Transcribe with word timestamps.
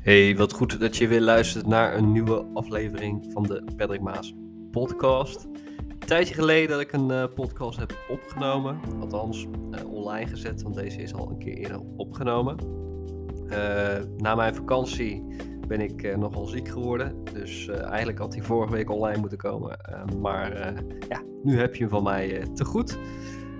Hey, 0.00 0.36
wat 0.36 0.52
goed 0.52 0.80
dat 0.80 0.96
je 0.96 1.08
weer 1.08 1.20
luistert 1.20 1.66
naar 1.66 1.96
een 1.96 2.12
nieuwe 2.12 2.46
aflevering 2.54 3.26
van 3.32 3.42
de 3.42 3.64
Patrick 3.76 4.00
Maas 4.00 4.34
podcast. 4.70 5.44
Een 5.88 5.98
tijdje 5.98 6.34
geleden 6.34 6.68
dat 6.68 6.80
ik 6.80 6.92
een 6.92 7.10
uh, 7.10 7.24
podcast 7.34 7.78
heb 7.78 7.98
opgenomen, 8.08 8.80
althans 9.00 9.46
uh, 9.74 9.92
online 9.92 10.26
gezet, 10.26 10.62
want 10.62 10.74
deze 10.74 11.02
is 11.02 11.14
al 11.14 11.30
een 11.30 11.38
keer 11.38 11.56
eerder 11.56 11.80
opgenomen. 11.96 12.56
Uh, 13.46 13.98
na 14.16 14.34
mijn 14.34 14.54
vakantie 14.54 15.24
ben 15.66 15.80
ik 15.80 16.16
nogal 16.16 16.46
ziek 16.46 16.68
geworden, 16.68 17.24
dus 17.32 17.68
eigenlijk 17.68 18.18
had 18.18 18.34
hij 18.34 18.42
vorige 18.42 18.72
week 18.72 18.90
online 18.90 19.20
moeten 19.20 19.38
komen. 19.38 19.78
maar 20.20 20.74
ja, 21.08 21.22
nu 21.42 21.58
heb 21.58 21.74
je 21.74 21.80
hem 21.80 21.90
van 21.90 22.02
mij 22.02 22.48
te 22.54 22.64
goed. 22.64 22.98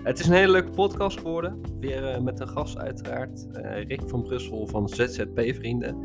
Het 0.03 0.19
is 0.21 0.27
een 0.27 0.35
hele 0.35 0.53
leuke 0.53 0.71
podcast 0.71 1.19
geworden. 1.19 1.61
Weer 1.81 2.15
uh, 2.15 2.21
met 2.21 2.41
een 2.41 2.49
gast 2.49 2.79
uiteraard. 2.79 3.47
Uh, 3.53 3.85
Rick 3.85 4.01
van 4.07 4.23
Brussel 4.23 4.67
van 4.67 4.89
ZZP 4.89 5.41
Vrienden. 5.55 5.97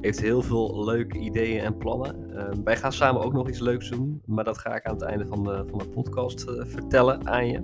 Heeft 0.00 0.20
heel 0.20 0.42
veel 0.42 0.84
leuke 0.84 1.18
ideeën 1.18 1.60
en 1.60 1.76
plannen. 1.76 2.30
Uh, 2.30 2.48
wij 2.64 2.76
gaan 2.76 2.92
samen 2.92 3.22
ook 3.22 3.32
nog 3.32 3.48
iets 3.48 3.58
leuks 3.58 3.90
doen. 3.90 4.22
Maar 4.26 4.44
dat 4.44 4.58
ga 4.58 4.76
ik 4.76 4.86
aan 4.86 4.94
het 4.94 5.02
einde 5.02 5.26
van 5.26 5.44
de, 5.44 5.64
van 5.70 5.78
de 5.78 5.88
podcast 5.88 6.44
vertellen 6.58 7.28
aan 7.28 7.46
je. 7.46 7.62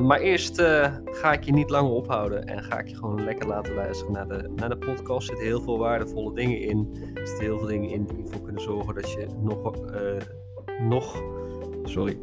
maar 0.00 0.20
eerst 0.20 0.60
ga 1.04 1.32
ik 1.32 1.44
je 1.44 1.52
niet 1.52 1.70
langer 1.70 1.92
ophouden. 1.92 2.46
En 2.46 2.62
ga 2.62 2.78
ik 2.78 2.88
je 2.88 2.96
gewoon 2.96 3.24
lekker 3.24 3.48
laten 3.48 3.74
luisteren 3.74 4.12
naar 4.12 4.28
de, 4.28 4.50
naar 4.56 4.68
de 4.68 4.78
podcast. 4.78 5.28
Er 5.28 5.36
zitten 5.36 5.46
heel 5.46 5.60
veel 5.60 5.78
waardevolle 5.78 6.34
dingen 6.34 6.60
in. 6.60 6.96
Er 7.14 7.26
zitten 7.26 7.44
heel 7.44 7.58
veel 7.58 7.68
dingen 7.68 7.90
in 7.90 8.04
die 8.04 8.22
ervoor 8.24 8.42
kunnen 8.42 8.62
zorgen 8.62 8.94
dat 8.94 9.10
je 9.10 9.26
nog... 9.40 9.72
nog 10.80 11.22
sorry. 11.84 12.18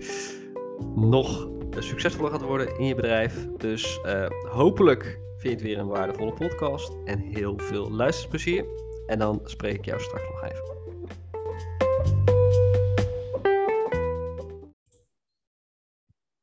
Nog 0.96 1.52
succesvoller 1.82 2.32
gaat 2.32 2.42
worden 2.42 2.78
in 2.78 2.86
je 2.86 2.96
bedrijf. 2.96 3.48
Dus 3.58 4.00
uh, 4.06 4.28
hopelijk 4.50 5.04
vind 5.04 5.42
je 5.42 5.50
het 5.50 5.62
weer 5.62 5.78
een 5.78 5.88
waardevolle 5.88 6.34
podcast 6.34 6.92
en 7.06 7.20
heel 7.20 7.58
veel 7.58 7.92
luisterplezier. 7.92 8.66
En 9.08 9.20
dan 9.20 9.42
spreek 9.44 9.78
ik 9.78 9.86
jou 9.86 10.02
straks 10.02 10.24
nog 10.30 10.44
even. 10.44 10.72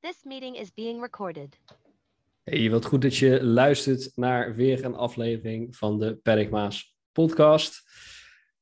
This 0.00 0.24
meeting 0.24 0.58
is 0.58 0.74
being 0.74 1.00
recorded. 1.00 1.58
Hey, 2.44 2.70
wat 2.70 2.84
goed 2.84 3.02
dat 3.02 3.16
je 3.16 3.44
luistert 3.44 4.12
naar 4.14 4.54
weer 4.54 4.84
een 4.84 4.94
aflevering 4.94 5.76
van 5.76 5.98
de 5.98 6.16
Paddock 6.16 6.50
Maas 6.50 6.97
podcast. 7.12 7.82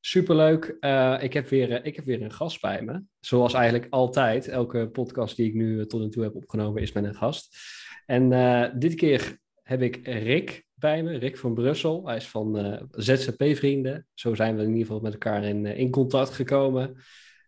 Superleuk. 0.01 0.77
Uh, 0.79 1.17
ik, 1.21 1.33
heb 1.33 1.47
weer, 1.47 1.69
uh, 1.69 1.85
ik 1.85 1.95
heb 1.95 2.05
weer 2.05 2.21
een 2.21 2.31
gast 2.31 2.61
bij 2.61 2.81
me. 2.81 3.03
Zoals 3.19 3.53
eigenlijk 3.53 3.87
altijd. 3.89 4.47
Elke 4.47 4.89
podcast 4.89 5.35
die 5.35 5.47
ik 5.47 5.53
nu 5.53 5.85
tot 5.85 6.01
nu 6.01 6.09
toe 6.09 6.23
heb 6.23 6.35
opgenomen 6.35 6.81
is 6.81 6.91
met 6.91 7.03
een 7.03 7.15
gast. 7.15 7.57
En 8.05 8.29
dit 8.79 8.95
keer 8.95 9.37
heb 9.63 9.81
ik 9.81 10.07
Rick 10.07 10.65
bij 10.73 11.03
me. 11.03 11.17
Rick 11.17 11.37
van 11.37 11.53
Brussel. 11.53 12.07
Hij 12.07 12.15
is 12.15 12.27
van 12.27 12.79
ZZP-vrienden. 12.91 14.07
Zo 14.13 14.35
zijn 14.35 14.55
we 14.55 14.61
in 14.61 14.69
ieder 14.69 14.85
geval 14.85 14.99
met 14.99 15.13
elkaar 15.13 15.43
in, 15.43 15.65
in 15.65 15.89
contact 15.89 16.29
gekomen. 16.29 16.95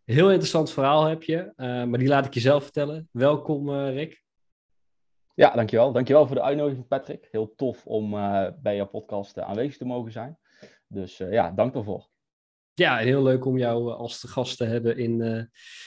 Heel 0.06 0.30
interessant 0.30 0.72
verhaal 0.72 1.06
heb 1.06 1.24
je. 1.24 1.54
maar 1.56 1.98
die 1.98 2.08
laat 2.08 2.26
ik 2.26 2.34
je 2.34 2.40
zelf 2.40 2.64
vertellen. 2.64 3.10
Welkom 3.12 3.72
Rick. 3.72 4.24
Ja, 5.36 5.50
dankjewel. 5.56 5.92
Dankjewel 5.92 6.28
voor 6.28 6.36
de 6.36 6.42
uitnodiging 6.42 6.88
Patrick. 6.88 7.28
Heel 7.32 7.54
tof 7.56 7.86
om 7.86 8.12
bij 8.62 8.76
jouw 8.76 8.88
podcast 8.88 9.40
aanwezig 9.40 9.78
te 9.78 9.86
mogen 9.86 10.12
zijn. 10.12 10.38
Dus 10.88 11.18
ja, 11.18 11.52
dank 11.52 11.74
daarvoor. 11.74 12.11
Ja, 12.74 12.98
heel 12.98 13.24
leuk 13.24 13.46
om 13.46 13.58
jou 13.58 13.92
eh, 13.92 13.98
als 13.98 14.24
gast 14.28 14.58
te 14.58 14.64
hebben 14.64 14.98
in, 14.98 15.20
uh, 15.20 15.44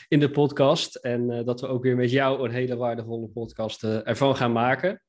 in 0.09 0.21
de 0.21 0.31
podcast. 0.31 0.95
En 0.95 1.31
uh, 1.31 1.45
dat 1.45 1.61
we 1.61 1.67
ook 1.67 1.83
weer 1.83 1.97
met 1.97 2.11
jou 2.11 2.45
een 2.45 2.55
hele 2.55 2.77
waardevolle 2.77 3.29
podcast 3.29 3.85
ervan 3.85 4.37
gaan 4.37 4.53
maken. 4.53 5.03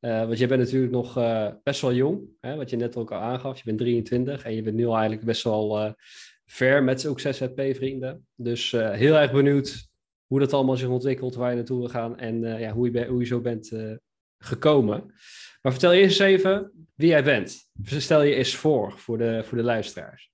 want 0.00 0.38
jij 0.38 0.48
bent 0.48 0.60
natuurlijk 0.60 0.92
nog 0.92 1.14
best 1.62 1.80
wel 1.80 1.92
jong, 1.92 2.20
hè, 2.40 2.56
wat 2.56 2.70
je 2.70 2.76
net 2.76 2.96
ook 2.96 3.12
al 3.12 3.18
aangaf. 3.18 3.56
Je 3.56 3.64
bent 3.64 3.78
23 3.78 4.44
en 4.44 4.54
je 4.54 4.62
bent 4.62 4.76
nu 4.76 4.86
al 4.86 4.92
eigenlijk 4.92 5.24
best 5.24 5.42
wel 5.42 5.94
ver 6.46 6.84
met 6.84 7.06
ook 7.06 7.20
ZZP-vrienden. 7.20 8.26
Dus 8.34 8.70
heel 8.70 9.14
erg 9.14 9.32
benieuwd 9.32 9.88
hoe 10.26 10.40
dat 10.40 10.52
allemaal 10.52 10.76
zich 10.76 10.88
ontwikkelt, 10.88 11.34
waar 11.34 11.50
je 11.50 11.56
naartoe 11.56 11.78
wil 11.78 11.88
gaan 11.88 12.18
en 12.18 12.40
ja, 12.40 12.72
hoe, 12.72 12.92
je 12.92 13.06
hoe 13.06 13.20
je 13.20 13.26
zo 13.26 13.40
bent 13.40 13.72
gekomen. 14.38 15.04
Maar 15.62 15.72
vertel 15.72 15.92
eerst 15.92 16.20
eens 16.20 16.30
even 16.30 16.72
wie 16.94 17.08
jij 17.08 17.24
bent. 17.24 17.70
Stel 17.84 18.22
je 18.22 18.34
eens 18.34 18.54
voor, 18.56 18.92
voor 18.92 19.18
de, 19.18 19.42
voor 19.44 19.58
de 19.58 19.64
luisteraars. 19.64 20.30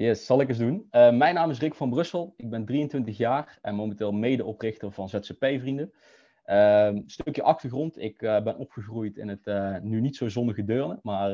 Yes, 0.00 0.26
zal 0.26 0.40
ik 0.40 0.48
eens 0.48 0.58
doen. 0.58 0.88
Uh, 0.90 1.12
mijn 1.12 1.34
naam 1.34 1.50
is 1.50 1.58
Rick 1.58 1.74
van 1.74 1.90
Brussel. 1.90 2.34
Ik 2.36 2.50
ben 2.50 2.64
23 2.64 3.16
jaar 3.16 3.58
en 3.62 3.74
momenteel 3.74 4.12
medeoprichter 4.12 4.92
van 4.92 5.08
ZZP 5.08 5.38
Vrienden. 5.38 5.92
Een 6.44 7.04
stukje 7.06 7.42
achtergrond. 7.42 7.98
Ik 7.98 8.22
uh, 8.22 8.42
ben 8.42 8.56
opgegroeid 8.56 9.16
in 9.16 9.28
het 9.28 9.46
uh, 9.46 9.78
nu 9.78 10.00
niet 10.00 10.16
zo 10.16 10.28
zonnige 10.28 10.64
Deurne. 10.64 10.98
Maar 11.02 11.30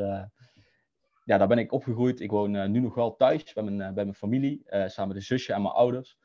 ja, 1.24 1.38
daar 1.38 1.48
ben 1.48 1.58
ik 1.58 1.72
opgegroeid. 1.72 2.20
Ik 2.20 2.30
woon 2.30 2.70
nu 2.70 2.80
nog 2.80 2.94
wel 2.94 3.16
thuis 3.16 3.52
bij 3.52 3.62
mijn, 3.62 3.94
bij 3.94 4.04
mijn 4.04 4.14
familie. 4.14 4.62
samen 4.66 5.08
met 5.08 5.16
een 5.16 5.22
zusje 5.22 5.52
en 5.52 5.62
mijn 5.62 5.74
ouders. 5.74 6.18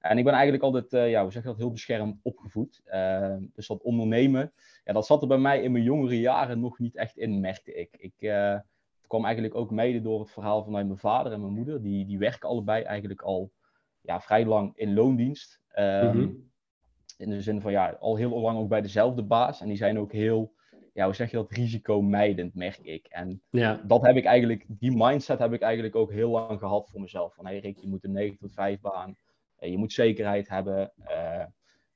En 0.00 0.18
ik 0.18 0.24
ben 0.24 0.32
eigenlijk 0.32 0.62
altijd, 0.62 1.10
ja, 1.10 1.22
hoe 1.22 1.32
zeg 1.32 1.42
je 1.42 1.48
dat, 1.48 1.58
heel 1.58 1.72
beschermd 1.72 2.18
opgevoed. 2.22 2.80
Ehm, 2.84 3.44
dus 3.54 3.66
dat 3.66 3.82
ondernemen, 3.82 4.52
ja, 4.84 4.92
dat 4.92 5.06
zat 5.06 5.22
er 5.22 5.28
bij 5.28 5.38
mij 5.38 5.62
in 5.62 5.72
mijn 5.72 5.84
jongere 5.84 6.20
jaren 6.20 6.60
nog 6.60 6.78
niet 6.78 6.96
echt 6.96 7.16
in, 7.16 7.40
merkte 7.40 7.74
ik. 7.74 7.96
Ik 7.98 8.14
kwam 9.06 9.24
eigenlijk 9.24 9.54
ook 9.54 9.70
mede 9.70 10.02
door 10.02 10.20
het 10.20 10.30
verhaal 10.30 10.64
vanuit 10.64 10.86
mijn 10.86 10.98
vader 10.98 11.32
en 11.32 11.40
mijn 11.40 11.52
moeder. 11.52 11.82
Die, 11.82 12.06
die 12.06 12.18
werken 12.18 12.48
allebei 12.48 12.82
eigenlijk 12.82 13.22
al 13.22 13.52
ja, 14.00 14.20
vrij 14.20 14.44
lang 14.44 14.72
in 14.76 14.94
loondienst. 14.94 15.60
Um, 15.78 16.50
In 17.18 17.30
de 17.30 17.42
zin 17.42 17.60
van 17.60 17.72
ja, 17.72 17.96
al 18.00 18.16
heel 18.16 18.40
lang 18.40 18.58
ook 18.58 18.68
bij 18.68 18.80
dezelfde 18.80 19.22
baas. 19.22 19.60
En 19.60 19.68
die 19.68 19.76
zijn 19.76 19.98
ook 19.98 20.12
heel, 20.12 20.52
ja, 20.92 21.04
hoe 21.04 21.14
zeg 21.14 21.30
je 21.30 21.36
dat, 21.36 21.50
risicomijdend, 21.50 22.54
merk 22.54 22.78
ik. 22.78 23.06
En 23.06 23.42
ja. 23.50 23.82
dat 23.86 24.02
heb 24.02 24.16
ik 24.16 24.24
eigenlijk, 24.24 24.64
die 24.68 24.96
mindset 24.96 25.38
heb 25.38 25.52
ik 25.52 25.60
eigenlijk 25.60 25.96
ook 25.96 26.12
heel 26.12 26.30
lang 26.30 26.58
gehad 26.58 26.90
voor 26.90 27.00
mezelf. 27.00 27.34
Van 27.34 27.46
hé 27.46 27.52
hey 27.52 27.60
Rick, 27.60 27.78
je 27.78 27.88
moet 27.88 28.04
een 28.04 28.12
9 28.12 28.38
tot 28.38 28.52
5 28.52 28.80
baan. 28.80 29.16
Eh, 29.56 29.70
je 29.70 29.78
moet 29.78 29.92
zekerheid 29.92 30.48
hebben. 30.48 30.92
Uh, 30.98 31.44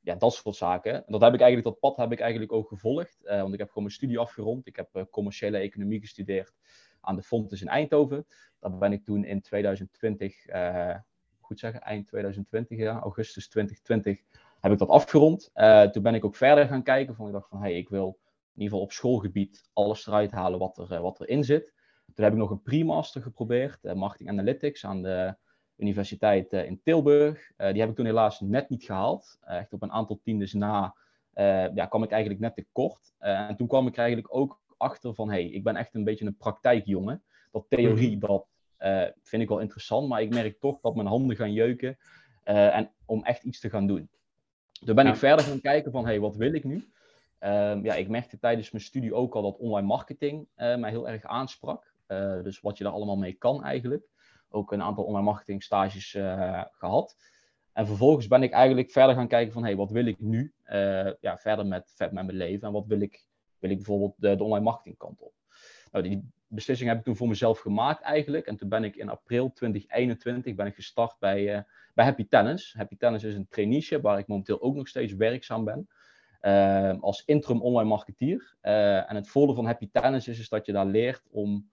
ja, 0.01 0.15
dat 0.15 0.35
soort 0.35 0.57
zaken. 0.57 0.95
En 0.95 1.13
dat 1.13 1.21
heb 1.21 1.35
ik 1.35 1.41
eigenlijk, 1.41 1.69
dat 1.69 1.81
pad 1.81 1.97
heb 1.97 2.13
ik 2.13 2.21
eigenlijk 2.21 2.53
ook 2.53 2.69
gevolgd. 2.69 3.19
Uh, 3.25 3.41
want 3.41 3.53
ik 3.53 3.59
heb 3.59 3.69
gewoon 3.69 3.85
mijn 3.85 3.97
studie 3.97 4.19
afgerond. 4.19 4.67
Ik 4.67 4.77
heb 4.77 5.07
commerciële 5.11 5.59
economie 5.59 6.01
gestudeerd 6.01 6.53
aan 7.01 7.17
de 7.17 7.23
Fontes 7.23 7.61
in 7.61 7.69
Eindhoven. 7.69 8.27
Daar 8.61 8.79
ben 8.79 8.93
ik 8.93 9.05
toen 9.05 9.25
in 9.25 9.41
2020, 9.41 10.49
uh, 10.49 10.91
eh, 10.91 10.99
goed 11.41 11.59
zeggen, 11.59 11.81
eind 11.81 12.07
2020, 12.07 12.79
ja, 12.79 12.99
augustus 12.99 13.49
2020, 13.49 14.21
heb 14.61 14.73
ik 14.73 14.79
dat 14.79 14.89
afgerond. 14.89 15.51
Uh, 15.55 15.83
toen 15.83 16.03
ben 16.03 16.15
ik 16.15 16.25
ook 16.25 16.37
verder 16.37 16.67
gaan 16.67 16.83
kijken. 16.83 17.15
Van, 17.15 17.27
ik 17.27 17.33
dacht 17.33 17.49
van, 17.49 17.61
hey, 17.61 17.77
ik 17.77 17.89
wil 17.89 18.19
in 18.55 18.63
ieder 18.63 18.69
geval 18.69 18.81
op 18.81 18.93
schoolgebied 18.93 19.69
alles 19.73 20.07
eruit 20.07 20.31
halen 20.31 20.59
wat, 20.59 20.79
er, 20.79 20.93
uh, 20.93 21.01
wat 21.01 21.21
erin 21.21 21.45
zit. 21.45 21.73
Toen 22.15 22.25
heb 22.25 22.33
ik 22.33 22.41
nog 22.41 22.51
een 22.51 22.63
pre-master 22.63 23.23
geprobeerd, 23.23 23.95
Marketing 23.95 24.29
Analytics, 24.29 24.85
aan 24.85 25.03
de 25.03 25.37
Universiteit 25.77 26.53
in 26.53 26.81
Tilburg. 26.83 27.53
die 27.57 27.81
heb 27.81 27.89
ik 27.89 27.97
toen 27.97 28.07
helaas 28.07 28.41
net 28.41 28.69
niet 28.69 28.85
gehaald. 28.85 29.39
echt 29.41 29.73
op 29.73 29.83
een 29.83 29.93
aantal 29.93 30.21
tiendes 30.23 30.53
na 30.53 30.95
ja, 31.75 31.87
kwam 31.87 32.03
ik 32.03 32.11
eigenlijk 32.11 32.41
net 32.41 32.55
te 32.55 32.67
kort. 32.73 33.15
en 33.19 33.57
toen 33.57 33.67
kwam 33.67 33.87
ik 33.87 33.97
eigenlijk 33.97 34.35
ook 34.35 34.61
achter 34.81 35.15
van, 35.15 35.31
hey, 35.31 35.45
ik 35.45 35.65
ben 35.65 35.77
echt 35.77 35.95
een 35.95 36.05
beetje 36.05 36.27
een 36.27 36.37
praktijkjongen. 36.37 37.23
Dat 37.51 37.65
theorie, 37.69 38.17
mhm. 38.17 38.27
dat 38.27 38.47
uh, 38.81 39.07
vind 39.23 39.43
ik 39.43 39.49
wel 39.49 39.59
interessant, 39.59 40.09
maar 40.09 40.23
ik 40.23 40.35
merk 40.35 40.61
toch 40.61 40.81
dat 40.81 40.95
mijn 40.95 41.07
handen 41.07 41.37
gaan 41.37 41.53
jeuken 41.53 41.99
uh, 42.45 42.77
en 42.77 42.91
om 43.05 43.25
echt 43.25 43.43
iets 43.43 43.61
te 43.61 43.71
gaan 43.71 43.87
doen. 43.87 44.11
Toen 44.85 44.95
ben 44.95 45.07
ik 45.07 45.17
verder 45.17 45.45
gaan 45.45 45.61
kijken 45.61 45.93
van, 45.93 46.05
hey, 46.05 46.21
wat 46.21 46.37
wil 46.37 46.55
ik 46.55 46.65
nu? 46.65 46.75
Uh, 47.41 47.83
ja, 47.83 47.95
ik 47.95 48.09
merkte 48.09 48.39
tijdens 48.39 48.71
mijn 48.71 48.85
studie 48.85 49.15
ook 49.15 49.35
al 49.35 49.43
dat 49.43 49.57
online 49.57 49.87
marketing 49.87 50.49
uh, 50.57 50.77
mij 50.77 50.91
heel 50.91 51.09
erg 51.09 51.25
aansprak. 51.25 51.93
dus 52.43 52.61
wat 52.61 52.79
je 52.79 52.85
daar 52.85 52.93
allemaal 52.93 53.17
mee 53.17 53.33
kan 53.33 53.65
eigenlijk. 53.65 54.09
Ook 54.49 54.73
een 54.73 54.83
aantal 54.83 55.05
online 55.05 55.25
marketing 55.25 55.63
stages 55.63 56.11
gehad. 56.71 57.17
En 57.73 57.87
vervolgens 57.87 58.27
ben 58.27 58.43
ik 58.43 58.53
eigenlijk 58.53 58.91
verder 58.91 59.15
gaan 59.15 59.29
kijken 59.29 59.53
van, 59.53 59.65
hey, 59.65 59.77
wat 59.77 59.91
wil 59.91 60.07
ik 60.07 60.21
nu 60.21 60.53
ja, 61.21 61.39
verder 61.39 61.67
met, 61.67 61.95
met 61.99 62.13
mijn 62.13 62.33
leven 62.33 62.67
en 62.67 62.73
wat 62.73 62.87
wil 62.87 63.01
ik 63.01 63.27
wil 63.61 63.71
ik 63.71 63.77
bijvoorbeeld 63.77 64.15
de, 64.17 64.37
de 64.37 64.45
online 64.45 64.65
marketingkant 64.65 65.21
op. 65.21 65.33
Nou, 65.93 66.09
die 66.09 66.31
beslissing 66.47 66.89
heb 66.89 66.99
ik 66.99 67.05
toen 67.05 67.17
voor 67.17 67.29
mezelf 67.29 67.59
gemaakt 67.59 68.03
eigenlijk. 68.03 68.47
En 68.47 68.57
toen 68.57 68.69
ben 68.69 68.85
ik 68.85 68.97
in 68.97 69.09
april 69.09 69.53
2021 69.53 70.55
ben 70.55 70.67
ik 70.67 70.75
gestart 70.75 71.17
bij, 71.19 71.57
uh, 71.57 71.63
bij 71.95 72.05
Happy 72.05 72.27
Tennis. 72.29 72.75
Happy 72.77 72.97
Tennis 72.97 73.25
is 73.25 73.35
een 73.35 73.49
traineeship 73.49 74.03
waar 74.03 74.19
ik 74.19 74.27
momenteel 74.27 74.61
ook 74.61 74.75
nog 74.75 74.89
steeds 74.89 75.13
werkzaam 75.13 75.65
ben. 75.65 75.89
Uh, 76.43 77.01
als 77.01 77.23
interim 77.25 77.63
online 77.63 77.89
marketeer. 77.89 78.57
Uh, 78.63 79.11
en 79.11 79.17
het 79.17 79.29
voordeel 79.29 79.55
van 79.55 79.67
Happy 79.67 79.89
Tennis 79.93 80.29
is, 80.29 80.39
is 80.39 80.49
dat 80.49 80.67
je 80.67 80.73
daar 80.73 80.87
leert 80.87 81.23
om 81.31 81.71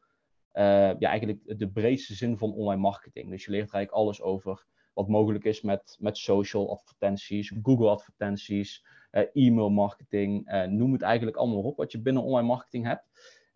ja, 0.99 0.99
eigenlijk 0.99 1.59
de 1.59 1.69
breedste 1.69 2.13
zin 2.13 2.37
van 2.37 2.53
online 2.53 2.81
marketing. 2.81 3.29
Dus 3.29 3.45
je 3.45 3.51
leert 3.51 3.73
eigenlijk 3.73 3.91
alles 3.91 4.21
over 4.21 4.65
wat 4.93 5.07
mogelijk 5.07 5.43
is 5.43 5.61
met, 5.61 5.97
met 5.99 6.17
social 6.17 6.71
advertenties, 6.71 7.53
Google 7.63 7.89
advertenties, 7.89 8.85
e-mail 9.21 9.69
marketing, 9.69 10.51
uh, 10.51 10.63
noem 10.63 10.93
het 10.93 11.01
eigenlijk 11.01 11.37
allemaal 11.37 11.61
op 11.61 11.77
wat 11.77 11.91
je 11.91 12.01
binnen 12.01 12.23
online 12.23 12.47
marketing 12.47 12.85
hebt. 12.85 13.03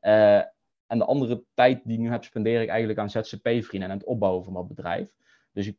Uh, 0.02 0.38
en 0.88 0.98
de 0.98 1.06
andere 1.06 1.44
tijd 1.54 1.82
die 1.84 1.94
ik 1.94 2.00
nu 2.00 2.10
heb, 2.10 2.24
spendeer 2.24 2.62
ik 2.62 2.70
eigenlijk 2.70 3.00
aan 3.00 3.10
ZZP-vrienden 3.10 3.90
en 3.90 3.98
het 3.98 4.06
opbouwen 4.06 4.44
van 4.44 4.54
dat 4.54 4.68
bedrijf. 4.68 5.14
Dus 5.52 5.68
ik 5.68 5.76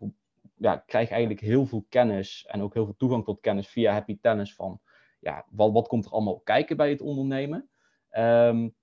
ja, 0.56 0.76
krijg 0.76 1.10
eigenlijk 1.10 1.40
heel 1.40 1.66
veel 1.66 1.84
kennis 1.88 2.46
en 2.48 2.62
ook 2.62 2.74
heel 2.74 2.84
veel 2.84 2.96
toegang 2.96 3.24
tot 3.24 3.40
kennis 3.40 3.68
via 3.68 3.92
Happy 3.92 4.18
Tennis 4.20 4.54
van 4.54 4.80
ja, 5.20 5.44
wat, 5.50 5.72
wat 5.72 5.88
komt 5.88 6.04
er 6.04 6.10
allemaal 6.10 6.40
kijken 6.40 6.76
bij 6.76 6.90
het 6.90 7.00
ondernemen. 7.00 7.68
Um, 8.10 8.74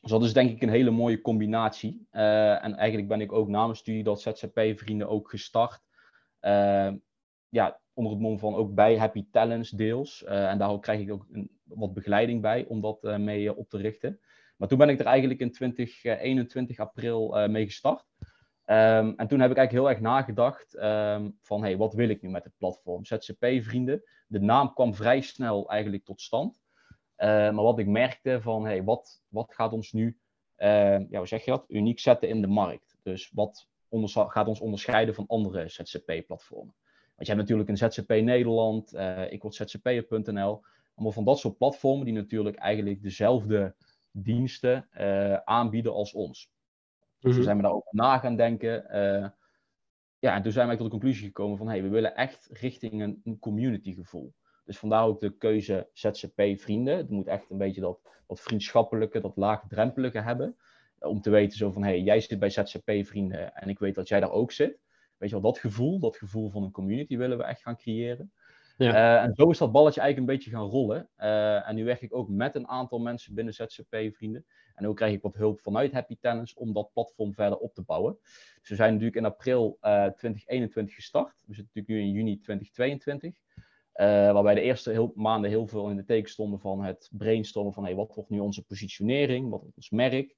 Dus 0.00 0.10
dat 0.10 0.24
is 0.24 0.32
denk 0.32 0.50
ik 0.50 0.62
een 0.62 0.68
hele 0.68 0.90
mooie 0.90 1.20
combinatie. 1.20 2.06
en 2.10 2.76
eigenlijk 2.76 3.08
ben 3.08 3.20
ik 3.20 3.32
ook 3.32 3.48
na 3.48 3.64
mijn 3.64 3.76
studie 3.76 4.02
dat 4.02 4.20
ZZP-vrienden 4.20 5.08
ook 5.08 5.30
gestart. 5.30 5.82
ja, 7.48 7.80
onder 7.98 8.12
het 8.12 8.22
mom 8.22 8.38
van 8.38 8.54
ook 8.54 8.74
bij 8.74 8.98
Happy 8.98 9.26
Talents 9.30 9.70
deels. 9.70 10.24
en 10.24 10.58
daar 10.58 10.80
krijg 10.80 11.00
ik 11.00 11.12
ook 11.12 11.26
een, 11.32 11.50
wat 11.64 11.94
begeleiding 11.94 12.42
bij 12.42 12.64
om 12.68 12.80
dat 12.80 13.02
mee 13.02 13.56
op 13.56 13.68
te 13.68 13.76
richten. 13.76 14.20
Maar 14.56 14.68
toen 14.68 14.78
ben 14.78 14.88
ik 14.88 14.98
er 14.98 15.06
eigenlijk 15.06 15.40
in 15.40 15.52
2021 15.52 16.78
april 16.78 17.48
mee 17.48 17.64
gestart. 17.64 18.04
Ehm, 18.68 19.12
en 19.16 19.28
toen 19.28 19.40
heb 19.40 19.50
ik 19.50 19.56
eigenlijk 19.56 19.70
heel 19.70 19.88
erg 19.88 20.00
nagedacht 20.00 20.76
um, 20.82 21.38
van, 21.42 21.62
hey, 21.62 21.76
wat 21.76 21.94
wil 21.94 22.08
ik 22.08 22.22
nu 22.22 22.28
met 22.28 22.44
het 22.44 22.52
platform? 22.56 23.04
ZZP-vrienden. 23.04 24.02
De 24.26 24.40
naam 24.40 24.74
kwam 24.74 24.94
vrij 24.94 25.20
snel 25.20 25.70
eigenlijk 25.70 26.04
tot 26.04 26.20
stand. 26.20 26.60
Ehm, 27.16 27.54
maar 27.54 27.64
wat 27.64 27.78
ik 27.78 27.86
merkte 27.86 28.40
van, 28.40 28.64
hey, 28.64 28.84
wat, 28.84 29.22
wat 29.28 29.54
gaat 29.54 29.72
ons 29.72 29.92
nu, 29.92 30.18
ja, 30.56 31.06
hoe 31.10 31.26
zeg 31.26 31.44
je 31.44 31.50
dat, 31.50 31.64
uniek 31.68 31.98
zetten 31.98 32.28
in 32.28 32.40
de 32.40 32.46
markt? 32.46 32.96
Dus 33.02 33.30
wat 33.34 33.68
gaat 34.12 34.48
ons 34.48 34.60
onderscheiden 34.60 35.14
van 35.14 35.26
andere 35.26 35.68
ZZP-platformen? 35.68 36.74
Want 37.18 37.30
je 37.30 37.36
hebt 37.36 37.48
natuurlijk 37.48 37.68
een 37.68 37.90
ZZP 37.90 38.08
Nederland, 38.08 38.94
uh, 38.94 39.32
ik 39.32 39.42
word 39.42 39.54
ZZP'er.nl. 39.54 40.62
Allemaal 40.94 41.12
van 41.12 41.24
dat 41.24 41.38
soort 41.38 41.58
platformen 41.58 42.04
die 42.04 42.14
natuurlijk 42.14 42.56
eigenlijk 42.56 43.02
dezelfde 43.02 43.74
diensten 44.10 44.88
uh, 45.00 45.34
aanbieden 45.34 45.92
als 45.92 46.12
ons. 46.12 46.50
Dus 47.20 47.36
mm 47.36 47.42
zijn 47.42 47.56
we 47.56 47.62
daarover 47.62 47.88
na 47.90 48.18
gaan 48.18 48.36
denken. 48.36 48.84
Uh, 48.90 49.28
ja, 50.18 50.34
en 50.34 50.42
toen 50.42 50.52
zijn 50.52 50.66
wij 50.66 50.76
tot 50.76 50.84
de 50.84 50.90
conclusie 50.90 51.26
gekomen 51.26 51.56
van 51.56 51.68
hey, 51.68 51.82
we 51.82 51.88
willen 51.88 52.16
echt 52.16 52.48
richting 52.52 53.02
een, 53.02 53.20
een 53.24 53.38
community 53.38 53.94
gevoel. 53.94 54.34
Dus 54.64 54.78
vandaar 54.78 55.04
ook 55.04 55.20
de 55.20 55.36
keuze 55.36 55.88
ZZP 55.92 56.42
vrienden. 56.54 56.96
Het 56.96 57.10
moet 57.10 57.26
echt 57.26 57.50
een 57.50 57.58
beetje 57.58 57.80
dat, 57.80 58.00
dat 58.26 58.40
vriendschappelijke, 58.40 59.20
dat 59.20 59.36
laagdrempelige 59.36 60.20
hebben. 60.20 60.56
Om 60.98 61.20
te 61.20 61.30
weten 61.30 61.58
zo 61.58 61.70
van 61.70 61.82
hey, 61.82 62.00
jij 62.00 62.20
zit 62.20 62.38
bij 62.38 62.50
ZZP 62.50 62.90
vrienden 63.02 63.54
en 63.54 63.68
ik 63.68 63.78
weet 63.78 63.94
dat 63.94 64.08
jij 64.08 64.20
daar 64.20 64.32
ook 64.32 64.52
zit. 64.52 64.78
Weet 65.18 65.28
je 65.28 65.40
wel, 65.40 65.52
dat 65.52 65.58
gevoel, 65.58 65.98
dat 65.98 66.16
gevoel 66.16 66.50
van 66.50 66.62
een 66.62 66.70
community 66.70 67.16
willen 67.16 67.38
we 67.38 67.44
echt 67.44 67.62
gaan 67.62 67.76
creëren. 67.76 68.32
Ja. 68.78 68.92
Uh, 68.92 69.22
en 69.22 69.34
zo 69.34 69.50
is 69.50 69.58
dat 69.58 69.72
balletje 69.72 70.00
eigenlijk 70.00 70.30
een 70.30 70.36
beetje 70.36 70.50
gaan 70.50 70.68
rollen. 70.68 71.08
Uh, 71.18 71.68
en 71.68 71.74
nu 71.74 71.84
werk 71.84 72.00
ik 72.00 72.14
ook 72.14 72.28
met 72.28 72.54
een 72.54 72.68
aantal 72.68 72.98
mensen 72.98 73.34
binnen 73.34 73.54
ZZP-vrienden. 73.54 74.44
En 74.74 74.86
ook 74.86 74.96
krijg 74.96 75.12
ik 75.12 75.22
wat 75.22 75.34
hulp 75.34 75.60
vanuit 75.60 75.92
Happy 75.92 76.16
Tennis 76.20 76.54
om 76.54 76.72
dat 76.72 76.92
platform 76.92 77.34
verder 77.34 77.58
op 77.58 77.74
te 77.74 77.82
bouwen. 77.82 78.18
Dus 78.60 78.68
we 78.68 78.74
zijn 78.74 78.90
natuurlijk 78.90 79.16
in 79.16 79.24
april 79.24 79.78
uh, 79.82 80.04
eh, 80.04 80.12
2021 80.12 80.94
gestart. 80.94 81.44
We 81.46 81.54
zitten 81.54 81.72
natuurlijk 81.74 81.88
nu 81.88 82.00
in 82.00 82.16
juni 82.16 82.40
2022. 82.40 83.34
waarbij 84.32 84.54
de 84.54 84.60
eerste 84.60 84.90
heel, 84.90 85.12
maanden 85.14 85.50
heel 85.50 85.66
veel 85.66 85.90
in 85.90 85.96
de 85.96 86.04
teken 86.04 86.30
stonden 86.30 86.60
van 86.60 86.84
het 86.84 87.10
brainstormen 87.12 87.72
van 87.72 87.84
hey, 87.84 87.94
wat 87.94 88.14
wordt 88.14 88.30
nu 88.30 88.38
onze 88.38 88.64
positionering, 88.64 89.50
wat 89.50 89.60
wordt 89.60 89.76
ons 89.76 89.90
merk. 89.90 90.36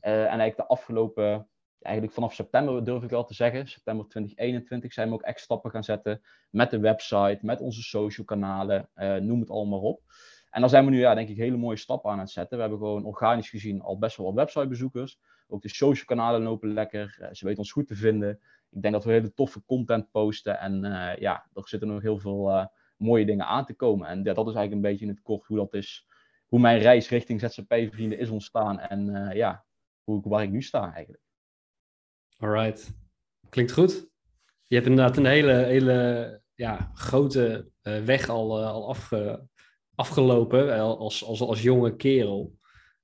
en 0.00 0.12
eigenlijk 0.12 0.56
de 0.56 0.66
afgelopen 0.66 1.48
eigenlijk 1.82 2.14
vanaf 2.14 2.34
september 2.34 2.84
durf 2.84 3.02
ik 3.02 3.10
wel 3.10 3.24
te 3.24 3.34
zeggen, 3.34 3.68
september 3.68 4.08
2021, 4.08 4.92
zijn 4.92 5.08
we 5.08 5.14
ook 5.14 5.22
echt 5.22 5.40
stappen 5.40 5.70
gaan 5.70 5.84
zetten 5.84 6.22
met 6.50 6.70
de 6.70 6.78
website, 6.78 7.38
met 7.42 7.60
onze 7.60 7.82
social 7.82 8.26
kanalen, 8.26 8.88
uh, 8.96 9.16
noem 9.16 9.40
het 9.40 9.50
allemaal 9.50 9.80
op. 9.80 10.02
En 10.50 10.60
dan 10.60 10.70
zijn 10.70 10.84
we 10.84 10.90
nu, 10.90 10.98
ja, 10.98 11.14
denk 11.14 11.28
ik, 11.28 11.36
hele 11.36 11.56
mooie 11.56 11.76
stappen 11.76 12.10
aan 12.10 12.18
het 12.18 12.30
zetten. 12.30 12.56
We 12.56 12.62
hebben 12.62 12.78
gewoon 12.78 13.04
organisch 13.04 13.50
gezien 13.50 13.80
al 13.80 13.98
best 13.98 14.16
wel 14.16 14.26
wat 14.26 14.34
websitebezoekers. 14.34 15.18
Ook 15.48 15.62
de 15.62 15.68
social 15.68 16.04
kanalen 16.04 16.42
lopen 16.42 16.72
lekker. 16.72 17.18
Uh, 17.20 17.28
ze 17.32 17.44
weten 17.44 17.58
ons 17.58 17.72
goed 17.72 17.86
te 17.86 17.94
vinden. 17.94 18.40
Ik 18.70 18.82
denk 18.82 18.94
dat 18.94 19.04
we 19.04 19.12
hele 19.12 19.34
toffe 19.34 19.62
content 19.66 20.10
posten. 20.10 20.58
En 20.58 20.84
uh, 20.84 21.16
ja, 21.16 21.46
er 21.54 21.68
zitten 21.68 21.88
nog 21.88 22.02
heel 22.02 22.18
veel 22.18 22.70
mooie 22.96 23.24
dingen 23.24 23.46
aan 23.46 23.64
te 23.64 23.74
komen. 23.74 24.08
En 24.08 24.22
dat 24.22 24.36
is 24.36 24.54
eigenlijk 24.54 24.72
een 24.72 24.90
beetje 24.90 25.04
in 25.04 25.10
het 25.10 25.22
kort 25.22 25.46
hoe 25.46 25.56
dat 25.56 25.74
is. 25.74 26.06
Hoe 26.46 26.60
mijn 26.60 26.78
reis 26.78 27.08
richting 27.08 27.40
ZZP-vrienden 27.40 28.18
is 28.18 28.28
ontstaan. 28.28 28.78
En 28.78 29.30
ja, 29.34 29.64
hoe, 30.04 30.20
waar 30.28 30.42
ik 30.42 30.50
nu 30.50 30.62
sta 30.62 30.92
eigenlijk. 30.94 31.29
Alright. 32.40 32.92
Klinkt 33.48 33.72
goed. 33.72 34.08
Je 34.66 34.74
hebt 34.74 34.86
inderdaad 34.86 35.16
een 35.16 35.26
hele, 35.26 35.52
hele 35.52 36.40
ja, 36.54 36.90
grote 36.94 37.70
uh, 37.82 38.04
weg 38.04 38.28
al, 38.28 38.60
uh, 38.60 38.70
al 38.70 38.88
afge, 38.88 39.46
afgelopen 39.94 40.78
als, 40.78 41.24
als, 41.24 41.40
als 41.40 41.62
jonge 41.62 41.96
kerel. 41.96 42.58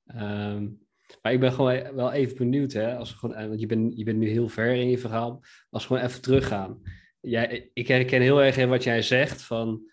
Um, 0.07 0.85
maar 1.23 1.33
ik 1.33 1.41
ben 1.41 1.53
gewoon 1.53 1.95
wel 1.95 2.13
even 2.13 2.37
benieuwd, 2.37 2.73
hè, 2.73 2.97
als 2.97 3.13
gewoon, 3.13 3.35
eh, 3.35 3.47
want 3.47 3.61
je 3.61 3.67
bent, 3.67 3.97
je 3.97 4.05
bent 4.05 4.19
nu 4.19 4.29
heel 4.29 4.49
ver 4.49 4.75
in 4.75 4.91
je 4.91 4.99
verhaal. 4.99 5.45
Als 5.71 5.83
we 5.83 5.89
gewoon 5.89 6.09
even 6.09 6.23
teruggaan. 6.23 6.83
Jij, 7.21 7.71
ik 7.73 7.89
herken 7.89 8.21
heel 8.21 8.43
erg 8.43 8.57
in 8.57 8.69
wat 8.69 8.85
jij 8.85 9.03
zegt 9.03 9.43
van 9.43 9.91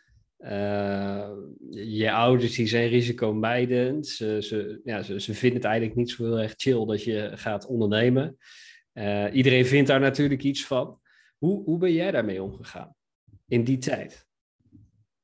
je 1.70 2.12
ouders 2.12 2.56
die 2.56 2.68
zijn 2.68 2.88
risicomijdend. 2.88 4.08
Ze, 4.08 4.38
ze, 4.42 4.82
ja, 4.84 5.02
ze, 5.02 5.22
ze 5.22 5.34
vinden 5.34 5.58
het 5.58 5.68
eigenlijk 5.68 5.98
niet 5.98 6.10
zo 6.10 6.24
heel 6.24 6.40
erg 6.40 6.54
chill 6.58 6.86
dat 6.86 7.04
je 7.04 7.32
gaat 7.34 7.66
ondernemen. 7.66 8.38
Uh, 8.94 9.34
iedereen 9.34 9.66
vindt 9.66 9.88
daar 9.88 10.00
natuurlijk 10.00 10.44
iets 10.44 10.66
van. 10.66 11.00
Hoe, 11.38 11.64
hoe 11.64 11.78
ben 11.78 11.94
jij 11.94 12.12
daarmee 12.12 12.44
omgegaan 12.44 12.96
in 13.48 13.64
die 13.64 13.78
tijd? 13.78 14.28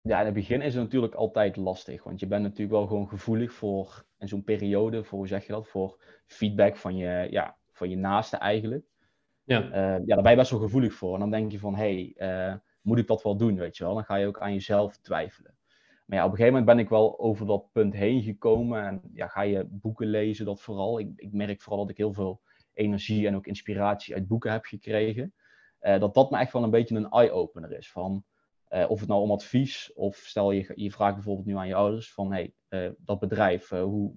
Ja, 0.01 0.19
in 0.19 0.25
het 0.25 0.33
begin 0.33 0.61
is 0.61 0.73
het 0.73 0.83
natuurlijk 0.83 1.13
altijd 1.13 1.55
lastig. 1.55 2.03
Want 2.03 2.19
je 2.19 2.27
bent 2.27 2.43
natuurlijk 2.43 2.71
wel 2.71 2.87
gewoon 2.87 3.09
gevoelig 3.09 3.53
voor, 3.53 4.05
in 4.17 4.27
zo'n 4.27 4.43
periode, 4.43 5.03
voor 5.03 5.17
hoe 5.17 5.27
zeg 5.27 5.45
je 5.45 5.51
dat, 5.51 5.67
voor 5.67 6.03
feedback 6.25 6.75
van 6.77 6.97
je, 6.97 7.27
ja, 7.29 7.57
van 7.71 7.89
je 7.89 7.97
naaste 7.97 8.37
eigenlijk. 8.37 8.85
Ja. 9.43 9.63
Uh, 9.63 9.71
ja, 10.05 10.15
daar 10.15 10.21
ben 10.21 10.31
je 10.31 10.37
best 10.37 10.51
wel 10.51 10.59
gevoelig 10.59 10.93
voor. 10.93 11.13
En 11.13 11.19
dan 11.19 11.31
denk 11.31 11.51
je 11.51 11.59
van, 11.59 11.75
hé, 11.75 12.13
hey, 12.15 12.49
uh, 12.49 12.55
moet 12.81 12.97
ik 12.97 13.07
dat 13.07 13.23
wel 13.23 13.37
doen, 13.37 13.57
weet 13.57 13.77
je 13.77 13.83
wel? 13.83 13.93
Dan 13.93 14.03
ga 14.03 14.15
je 14.15 14.27
ook 14.27 14.39
aan 14.39 14.53
jezelf 14.53 14.97
twijfelen. 14.97 15.57
Maar 16.05 16.17
ja, 16.17 16.25
op 16.25 16.31
een 16.31 16.37
gegeven 16.37 16.59
moment 16.59 16.75
ben 16.75 16.85
ik 16.85 16.89
wel 16.89 17.19
over 17.19 17.45
dat 17.45 17.71
punt 17.71 17.93
heen 17.93 18.21
gekomen. 18.21 18.85
En 18.85 19.01
ja, 19.13 19.27
ga 19.27 19.41
je 19.41 19.65
boeken 19.69 20.07
lezen, 20.07 20.45
dat 20.45 20.61
vooral. 20.61 20.99
Ik, 20.99 21.09
ik 21.15 21.31
merk 21.31 21.61
vooral 21.61 21.81
dat 21.81 21.89
ik 21.89 21.97
heel 21.97 22.13
veel 22.13 22.41
energie 22.79 23.27
en 23.27 23.35
ook 23.35 23.47
inspiratie 23.47 24.13
uit 24.15 24.27
boeken 24.27 24.51
heb 24.51 24.65
gekregen. 24.65 25.33
Uh, 25.81 25.99
dat 25.99 26.13
dat 26.13 26.31
me 26.31 26.37
echt 26.37 26.53
wel 26.53 26.63
een 26.63 26.69
beetje 26.69 26.95
een 26.95 27.09
eye-opener 27.09 27.71
is. 27.71 27.91
Van, 27.91 28.23
uh, 28.69 28.89
of 28.89 28.99
het 28.99 29.09
nou 29.09 29.21
om 29.21 29.31
advies, 29.31 29.93
of 29.93 30.15
stel 30.15 30.51
je, 30.51 30.71
je 30.75 30.91
vraagt 30.91 31.13
bijvoorbeeld 31.13 31.47
nu 31.47 31.55
aan 31.55 31.67
je 31.67 31.75
ouders 31.75 32.13
van 32.13 32.31
hey, 32.31 32.53
uh, 32.69 32.89
dat 32.97 33.19
bedrijf, 33.19 33.69
hoe, 33.69 34.13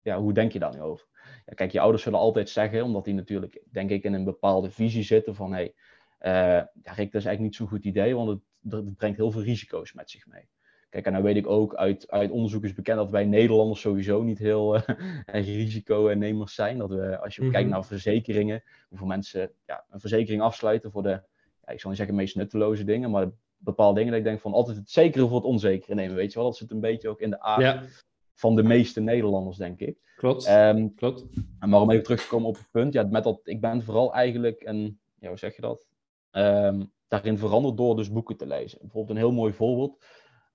ja, 0.00 0.18
hoe 0.18 0.32
denk 0.32 0.52
je 0.52 0.58
daar 0.58 0.74
nu 0.74 0.80
over? 0.80 1.08
Ja, 1.46 1.54
kijk, 1.54 1.72
je 1.72 1.80
ouders 1.80 2.02
zullen 2.02 2.18
altijd 2.18 2.48
zeggen, 2.48 2.84
omdat 2.84 3.04
die 3.04 3.14
natuurlijk, 3.14 3.62
denk 3.70 3.90
ik, 3.90 4.04
in 4.04 4.12
een 4.12 4.24
bepaalde 4.24 4.70
visie 4.70 5.02
zitten 5.02 5.34
van 5.34 5.52
hey, 5.52 5.74
ja, 6.18 6.70
Rick, 6.82 7.12
dat 7.12 7.20
is 7.20 7.26
eigenlijk 7.26 7.40
niet 7.40 7.54
zo'n 7.54 7.68
goed 7.68 7.84
idee, 7.84 8.14
want 8.14 8.28
het, 8.28 8.40
het 8.72 8.96
brengt 8.96 9.16
heel 9.16 9.30
veel 9.30 9.42
risico's 9.42 9.92
met 9.92 10.10
zich 10.10 10.26
mee. 10.26 10.48
Kijk, 10.90 11.06
en 11.06 11.12
dan 11.12 11.22
weet 11.22 11.36
ik 11.36 11.46
ook 11.46 11.74
uit, 11.74 12.10
uit 12.10 12.30
onderzoek 12.30 12.64
is 12.64 12.74
bekend 12.74 12.96
dat 12.96 13.10
wij 13.10 13.24
Nederlanders 13.24 13.80
sowieso 13.80 14.22
niet 14.22 14.38
heel 14.38 14.76
uh, 14.76 14.82
risiconemers 15.26 16.54
zijn. 16.54 16.78
Dat 16.78 16.90
we, 16.90 17.18
als 17.18 17.36
je 17.36 17.40
kijkt 17.40 17.66
mhm. 17.66 17.68
naar 17.68 17.84
verzekeringen, 17.84 18.62
hoeveel 18.88 19.06
mensen 19.06 19.50
ja, 19.66 19.84
een 19.90 20.00
verzekering 20.00 20.42
afsluiten 20.42 20.90
voor 20.90 21.02
de, 21.02 21.22
ja, 21.64 21.72
ik 21.72 21.80
zal 21.80 21.90
niet 21.90 21.98
zeggen 21.98 22.16
meest 22.16 22.36
nutteloze 22.36 22.84
dingen, 22.84 23.10
maar 23.10 23.30
bepaalde 23.56 23.94
dingen 23.94 24.10
dat 24.10 24.20
ik 24.20 24.26
denk 24.26 24.40
van 24.40 24.52
altijd 24.52 24.76
het 24.76 24.90
zekere 24.90 25.26
voor 25.26 25.36
het 25.36 25.44
onzekere 25.44 25.94
nemen, 25.94 26.16
weet 26.16 26.32
je 26.32 26.38
wel. 26.38 26.48
Dat 26.48 26.56
zit 26.56 26.70
een 26.70 26.80
beetje 26.80 27.08
ook 27.08 27.20
in 27.20 27.30
de 27.30 27.40
aard 27.40 28.04
van 28.34 28.56
de 28.56 28.62
meeste 28.62 29.00
Nederlanders, 29.00 29.56
denk 29.56 29.80
ik. 29.80 29.98
Klopt, 30.16 30.48
um, 30.48 30.94
klopt. 30.94 31.24
En 31.58 31.68
maar 31.68 31.80
om 31.80 31.90
even 31.90 32.04
terug 32.04 32.22
te 32.22 32.28
komen 32.28 32.48
op 32.48 32.56
het 32.56 32.70
punt, 32.70 32.92
ja, 32.92 33.02
met 33.02 33.24
dat, 33.24 33.40
ik 33.44 33.60
ben 33.60 33.82
vooral 33.82 34.14
eigenlijk 34.14 34.62
een, 34.64 35.00
ja, 35.18 35.28
hoe 35.28 35.38
zeg 35.38 35.56
je 35.56 35.62
dat? 35.62 35.86
Um, 36.32 36.92
daarin 37.08 37.38
veranderd 37.38 37.76
door 37.76 37.96
dus 37.96 38.12
boeken 38.12 38.36
te 38.36 38.46
lezen. 38.46 38.78
Bijvoorbeeld 38.80 39.16
een 39.18 39.24
heel 39.24 39.32
mooi 39.32 39.52
voorbeeld 39.52 39.98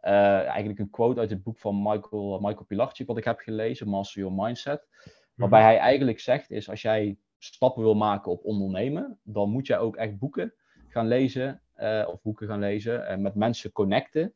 uh, 0.06 0.48
eigenlijk 0.48 0.80
een 0.80 0.90
quote 0.90 1.20
uit 1.20 1.30
het 1.30 1.44
boek 1.44 1.58
van 1.58 1.82
Michael, 1.82 2.40
Michael 2.42 2.66
Pilarczyk, 2.66 3.08
wat 3.08 3.18
ik 3.18 3.24
heb 3.24 3.40
gelezen, 3.40 3.88
Master 3.88 4.22
Your 4.22 4.36
Mindset. 4.44 4.88
Waarbij 5.36 5.60
mhm. 5.60 5.70
hij 5.70 5.78
eigenlijk 5.78 6.20
zegt 6.20 6.52
is, 6.52 6.70
als 6.70 6.82
jij 6.82 7.18
stappen 7.38 7.84
wil 7.84 7.96
maken 7.96 8.32
op 8.32 8.44
ondernemen, 8.44 9.20
dan 9.24 9.50
moet 9.50 9.68
jij 9.68 9.78
ook 9.78 9.96
echt 9.96 10.18
boeken 10.18 10.54
gaan 10.88 11.08
lezen, 11.08 11.62
uh, 11.78 12.08
of 12.08 12.22
boeken 12.22 12.48
gaan 12.48 12.60
lezen, 12.60 13.08
en 13.08 13.22
met 13.22 13.36
mensen 13.36 13.72
connecten, 13.72 14.34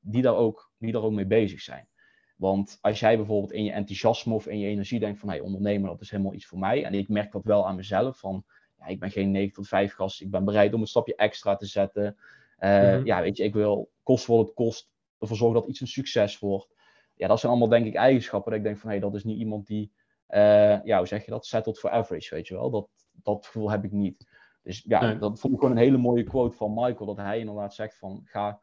die, 0.00 0.22
daar 0.22 0.36
ook, 0.36 0.70
die 0.78 0.92
daar 0.92 1.02
ook 1.02 1.12
mee 1.12 1.26
bezig 1.26 1.60
zijn. 1.60 1.88
Want 2.36 2.78
als 2.80 3.00
jij 3.00 3.16
bijvoorbeeld 3.16 3.52
in 3.52 3.64
je 3.64 3.72
enthousiasme 3.72 4.34
of 4.34 4.46
in 4.46 4.58
je 4.58 4.68
energie 4.68 5.00
denkt 5.00 5.18
van, 5.18 5.28
hey, 5.28 5.40
ondernemen, 5.40 5.88
dat 5.88 6.00
is 6.00 6.10
helemaal 6.10 6.34
iets 6.34 6.46
voor 6.46 6.58
mij. 6.58 6.84
En 6.84 6.94
ik 6.94 7.08
merk 7.08 7.32
dat 7.32 7.44
wel 7.44 7.66
aan 7.66 7.76
mezelf, 7.76 8.18
van, 8.18 8.44
ja, 8.78 8.86
ik 8.86 9.00
ben 9.00 9.10
geen 9.10 9.30
9 9.30 9.52
tot 9.52 9.68
5 9.68 9.94
gast, 9.94 10.20
ik 10.20 10.30
ben 10.30 10.44
bereid 10.44 10.74
om 10.74 10.80
een 10.80 10.86
stapje 10.86 11.16
extra 11.16 11.56
te 11.56 11.66
zetten. 11.66 12.16
Uh, 12.60 13.04
Ja, 13.04 13.20
weet 13.20 13.36
je, 13.36 13.44
ik 13.44 13.54
wil 13.54 13.90
kost 14.08 14.26
wat 14.26 14.46
het 14.46 14.54
kost, 14.54 14.90
ervoor 15.18 15.36
zorgen 15.36 15.60
dat 15.60 15.68
iets 15.68 15.80
een 15.80 15.86
succes 15.86 16.38
wordt. 16.38 16.74
Ja, 17.14 17.28
dat 17.28 17.40
zijn 17.40 17.52
allemaal 17.52 17.70
denk 17.70 17.86
ik 17.86 17.94
eigenschappen 17.94 18.50
dat 18.50 18.60
ik 18.60 18.66
denk 18.66 18.78
van, 18.78 18.90
hé, 18.90 18.96
hey, 18.96 19.04
dat 19.04 19.14
is 19.14 19.24
niet 19.24 19.38
iemand 19.38 19.66
die, 19.66 19.92
uh, 20.28 20.84
ja, 20.84 20.98
hoe 20.98 21.06
zeg 21.06 21.24
je 21.24 21.30
dat, 21.30 21.46
settled 21.46 21.78
for 21.78 21.90
average, 21.90 22.34
weet 22.34 22.46
je 22.46 22.54
wel. 22.54 22.70
Dat, 22.70 22.88
dat 23.12 23.46
gevoel 23.46 23.70
heb 23.70 23.84
ik 23.84 23.92
niet. 23.92 24.26
Dus 24.62 24.82
ja, 24.82 25.14
dat 25.14 25.40
vond 25.40 25.52
ik 25.52 25.60
gewoon 25.60 25.76
een 25.76 25.82
hele 25.82 25.96
mooie 25.96 26.22
quote 26.22 26.56
van 26.56 26.74
Michael, 26.74 27.06
dat 27.06 27.16
hij 27.16 27.38
inderdaad 27.38 27.74
zegt 27.74 27.98
van, 27.98 28.20
ga, 28.24 28.60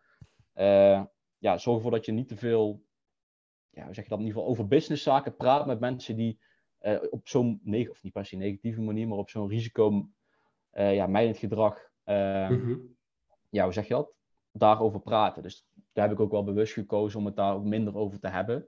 uh, 0.55 1.03
ja, 1.37 1.57
zorg 1.57 1.77
ervoor 1.77 1.91
dat 1.91 2.05
je 2.05 2.11
niet 2.11 2.27
te 2.27 2.37
veel, 2.37 2.83
ja, 3.69 3.85
hoe 3.85 3.93
zeg 3.93 4.03
je 4.03 4.09
dat, 4.09 4.19
in 4.19 4.25
ieder 4.25 4.39
geval 4.39 4.53
over 4.53 4.67
businesszaken 4.67 5.35
praat 5.35 5.65
met 5.65 5.79
mensen 5.79 6.15
die 6.15 6.39
uh, 6.81 6.97
op 7.09 7.27
zo'n, 7.27 7.61
of 7.89 8.03
niet 8.03 8.13
per 8.13 8.25
se 8.25 8.35
negatieve 8.35 8.81
manier, 8.81 9.07
maar 9.07 9.17
op 9.17 9.29
zo'n 9.29 9.49
risico, 9.49 10.09
ja, 10.71 11.33
gedrag, 11.33 11.89
mm 12.05 12.93
ja, 13.49 13.63
hoe 13.63 13.73
zeg 13.73 13.87
je 13.87 13.93
dat? 13.93 14.13
Daarover 14.57 14.99
praten. 14.99 15.43
Dus 15.43 15.67
daar 15.93 16.07
heb 16.07 16.13
ik 16.13 16.23
ook 16.23 16.31
wel 16.31 16.43
bewust 16.43 16.73
gekozen 16.73 17.19
om 17.19 17.25
het 17.25 17.35
daar 17.35 17.53
ook 17.53 17.63
minder 17.63 17.95
over 17.95 18.19
te 18.19 18.27
hebben. 18.27 18.67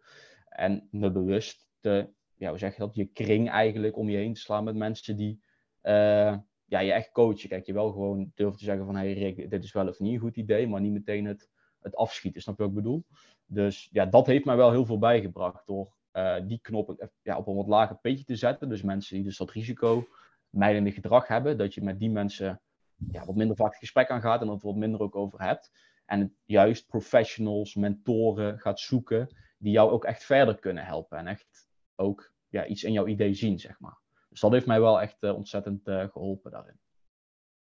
En 0.49 0.87
me 0.91 1.11
bewust 1.11 1.69
te 1.79 2.15
ja, 2.37 2.49
hoe 2.49 2.57
zeg 2.57 2.73
je 2.73 2.79
dat, 2.79 2.95
je 2.95 3.05
kring 3.05 3.49
eigenlijk 3.49 3.97
om 3.97 4.09
je 4.09 4.17
heen 4.17 4.33
te 4.33 4.39
slaan 4.39 4.63
met 4.63 4.75
mensen 4.75 5.17
die 5.17 5.43
uh, 5.83 6.37
ja, 6.65 6.79
je 6.79 6.91
echt 6.91 7.11
coachen. 7.11 7.49
Kijk, 7.49 7.65
je 7.65 7.73
wel 7.73 7.91
gewoon 7.91 8.31
durft 8.35 8.57
te 8.57 8.63
zeggen 8.63 8.85
van, 8.85 8.95
hey 8.95 9.13
Rick, 9.13 9.49
dit 9.49 9.63
is 9.63 9.73
wel 9.73 9.87
of 9.87 9.99
niet 9.99 10.13
een 10.13 10.19
goed 10.19 10.37
idee, 10.37 10.67
maar 10.67 10.81
niet 10.81 10.91
meteen 10.91 11.25
het, 11.25 11.49
het 11.79 11.95
afschieten, 11.95 12.41
snap 12.41 12.57
je 12.57 12.63
wat 12.63 12.71
ik 12.71 12.77
bedoel? 12.77 13.05
Dus 13.45 13.89
ja, 13.91 14.05
dat 14.05 14.27
heeft 14.27 14.45
mij 14.45 14.55
wel 14.55 14.71
heel 14.71 14.85
veel 14.85 14.99
bijgebracht 14.99 15.67
door 15.67 15.95
uh, 16.13 16.35
die 16.47 16.59
knop 16.61 17.09
ja, 17.21 17.37
op 17.37 17.47
een 17.47 17.55
wat 17.55 17.67
lager 17.67 17.97
peetje 17.97 18.23
te 18.23 18.35
zetten. 18.35 18.69
Dus 18.69 18.81
mensen 18.81 19.15
die 19.15 19.23
dus 19.23 19.37
dat 19.37 19.51
risico 19.51 20.07
mijdende 20.49 20.91
gedrag 20.91 21.27
hebben, 21.27 21.57
dat 21.57 21.73
je 21.73 21.83
met 21.83 21.99
die 21.99 22.09
mensen 22.09 22.61
ja, 23.11 23.25
wat 23.25 23.35
minder 23.35 23.55
vaak 23.55 23.69
het 23.69 23.79
gesprek 23.79 24.09
aangaat 24.09 24.41
en 24.41 24.47
dat 24.47 24.61
wat 24.61 24.75
minder 24.75 24.99
ook 24.99 25.15
over 25.15 25.41
hebt. 25.41 25.71
En 26.05 26.35
juist 26.45 26.87
professionals, 26.87 27.75
mentoren 27.75 28.59
gaat 28.59 28.79
zoeken 28.79 29.35
die 29.57 29.71
jou 29.71 29.91
ook 29.91 30.05
echt 30.05 30.23
verder 30.23 30.59
kunnen 30.59 30.85
helpen 30.85 31.17
en 31.17 31.27
echt 31.27 31.67
ook 31.95 32.33
ja, 32.47 32.65
iets 32.65 32.83
in 32.83 32.91
jouw 32.91 33.07
idee 33.07 33.33
zien, 33.33 33.59
zeg 33.59 33.79
maar. 33.79 34.01
Dus 34.29 34.39
dat 34.39 34.51
heeft 34.51 34.65
mij 34.65 34.79
wel 34.79 35.01
echt 35.01 35.17
uh, 35.19 35.35
ontzettend 35.35 35.87
uh, 35.87 36.07
geholpen 36.09 36.51
daarin. 36.51 36.79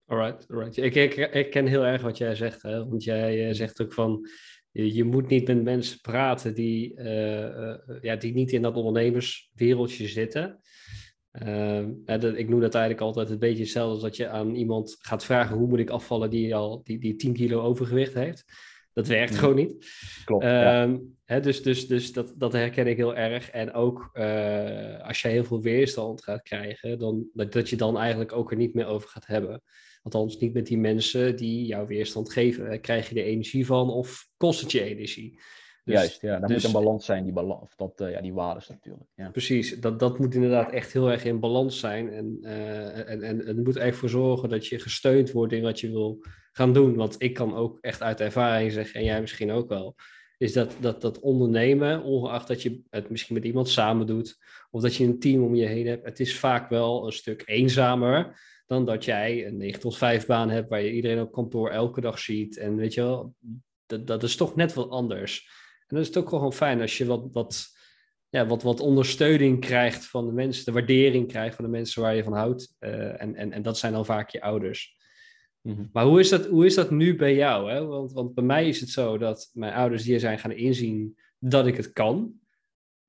Alright, 0.06 0.50
alright. 0.50 0.76
Ik, 0.76 0.94
ik, 0.94 1.14
ik 1.14 1.50
ken 1.50 1.66
heel 1.66 1.84
erg 1.84 2.02
wat 2.02 2.18
jij 2.18 2.34
zegt, 2.34 2.62
hè? 2.62 2.88
want 2.88 3.04
jij 3.04 3.48
uh, 3.48 3.54
zegt 3.54 3.80
ook 3.80 3.92
van 3.92 4.28
je, 4.70 4.94
je, 4.94 5.04
moet 5.04 5.28
niet 5.28 5.46
met 5.46 5.62
mensen 5.62 6.00
praten 6.00 6.54
die, 6.54 7.02
ja, 8.00 8.16
die 8.16 8.34
niet 8.34 8.52
in 8.52 8.62
dat 8.62 8.76
ondernemerswereldje 8.76 10.08
zitten. 10.08 10.60
Uh, 11.32 12.38
ik 12.38 12.49
noem 12.49 12.61
dat 12.61 12.75
eigenlijk 12.75 13.04
altijd 13.04 13.30
een 13.30 13.38
beetje 13.38 13.62
hetzelfde 13.62 13.92
als 13.92 14.02
dat 14.02 14.16
je 14.16 14.28
aan 14.28 14.54
iemand 14.54 14.97
gaat 14.99 15.25
vragen 15.25 15.56
hoe 15.56 15.68
moet 15.68 15.78
ik 15.78 15.90
afvallen 15.90 16.30
die 16.30 16.54
al 16.54 16.80
die, 16.85 16.99
die 16.99 17.16
10 17.16 17.32
kilo 17.32 17.61
overgewicht 17.61 18.14
heeft. 18.14 18.44
Dat 18.92 19.06
werkt 19.06 19.37
gewoon 19.37 19.54
niet. 19.54 19.87
Klopt. 20.25 20.44
Ja. 20.44 20.99
Hè, 21.25 21.40
dus 21.40 21.62
dus, 21.62 21.87
dus 21.87 22.12
dat, 22.12 22.35
dat 22.37 22.52
herken 22.52 22.87
ik 22.87 22.97
heel 22.97 23.16
erg. 23.16 23.50
En 23.50 23.73
ook 23.73 24.11
uh, 24.12 25.00
als 25.00 25.23
je 25.23 25.28
heel 25.28 25.44
veel 25.44 25.62
weerstand 25.62 26.25
gaat 26.25 26.42
krijgen, 26.42 26.99
dan, 26.99 27.28
dat, 27.32 27.52
dat 27.52 27.68
je 27.68 27.76
dan 27.76 27.99
eigenlijk 27.99 28.32
ook 28.32 28.50
er 28.50 28.56
niet 28.56 28.75
meer 28.75 28.87
over 28.87 29.08
gaat 29.08 29.26
hebben. 29.26 29.62
Althans, 30.02 30.38
niet 30.38 30.54
met 30.54 30.66
die 30.66 30.78
mensen 30.78 31.37
die 31.37 31.66
jouw 31.66 31.87
weerstand 31.87 32.32
geven. 32.32 32.80
Krijg 32.80 33.08
je 33.08 33.20
er 33.20 33.26
energie 33.26 33.66
van 33.66 33.90
of 33.90 34.26
kost 34.37 34.61
het 34.61 34.73
je 34.73 34.82
energie? 34.82 35.40
Dus, 35.88 35.97
Juist, 35.97 36.21
ja, 36.21 36.38
daar 36.38 36.49
dus, 36.49 36.57
moet 36.57 36.64
een 36.64 36.83
balans 36.83 37.04
zijn, 37.04 37.25
die, 37.25 37.33
balans, 37.33 37.62
of 37.62 37.75
dat, 37.76 38.00
uh, 38.00 38.11
ja, 38.11 38.21
die 38.21 38.33
waardes 38.33 38.68
natuurlijk. 38.68 39.04
Ja. 39.14 39.30
Precies, 39.30 39.80
dat, 39.80 40.00
dat 40.00 40.18
moet 40.18 40.35
inderdaad 40.35 40.71
echt 40.71 40.92
heel 40.92 41.11
erg 41.11 41.25
in 41.25 41.40
balans 41.40 41.78
zijn. 41.78 42.12
En, 42.12 42.38
uh, 42.42 43.11
en, 43.11 43.23
en 43.23 43.38
het 43.38 43.64
moet 43.64 43.76
echt 43.76 43.97
voor 43.97 44.09
zorgen 44.09 44.49
dat 44.49 44.66
je 44.66 44.78
gesteund 44.78 45.33
wordt 45.33 45.52
in 45.52 45.62
wat 45.62 45.80
je 45.80 45.90
wil 45.90 46.25
gaan 46.52 46.73
doen. 46.73 46.95
Want 46.95 47.14
ik 47.18 47.35
kan 47.35 47.54
ook 47.54 47.78
echt 47.80 48.02
uit 48.02 48.21
ervaring 48.21 48.73
zeggen, 48.73 49.00
en 49.00 49.07
jij 49.07 49.21
misschien 49.21 49.50
ook 49.50 49.68
wel, 49.68 49.95
is 50.38 50.52
dat, 50.52 50.76
dat, 50.80 51.00
dat 51.00 51.21
ondernemen, 51.21 52.02
ongeacht 52.02 52.49
dat 52.49 52.62
je 52.62 52.80
het 52.90 53.11
misschien 53.11 53.35
met 53.35 53.45
iemand 53.45 53.68
samen 53.68 54.07
doet, 54.07 54.38
of 54.71 54.83
dat 54.83 54.95
je 54.95 55.04
een 55.04 55.18
team 55.18 55.42
om 55.42 55.54
je 55.54 55.66
heen 55.66 55.87
hebt, 55.87 56.04
het 56.04 56.21
is 56.21 56.38
vaak 56.38 56.68
wel 56.68 57.07
een 57.07 57.12
stuk 57.12 57.42
eenzamer 57.47 58.40
dan 58.66 58.85
dat 58.85 59.04
jij 59.04 59.47
een 59.47 59.57
9 59.57 59.80
tot 59.80 59.97
5 59.97 60.26
baan 60.26 60.50
hebt 60.50 60.68
waar 60.68 60.83
je 60.83 60.92
iedereen 60.92 61.21
op 61.21 61.33
kantoor 61.33 61.71
elke 61.71 62.00
dag 62.00 62.18
ziet. 62.18 62.57
En 62.57 62.76
weet 62.76 62.95
je 62.95 63.00
wel, 63.00 63.35
dat, 63.87 64.07
dat 64.07 64.23
is 64.23 64.37
toch 64.37 64.54
net 64.54 64.75
wat 64.75 64.90
anders. 64.90 65.50
En 65.88 65.97
dan 65.97 65.99
is 65.99 66.07
het 66.07 66.16
ook 66.16 66.28
gewoon 66.28 66.52
fijn 66.52 66.80
als 66.80 66.99
je 66.99 67.07
wat, 67.07 67.28
wat, 67.33 67.66
ja, 68.28 68.47
wat, 68.47 68.62
wat 68.62 68.80
ondersteuning 68.80 69.61
krijgt 69.61 70.07
van 70.07 70.26
de 70.26 70.33
mensen, 70.33 70.64
de 70.64 70.73
waardering 70.73 71.28
krijgt 71.28 71.57
van 71.57 71.64
de 71.64 71.71
mensen 71.71 72.02
waar 72.02 72.14
je 72.14 72.23
van 72.23 72.33
houdt. 72.33 72.75
Uh, 72.80 73.23
en, 73.23 73.35
en, 73.35 73.52
en 73.52 73.62
dat 73.62 73.78
zijn 73.78 73.92
dan 73.92 74.04
vaak 74.04 74.30
je 74.30 74.42
ouders. 74.42 74.97
Mm-hmm. 75.61 75.88
Maar 75.92 76.04
hoe 76.04 76.21
is, 76.21 76.28
dat, 76.28 76.47
hoe 76.47 76.66
is 76.66 76.75
dat 76.75 76.90
nu 76.90 77.16
bij 77.16 77.35
jou? 77.35 77.71
Hè? 77.71 77.87
Want, 77.87 78.12
want 78.12 78.35
bij 78.35 78.45
mij 78.45 78.68
is 78.68 78.80
het 78.80 78.88
zo 78.88 79.18
dat 79.18 79.50
mijn 79.52 79.73
ouders 79.73 80.04
hier 80.04 80.21
zijn 80.21 80.38
gaan 80.38 80.52
inzien 80.52 81.18
dat 81.38 81.66
ik 81.66 81.76
het 81.76 81.92
kan. 81.92 82.33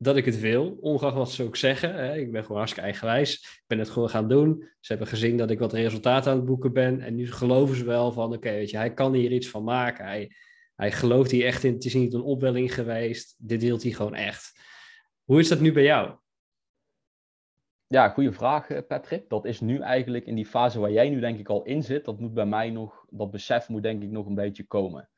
Dat 0.01 0.15
ik 0.15 0.25
het 0.25 0.39
wil, 0.39 0.77
ongeacht 0.81 1.15
wat 1.15 1.31
ze 1.31 1.43
ook 1.43 1.55
zeggen. 1.55 1.95
Hè? 1.95 2.17
Ik 2.17 2.31
ben 2.31 2.41
gewoon 2.41 2.57
hartstikke 2.57 2.89
eigenwijs. 2.89 3.33
Ik 3.33 3.63
ben 3.67 3.79
het 3.79 3.89
gewoon 3.89 4.09
gaan 4.09 4.27
doen. 4.27 4.63
Ze 4.79 4.91
hebben 4.91 5.07
gezien 5.07 5.37
dat 5.37 5.49
ik 5.49 5.59
wat 5.59 5.73
resultaten 5.73 6.31
aan 6.31 6.37
het 6.37 6.45
boeken 6.45 6.73
ben. 6.73 7.01
En 7.01 7.15
nu 7.15 7.31
geloven 7.31 7.75
ze 7.75 7.85
wel 7.85 8.11
van, 8.11 8.33
oké, 8.33 8.51
weet 8.51 8.69
je, 8.69 8.77
hij 8.77 8.93
kan 8.93 9.13
hier 9.13 9.31
iets 9.31 9.49
van 9.49 9.63
maken. 9.63 10.05
Hij, 10.05 10.31
hij 10.79 10.91
gelooft 10.91 11.31
hier 11.31 11.45
echt 11.45 11.63
in. 11.63 11.73
Het 11.73 11.85
is 11.85 11.93
niet 11.93 12.13
een 12.13 12.21
opwelling 12.21 12.73
geweest. 12.73 13.35
Dit 13.37 13.59
deelt 13.59 13.83
hij 13.83 13.91
gewoon 13.91 14.15
echt. 14.15 14.59
Hoe 15.23 15.39
is 15.39 15.47
dat 15.47 15.59
nu 15.59 15.71
bij 15.71 15.83
jou? 15.83 16.17
Ja, 17.87 18.09
goede 18.09 18.31
vraag, 18.31 18.69
eh, 18.69 18.81
Patrick. 18.87 19.29
Dat 19.29 19.45
is 19.45 19.59
nu 19.59 19.79
eigenlijk 19.79 20.25
in 20.25 20.35
die 20.35 20.45
fase 20.45 20.79
waar 20.79 20.91
jij 20.91 21.09
nu 21.09 21.19
denk 21.19 21.39
ik 21.39 21.49
al 21.49 21.63
in 21.63 21.83
zit. 21.83 22.05
Dat 22.05 22.19
moet 22.19 22.33
bij 22.33 22.45
mij 22.45 22.69
nog, 22.69 23.05
dat 23.09 23.31
besef 23.31 23.69
moet 23.69 23.83
denk 23.83 24.03
ik 24.03 24.09
nog 24.09 24.25
een 24.25 24.35
beetje 24.35 24.63
komen. 24.63 25.09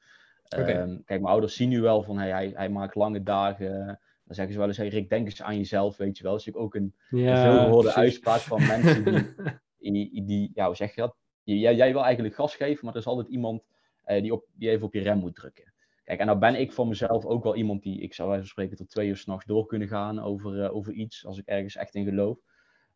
Okay. 0.43 0.75
Um, 0.75 0.77
ehm, 0.77 0.89
kijk, 0.89 1.21
mijn 1.21 1.33
ouders 1.33 1.55
zien 1.55 1.69
nu 1.69 1.81
wel 1.81 2.03
van 2.03 2.17
hey, 2.17 2.29
hij, 2.29 2.51
hij 2.55 2.69
maakt 2.69 2.95
lange 2.95 3.23
dagen. 3.23 3.85
Dan 4.23 4.35
zeggen 4.35 4.53
ze 4.53 4.59
wel 4.59 4.67
eens, 4.67 4.77
hey 4.77 4.87
Rick, 4.87 5.09
denk 5.09 5.25
eens 5.25 5.41
aan 5.41 5.57
jezelf, 5.57 5.97
weet 5.97 6.17
je 6.17 6.23
wel. 6.23 6.31
Dat 6.31 6.47
is 6.47 6.53
ook 6.53 6.75
een, 6.75 6.95
ja, 7.09 7.45
een 7.45 7.51
veelgehoorde 7.51 7.93
uitspraak 7.93 8.39
van 8.39 8.67
mensen 8.67 9.03
die, 9.03 9.91
die, 9.91 10.25
die, 10.25 10.51
ja, 10.53 10.65
hoe 10.65 10.75
zeg 10.75 10.95
je 10.95 11.01
dat? 11.01 11.15
Jij, 11.43 11.75
jij 11.75 11.91
wil 11.91 12.03
eigenlijk 12.03 12.35
gas 12.35 12.55
geven, 12.55 12.85
maar 12.85 12.93
er 12.93 12.99
is 12.99 13.05
altijd 13.05 13.27
iemand 13.27 13.63
uh, 14.11 14.21
die, 14.55 14.69
even 14.69 14.85
op 14.85 14.93
je 14.93 15.01
rem 15.01 15.17
moet 15.17 15.35
drukken. 15.35 15.73
Kijk, 16.03 16.19
en 16.19 16.25
nou 16.25 16.39
ben 16.39 16.59
ik 16.59 16.71
voor 16.71 16.87
mezelf 16.87 17.25
ook 17.25 17.43
wel 17.43 17.55
iemand 17.55 17.83
die, 17.83 18.01
ik 18.01 18.13
zou 18.13 18.33
even 18.33 18.47
spreken, 18.47 18.77
tot 18.77 18.89
twee 18.89 19.07
uur 19.07 19.17
s'nachts 19.17 19.45
door 19.45 19.65
kunnen 19.65 19.87
gaan 19.87 20.19
over, 20.19 20.55
uh, 20.55 20.75
over 20.75 20.93
iets, 20.93 21.25
als 21.25 21.37
ik 21.37 21.45
ergens 21.45 21.75
echt 21.75 21.95
in 21.95 22.05
geloof. 22.05 22.37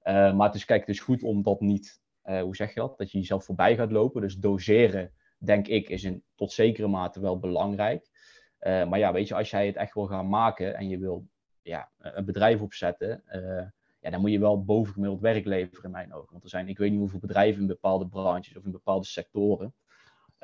Uh, 0.03 0.35
maar 0.35 0.47
het 0.47 0.55
is, 0.55 0.65
kijk, 0.65 0.79
het 0.79 0.89
is 0.89 0.99
goed 0.99 1.23
om 1.23 1.43
dat 1.43 1.61
niet, 1.61 2.01
hoe 2.23 2.55
zeg 2.55 2.73
je 2.73 2.79
dat, 2.79 2.97
dat 2.97 3.11
je 3.11 3.17
jezelf 3.17 3.45
voorbij 3.45 3.75
gaat 3.75 3.91
lopen. 3.91 4.21
Dus 4.21 4.35
doseren, 4.35 5.11
denk 5.37 5.67
ik, 5.67 5.89
is 5.89 6.03
in 6.03 6.23
tot 6.35 6.51
zekere 6.51 6.87
mate 6.87 7.19
wel 7.19 7.39
belangrijk. 7.39 8.09
maar 8.59 8.97
ja, 8.97 9.13
weet 9.13 9.27
je, 9.27 9.35
als 9.35 9.49
jij 9.49 9.65
het 9.65 9.75
echt 9.75 9.93
wil 9.93 10.07
gaan 10.07 10.29
maken 10.29 10.75
en 10.75 10.87
je 10.87 10.97
wil 10.97 11.27
ja, 11.61 11.89
een 11.97 12.25
bedrijf 12.25 12.61
opzetten, 12.61 13.23
ja, 13.99 14.09
dan 14.09 14.21
moet 14.21 14.31
je 14.31 14.39
wel 14.39 14.63
bovengemiddeld 14.63 15.21
werk 15.21 15.45
leveren 15.45 15.83
in 15.83 15.91
mijn 15.91 16.13
ogen. 16.13 16.31
Want 16.31 16.43
er 16.43 16.49
zijn, 16.49 16.67
ik 16.67 16.77
weet 16.77 16.91
niet 16.91 16.99
hoeveel 16.99 17.19
bedrijven 17.19 17.61
in 17.61 17.67
bepaalde 17.67 18.07
branches 18.07 18.57
of 18.57 18.65
in 18.65 18.71
bepaalde 18.71 19.05
sectoren, 19.05 19.73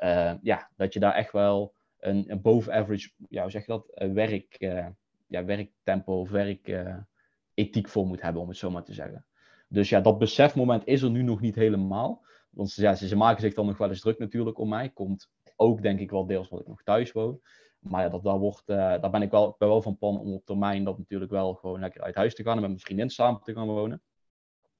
uh, 0.02 0.32
ja, 0.42 0.70
dat 0.76 0.92
je 0.92 1.00
daar 1.00 1.14
echt 1.14 1.32
wel 1.32 1.74
een, 1.98 2.30
een 2.30 2.40
boven 2.40 2.72
average, 2.72 3.10
ja, 3.28 3.42
hoe 3.42 3.50
zeg 3.50 3.66
je 3.66 3.72
dat, 3.72 4.12
werk, 4.12 4.56
uh, 4.58 4.86
ja, 5.26 5.44
werktempo 5.44 6.20
of 6.20 6.30
werkethiek 6.30 7.88
voor 7.88 8.06
moet 8.06 8.22
hebben, 8.22 8.42
om 8.42 8.48
het 8.48 8.56
zo 8.56 8.70
maar 8.70 8.84
te 8.84 8.92
zeggen. 8.92 9.24
Dus 9.68 9.88
ja, 9.88 10.00
dat 10.00 10.18
besefmoment 10.18 10.86
is 10.86 11.02
er 11.02 11.10
nu 11.10 11.22
nog 11.22 11.40
niet 11.40 11.54
helemaal. 11.54 12.24
Want 12.50 12.74
ja, 12.74 12.94
ze, 12.94 13.16
maken 13.16 13.40
zich 13.40 13.54
dan 13.54 13.66
nog 13.66 13.78
wel 13.78 13.88
eens 13.88 14.00
druk 14.00 14.18
natuurlijk 14.18 14.58
om 14.58 14.68
mij. 14.68 14.88
Komt 14.88 15.30
ook 15.56 15.82
denk 15.82 16.00
ik 16.00 16.10
wel 16.10 16.26
deels 16.26 16.48
wat 16.48 16.60
ik 16.60 16.68
nog 16.68 16.82
thuis 16.82 17.12
woon. 17.12 17.40
Maar 17.78 18.02
ja, 18.02 18.08
dat, 18.08 18.24
daar, 18.24 18.38
wordt, 18.38 18.66
daar 18.66 19.10
ben 19.10 19.22
ik 19.22 19.30
wel, 19.30 19.54
ben 19.58 19.68
wel 19.68 19.82
van 19.82 19.98
plan 19.98 20.18
om 20.18 20.32
op 20.32 20.44
termijn 20.44 20.84
dat 20.84 20.98
natuurlijk 20.98 21.30
wel 21.30 21.54
gewoon 21.54 21.80
lekker 21.80 22.02
uit 22.02 22.14
huis 22.14 22.34
te 22.34 22.42
gaan 22.42 22.54
en 22.54 22.60
met 22.60 22.70
mijn 22.70 22.82
vriendin 22.82 23.10
samen 23.10 23.40
te 23.40 23.54
gaan 23.54 23.66
wonen. 23.66 24.02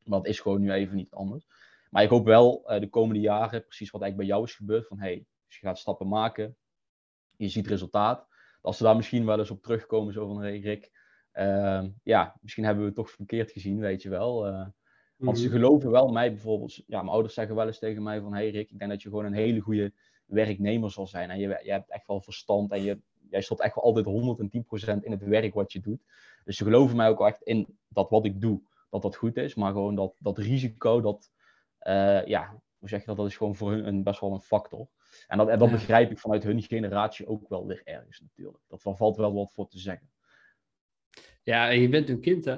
Maar 0.05 0.19
dat 0.19 0.29
is 0.29 0.41
gewoon 0.41 0.61
nu 0.61 0.73
even 0.73 0.97
niet 0.97 1.15
anders. 1.15 1.47
Maar 1.93 2.03
ik 2.03 2.09
hoop 2.09 2.25
wel 2.25 2.65
uh, 2.67 2.81
de 2.81 2.89
komende 2.89 3.21
jaren, 3.21 3.65
precies 3.65 3.91
wat 3.91 4.03
eigenlijk 4.03 4.17
bij 4.17 4.39
jou 4.39 4.49
is 4.49 4.57
gebeurd, 4.57 4.87
van 4.87 4.99
hey, 4.99 5.27
als 5.47 5.59
je 5.59 5.67
gaat 5.67 5.79
stappen 5.79 6.09
maken, 6.09 6.57
je 7.37 7.49
ziet 7.49 7.67
resultaat. 7.67 8.27
Als 8.61 8.77
ze 8.77 8.83
daar 8.83 8.97
misschien 8.97 9.27
wel 9.27 9.39
eens 9.39 9.51
op 9.51 9.63
terugkomen, 9.63 10.13
zo 10.13 10.27
van 10.27 10.41
hey 10.41 10.59
Rick, 10.59 10.91
uh, 11.35 11.85
ja, 12.03 12.37
misschien 12.41 12.65
hebben 12.65 12.83
we 12.83 12.89
het 12.89 12.99
toch 12.99 13.11
verkeerd 13.11 13.51
gezien, 13.51 13.81
weet 13.81 14.03
je 14.03 14.09
wel. 14.09 14.49
Uh, 14.49 14.67
want 15.17 15.39
ze 15.39 15.45
mhm. 15.45 15.55
geloven 15.55 15.91
wel 15.91 16.09
mij 16.09 16.33
bijvoorbeeld, 16.33 16.75
ja, 16.75 16.99
mijn 16.99 17.09
ouders 17.09 17.35
zeggen 17.35 17.55
wel 17.55 17.67
eens 17.67 17.79
tegen 17.79 18.03
mij 18.03 18.21
van 18.21 18.35
hey 18.35 18.51
Rick, 18.51 18.71
ik 18.71 18.79
denk 18.79 18.91
dat 18.91 19.03
je 19.03 19.09
gewoon 19.09 19.25
een 19.25 19.33
hele 19.33 19.61
goede 19.61 19.93
werknemer 20.25 20.91
zal 20.91 21.07
zijn. 21.07 21.31
En 21.31 21.39
je, 21.39 21.61
je 21.63 21.71
hebt 21.71 21.91
echt 21.91 22.07
wel 22.07 22.21
verstand 22.21 22.73
en 22.73 22.83
je, 22.83 23.01
jij 23.31 23.41
stopt 23.41 23.61
echt 23.61 23.75
wel 23.75 23.85
altijd 23.85 24.07
110% 25.01 25.03
in 25.05 25.11
het 25.11 25.23
werk 25.25 25.55
wat 25.55 25.73
je 25.73 25.81
doet. 25.81 26.01
Dus 26.45 26.57
ze 26.57 26.65
geloven 26.65 26.97
mij 26.97 27.09
ook 27.09 27.19
wel 27.19 27.27
echt 27.27 27.43
in 27.43 27.79
dat 27.89 28.11
wat 28.11 28.25
ik 28.25 28.41
doe, 28.41 28.63
dat 28.91 29.03
dat 29.03 29.17
goed 29.17 29.37
is. 29.37 29.55
Maar 29.55 29.73
gewoon 29.73 29.95
dat, 29.95 30.15
dat 30.19 30.39
risico, 30.39 31.01
dat, 31.01 31.31
uh, 31.89 32.25
ja, 32.27 32.63
hoe 32.79 32.89
zeg 32.89 33.01
je 33.01 33.07
dat? 33.07 33.17
Dat 33.17 33.27
is 33.27 33.37
gewoon 33.37 33.57
voor 33.57 33.71
hun 33.71 33.87
een, 33.87 34.03
best 34.03 34.21
wel 34.21 34.33
een 34.33 34.41
factor. 34.41 34.89
En 35.27 35.39
dat, 35.39 35.49
en 35.49 35.59
dat 35.59 35.71
begrijp 35.71 36.11
ik 36.11 36.19
vanuit 36.19 36.43
hun 36.43 36.63
generatie 36.63 37.27
ook 37.27 37.49
wel 37.49 37.67
weer 37.67 37.81
ergens 37.85 38.21
natuurlijk. 38.21 38.65
Dat 38.69 38.83
valt 38.83 39.17
wel 39.17 39.35
wat 39.35 39.53
voor 39.53 39.69
te 39.69 39.79
zeggen. 39.79 40.11
Ja, 41.43 41.71
en 41.71 41.81
je 41.81 41.89
bent 41.89 42.09
een 42.09 42.21
kind, 42.21 42.45
hè? 42.45 42.57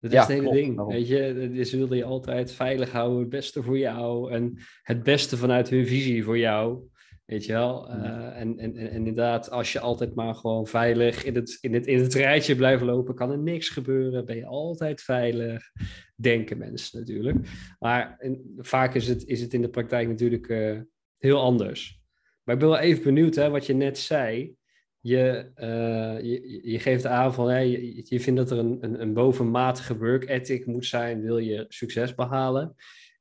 Dat 0.00 0.12
is 0.12 0.18
ja, 0.18 0.20
het 0.20 0.28
hele 0.28 0.42
klopt, 0.42 0.56
ding. 0.56 0.86
Weet 0.86 1.08
je, 1.08 1.64
ze 1.64 1.76
wilden 1.76 1.96
je 1.96 2.04
altijd 2.04 2.52
veilig 2.52 2.92
houden, 2.92 3.18
het 3.18 3.28
beste 3.28 3.62
voor 3.62 3.78
jou 3.78 4.32
en 4.32 4.58
het 4.82 5.02
beste 5.02 5.36
vanuit 5.36 5.68
hun 5.68 5.86
visie 5.86 6.24
voor 6.24 6.38
jou. 6.38 6.88
Weet 7.24 7.44
je 7.44 7.52
wel? 7.52 7.90
Uh, 7.90 8.40
en, 8.40 8.58
en, 8.58 8.76
en, 8.76 8.90
inderdaad, 8.90 9.50
als 9.50 9.72
je 9.72 9.80
altijd 9.80 10.14
maar 10.14 10.34
gewoon 10.34 10.66
veilig 10.66 11.24
in 11.24 11.34
het, 11.34 11.58
in, 11.60 11.74
het, 11.74 11.86
in 11.86 11.98
het 12.02 12.14
rijtje 12.14 12.56
blijft 12.56 12.82
lopen, 12.82 13.14
kan 13.14 13.30
er 13.30 13.38
niks 13.38 13.68
gebeuren. 13.68 14.24
Ben 14.24 14.36
je 14.36 14.46
altijd 14.46 15.02
veilig. 15.02 15.70
Denken 16.16 16.58
mensen 16.58 16.98
natuurlijk. 16.98 17.36
Maar 17.78 18.18
vaak 18.58 18.94
is 18.94 19.08
het, 19.08 19.26
is 19.26 19.40
het 19.40 19.54
in 19.54 19.62
de 19.62 19.68
praktijk 19.68 20.08
natuurlijk 20.08 20.48
uh, 20.48 20.80
heel 21.18 21.40
anders. 21.40 22.00
Maar 22.42 22.54
ik 22.54 22.60
ben 22.60 22.70
wel 22.70 22.78
even 22.78 23.02
benieuwd, 23.02 23.34
hè, 23.34 23.50
wat 23.50 23.66
je 23.66 23.74
net 23.74 23.98
zei. 23.98 24.54
Je, 25.00 25.50
uh, 25.56 26.30
je, 26.30 26.60
je, 26.70 26.78
geeft 26.78 27.06
aan 27.06 27.34
van, 27.34 27.50
hè, 27.50 27.58
je, 27.58 28.02
je 28.04 28.20
vindt 28.20 28.40
dat 28.40 28.50
er 28.50 28.58
een, 28.58 28.78
een, 28.80 29.00
een 29.00 29.12
bovenmatige 29.12 29.96
work 29.96 30.28
ethic 30.28 30.66
moet 30.66 30.86
zijn, 30.86 31.22
wil 31.22 31.38
je 31.38 31.64
succes 31.68 32.14
behalen. 32.14 32.74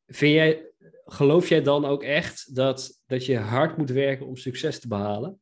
Vind 0.07 0.33
jij, 0.33 0.71
geloof 1.05 1.49
jij 1.49 1.61
dan 1.61 1.85
ook 1.85 2.03
echt 2.03 2.55
dat, 2.55 3.01
dat 3.05 3.25
je 3.25 3.37
hard 3.37 3.77
moet 3.77 3.89
werken 3.89 4.25
om 4.25 4.35
succes 4.35 4.79
te 4.79 4.87
behalen? 4.87 5.39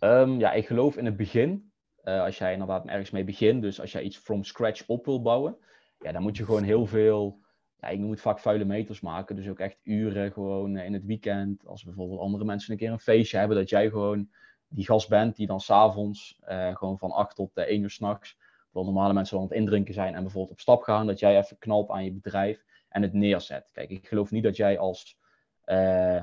Um, 0.00 0.38
ja, 0.38 0.52
ik 0.52 0.66
geloof 0.66 0.96
in 0.96 1.04
het 1.04 1.16
begin 1.16 1.70
Uh, 2.04 2.22
als 2.22 2.38
jij 2.38 2.52
inderdaad 2.52 2.86
ergens 2.86 3.10
mee 3.10 3.24
begint, 3.24 3.62
dus 3.62 3.80
als 3.80 3.92
jij 3.92 4.02
iets 4.02 4.16
from 4.16 4.44
scratch 4.44 4.86
op 4.86 5.04
wil 5.04 5.22
bouwen, 5.22 5.56
ja, 5.98 6.12
dan 6.12 6.22
moet 6.22 6.36
je 6.36 6.44
gewoon 6.44 6.62
heel 6.62 6.86
veel, 6.86 7.40
ja, 7.80 7.88
ik 7.88 8.10
het 8.10 8.20
vaak 8.20 8.38
vuile 8.38 8.64
meters 8.64 9.00
maken. 9.00 9.36
Dus 9.36 9.48
ook 9.48 9.58
echt 9.58 9.78
uren 9.82 10.32
gewoon 10.32 10.76
in 10.76 10.92
het 10.92 11.04
weekend. 11.04 11.66
Als 11.66 11.84
bijvoorbeeld 11.84 12.20
andere 12.20 12.44
mensen 12.44 12.72
een 12.72 12.78
keer 12.78 12.90
een 12.90 13.00
feestje 13.00 13.38
hebben, 13.38 13.56
dat 13.56 13.68
jij 13.68 13.90
gewoon 13.90 14.30
die 14.68 14.84
gast 14.84 15.08
bent 15.08 15.36
die 15.36 15.46
dan 15.46 15.60
s'avonds 15.60 16.38
uh, 16.48 16.76
gewoon 16.76 16.98
van 16.98 17.10
8 17.10 17.36
tot 17.36 17.50
uh, 17.54 17.64
1 17.64 17.82
uur 17.82 17.90
s'nachts, 17.90 18.36
terwijl 18.64 18.92
normale 18.92 19.14
mensen 19.14 19.36
aan 19.36 19.42
het 19.42 19.52
indrinken 19.52 19.94
zijn 19.94 20.14
en 20.14 20.22
bijvoorbeeld 20.22 20.52
op 20.52 20.60
stap 20.60 20.82
gaan, 20.82 21.06
dat 21.06 21.18
jij 21.18 21.38
even 21.38 21.58
knalt 21.58 21.90
aan 21.90 22.04
je 22.04 22.12
bedrijf 22.12 22.64
en 22.90 23.02
het 23.02 23.12
neerzet. 23.12 23.70
Kijk, 23.72 23.90
ik 23.90 24.08
geloof 24.08 24.30
niet 24.30 24.42
dat 24.42 24.56
jij 24.56 24.78
als, 24.78 25.18
uh, 25.66 26.22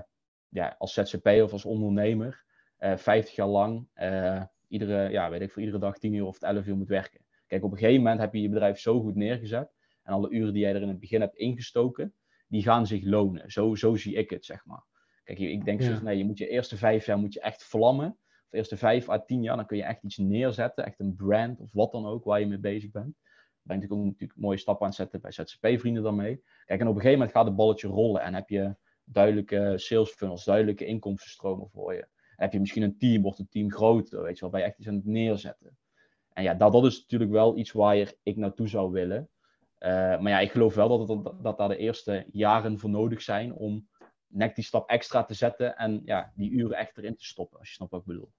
ja, 0.50 0.76
als 0.78 0.94
ZZP 0.94 1.28
of 1.28 1.52
als 1.52 1.66
ondernemer 1.66 2.46
50 2.80 3.36
jaar 3.36 3.48
lang 3.48 3.88
iedere, 4.68 5.10
ja, 5.10 5.30
weet 5.30 5.42
ik, 5.42 5.52
voor 5.52 5.62
iedere 5.62 5.80
dag 5.80 5.98
10 5.98 6.14
uur 6.14 6.26
of 6.26 6.42
11 6.42 6.66
uur 6.66 6.78
moet 6.78 6.88
werken. 6.88 7.26
Kijk, 7.48 7.64
op 7.64 7.72
een 7.72 7.78
gegeven 7.78 8.02
moment 8.02 8.20
heb 8.20 8.34
je 8.34 8.42
je 8.42 8.50
bedrijf 8.50 8.80
zo 8.80 9.02
goed 9.02 9.16
neergezet 9.16 9.74
en 10.04 10.14
alle 10.14 10.30
uren 10.30 10.54
die 10.54 10.62
jij 10.62 10.76
er 10.76 10.82
in 10.82 10.88
het 10.88 11.00
begin 11.00 11.22
hebt 11.22 11.36
ingestoken, 11.36 12.14
die 12.48 12.64
gaan 12.64 12.88
zich 12.88 13.04
lonen. 13.04 13.52
Zo, 13.52 13.76
zo 13.76 13.96
zie 13.96 14.16
ik 14.16 14.30
het, 14.30 14.46
zeg 14.46 14.66
maar. 14.66 14.86
Kijk, 15.24 15.40
ik 15.40 15.66
denk 15.66 15.82
ja. 15.82 15.96
zo 15.96 16.04
nee, 16.04 16.18
je 16.18 16.26
moet 16.26 16.38
je 16.38 16.48
eerste 16.48 16.78
vijf 16.78 17.06
jaar 17.06 17.18
moet 17.18 17.34
je 17.34 17.42
echt 17.42 17.64
vlammen 17.64 18.18
de 18.50 18.58
eerste 18.58 18.78
vijf 18.78 19.10
à 19.10 19.20
tien 19.20 19.44
jaar, 19.44 19.56
dan 19.56 19.66
kun 19.66 19.78
je 19.78 19.84
echt 19.84 20.04
iets 20.04 20.18
neerzetten, 20.18 20.86
echt 20.86 21.00
een 21.00 21.16
brand 21.16 21.60
of 21.60 21.72
wat 21.74 21.92
dan 21.92 22.06
ook 22.06 22.24
waar 22.24 22.40
je 22.40 22.48
mee 22.48 22.60
bezig 22.60 22.92
bent. 22.92 23.16
Ben 23.68 23.82
ik 23.82 23.92
ook 23.92 24.04
natuurlijk 24.04 24.40
mooie 24.40 24.58
stappen 24.58 24.84
aan 24.84 24.92
het 24.92 25.00
zetten 25.00 25.22
bij 25.22 25.32
ZZP-vrienden 25.32 26.04
dan 26.04 26.16
mee. 26.16 26.44
Kijk, 26.66 26.80
en 26.80 26.88
op 26.88 26.96
een 26.96 27.02
gegeven 27.02 27.20
moment 27.20 27.32
gaat 27.32 27.46
het 27.46 27.56
balletje 27.56 27.88
rollen 27.88 28.22
en 28.22 28.34
heb 28.34 28.50
je 28.50 28.76
duidelijke 29.04 29.74
sales 29.76 30.10
funnels, 30.10 30.46
duidelijke 30.46 30.86
inkomstenstromen 30.86 31.70
voor 31.70 31.94
je. 31.94 32.02
En 32.02 32.44
heb 32.44 32.54
je 32.54 32.60
misschien 32.60 32.84
een 32.84 32.98
team, 32.98 33.22
wordt 33.22 33.38
het 33.38 33.52
team 33.52 33.72
groter, 33.72 34.22
weet 34.22 34.36
je 34.36 34.42
wel, 34.42 34.50
ben 34.50 34.60
je 34.60 34.66
echt 34.66 34.78
iets 34.78 34.88
aan 34.88 34.96
het 34.96 35.06
neerzetten. 35.06 35.78
En 36.34 36.44
ja, 36.44 36.54
dat, 36.54 36.72
dat 36.72 36.86
is 36.86 37.00
natuurlijk 37.00 37.32
wel 37.32 37.58
iets 37.58 37.72
waar 37.72 38.14
ik 38.24 38.36
naartoe 38.36 38.68
zou 38.68 38.92
willen. 38.92 39.30
Uh, 39.80 39.90
maar 39.90 40.30
ja, 40.30 40.40
ik 40.40 40.52
geloof 40.52 40.76
wel 40.76 41.06
dat, 41.06 41.10
het, 41.10 41.44
dat 41.44 41.58
daar 41.58 41.70
de 41.70 41.78
eerste 41.78 42.26
jaren 42.32 42.80
voor 42.80 42.90
nodig 42.90 43.22
zijn 43.22 43.54
om 43.54 43.88
net 44.28 44.56
die 44.56 44.64
stap 44.64 44.90
extra 44.90 45.24
te 45.24 45.34
zetten 45.34 45.78
en 45.78 46.02
ja, 46.06 46.32
die 46.36 46.52
uren 46.52 46.78
echt 46.78 46.98
erin 46.98 47.16
te 47.16 47.26
stoppen, 47.26 47.60
als 47.60 47.68
je 47.68 47.74
snapt 47.74 47.92
wat 47.92 48.00
ik 48.00 48.08
bedoel. 48.08 48.32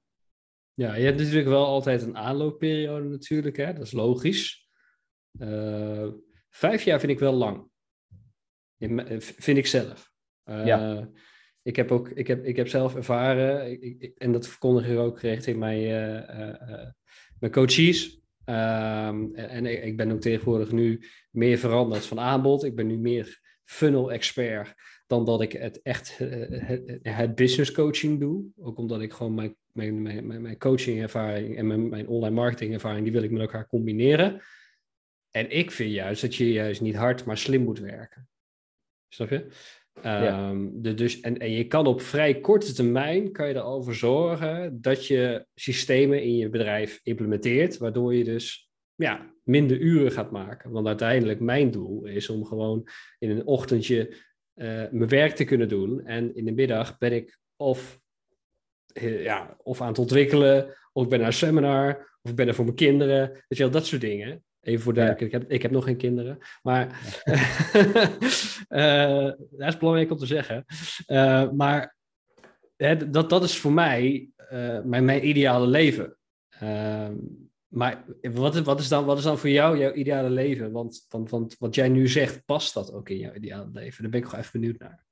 Ja, 0.75 0.95
je 0.95 1.05
hebt 1.05 1.19
natuurlijk 1.19 1.49
wel 1.49 1.67
altijd 1.67 2.03
een 2.03 2.17
aanloopperiode 2.17 3.09
natuurlijk, 3.09 3.57
hè? 3.57 3.73
dat 3.73 3.83
is 3.83 3.93
logisch. 3.93 4.68
Uh, 5.41 6.09
vijf 6.51 6.83
jaar 6.83 7.01
vind 7.01 7.13
ik 7.13 7.19
wel 7.19 7.33
lang. 7.33 7.71
Vind 9.19 9.59
ik 9.59 9.67
zelf. 9.67 10.13
Uh, 10.45 10.67
ja. 10.67 11.11
Ik 11.63 11.77
heb, 11.77 11.93
ook, 11.93 12.09
ik, 12.09 12.27
heb, 12.27 12.45
ik 12.45 12.57
heb 12.57 12.69
zelf 12.69 12.95
ervaren, 12.95 13.71
ik, 13.71 13.83
ik, 13.99 14.13
en 14.19 14.33
dat 14.33 14.49
verkondig 14.49 14.89
ik 14.89 14.99
ook 14.99 15.21
richting 15.21 15.59
mijn, 15.59 15.81
mijn 17.39 17.53
coaches. 17.53 18.21
Um, 18.45 19.35
en 19.35 19.67
ik 19.87 19.97
ben 19.97 20.11
ook 20.13 20.21
tegenwoordig 20.21 20.73
nu 20.73 21.01
meer 21.31 21.59
veranderd 21.59 22.07
van 22.07 22.21
aanbod. 22.21 22.65
Ik 22.65 22.75
ben 22.75 22.87
nu 22.87 22.99
meer 22.99 23.41
funnel 23.65 24.13
expert 24.13 24.75
dan 25.07 25.25
dat 25.25 25.41
ik 25.41 25.53
het 25.53 25.83
echt 25.83 26.19
het, 26.19 26.99
het 27.03 27.35
business 27.35 27.73
coaching 27.73 28.21
doe. 28.21 28.45
Ook 28.57 28.79
omdat 28.79 29.01
ik 29.01 29.13
gewoon 29.13 29.35
mijn, 29.35 29.57
mijn, 29.73 30.03
mijn, 30.03 30.43
mijn 30.43 30.59
coaching 30.59 31.03
ervaring 31.03 31.57
en 31.57 31.67
mijn, 31.67 31.89
mijn 31.89 32.09
online 32.09 32.35
marketing 32.35 32.73
ervaring, 32.73 33.03
die 33.03 33.13
wil 33.13 33.23
ik 33.23 33.31
met 33.31 33.41
elkaar 33.41 33.67
combineren. 33.67 34.41
En 35.31 35.51
ik 35.51 35.71
vind 35.71 35.93
juist 35.93 36.21
dat 36.21 36.35
je 36.35 36.53
juist 36.53 36.81
niet 36.81 36.95
hard, 36.95 37.25
maar 37.25 37.39
slim 37.39 37.63
moet 37.65 37.79
werken. 37.79 38.29
Snap 39.09 39.29
je? 39.29 39.47
Ja. 40.03 40.51
Um, 40.51 40.83
de, 40.83 40.95
dus, 40.95 41.21
en, 41.21 41.39
en 41.39 41.51
je 41.51 41.67
kan 41.67 41.87
op 41.87 42.01
vrij 42.01 42.41
korte 42.41 42.73
termijn 42.73 43.33
kan 43.33 43.49
je 43.49 43.55
erover 43.55 43.95
zorgen 43.95 44.81
dat 44.81 45.07
je 45.07 45.47
systemen 45.55 46.23
in 46.23 46.37
je 46.37 46.49
bedrijf 46.49 47.01
implementeert, 47.03 47.79
waardoor 47.79 48.15
je 48.15 48.25
dus 48.25 48.71
ja, 48.95 49.35
minder 49.43 49.79
uren 49.79 50.13
gaat 50.13 50.31
maken. 50.31 50.71
Want 50.71 50.87
uiteindelijk 50.87 51.41
mijn 51.41 51.71
doel 51.71 52.05
is 52.05 52.29
om 52.29 52.45
gewoon 52.45 52.89
in 53.19 53.31
een 53.31 53.47
ochtendje 53.47 54.09
uh, 54.55 54.85
mijn 54.91 55.09
werk 55.09 55.35
te 55.35 55.45
kunnen 55.45 55.69
doen. 55.69 56.07
En 56.07 56.35
in 56.35 56.45
de 56.45 56.53
middag 56.53 56.99
ben 56.99 57.13
ik 57.13 57.39
of, 57.57 58.01
ja, 59.01 59.57
of 59.63 59.81
aan 59.81 59.89
het 59.89 59.99
ontwikkelen, 59.99 60.77
of 60.93 61.03
ik 61.05 61.09
ben 61.09 61.19
naar 61.19 61.29
een 61.29 61.33
seminar, 61.33 62.19
of 62.23 62.31
ik 62.31 62.37
ben 62.37 62.49
er 62.49 62.55
voor 62.55 62.65
mijn 62.65 62.77
kinderen. 62.77 63.31
Weet 63.31 63.45
je 63.49 63.63
wel, 63.63 63.71
dat 63.71 63.87
soort 63.87 64.01
dingen. 64.01 64.45
Even 64.69 64.83
voor 64.83 64.95
duidelijkheid, 64.95 65.35
ik, 65.35 65.41
heb, 65.41 65.51
ik 65.51 65.63
heb 65.63 65.71
nog 65.71 65.85
geen 65.85 65.97
kinderen. 65.97 66.39
Maar 66.63 67.01
uh, 68.69 69.31
dat 69.59 69.69
is 69.69 69.79
belangrijk 69.79 70.11
om 70.11 70.17
te 70.17 70.27
zeggen. 70.27 70.65
Uh, 71.07 71.51
maar 71.51 71.97
hè, 72.77 73.11
dat, 73.11 73.31
dat 73.31 73.43
is 73.43 73.59
voor 73.59 73.73
mij 73.73 74.31
mijn, 74.85 75.05
mijn 75.05 75.29
ideale 75.29 75.67
leven. 75.67 76.17
Ehm, 76.49 77.15
maar 77.69 78.05
wat, 78.21 78.59
wat, 78.59 78.81
is 78.81 78.89
dan, 78.89 79.05
wat 79.05 79.19
is 79.19 79.25
dan 79.25 79.39
voor 79.39 79.49
jou 79.49 79.79
jouw 79.79 79.93
ideale 79.93 80.31
leven? 80.31 80.73
Want, 80.73 81.07
want, 81.09 81.31
want 81.31 81.57
wat 81.59 81.75
jij 81.75 81.89
nu 81.89 82.09
zegt, 82.09 82.45
past 82.45 82.75
dat 82.75 82.93
ook 82.93 83.09
in 83.09 83.19
jouw 83.19 83.33
ideale 83.33 83.71
leven? 83.73 84.03
Daar 84.03 84.11
ben 84.11 84.21
ik 84.21 84.27
gewoon 84.27 84.41
even 84.41 84.61
benieuwd 84.61 84.79
naar. 84.79 85.07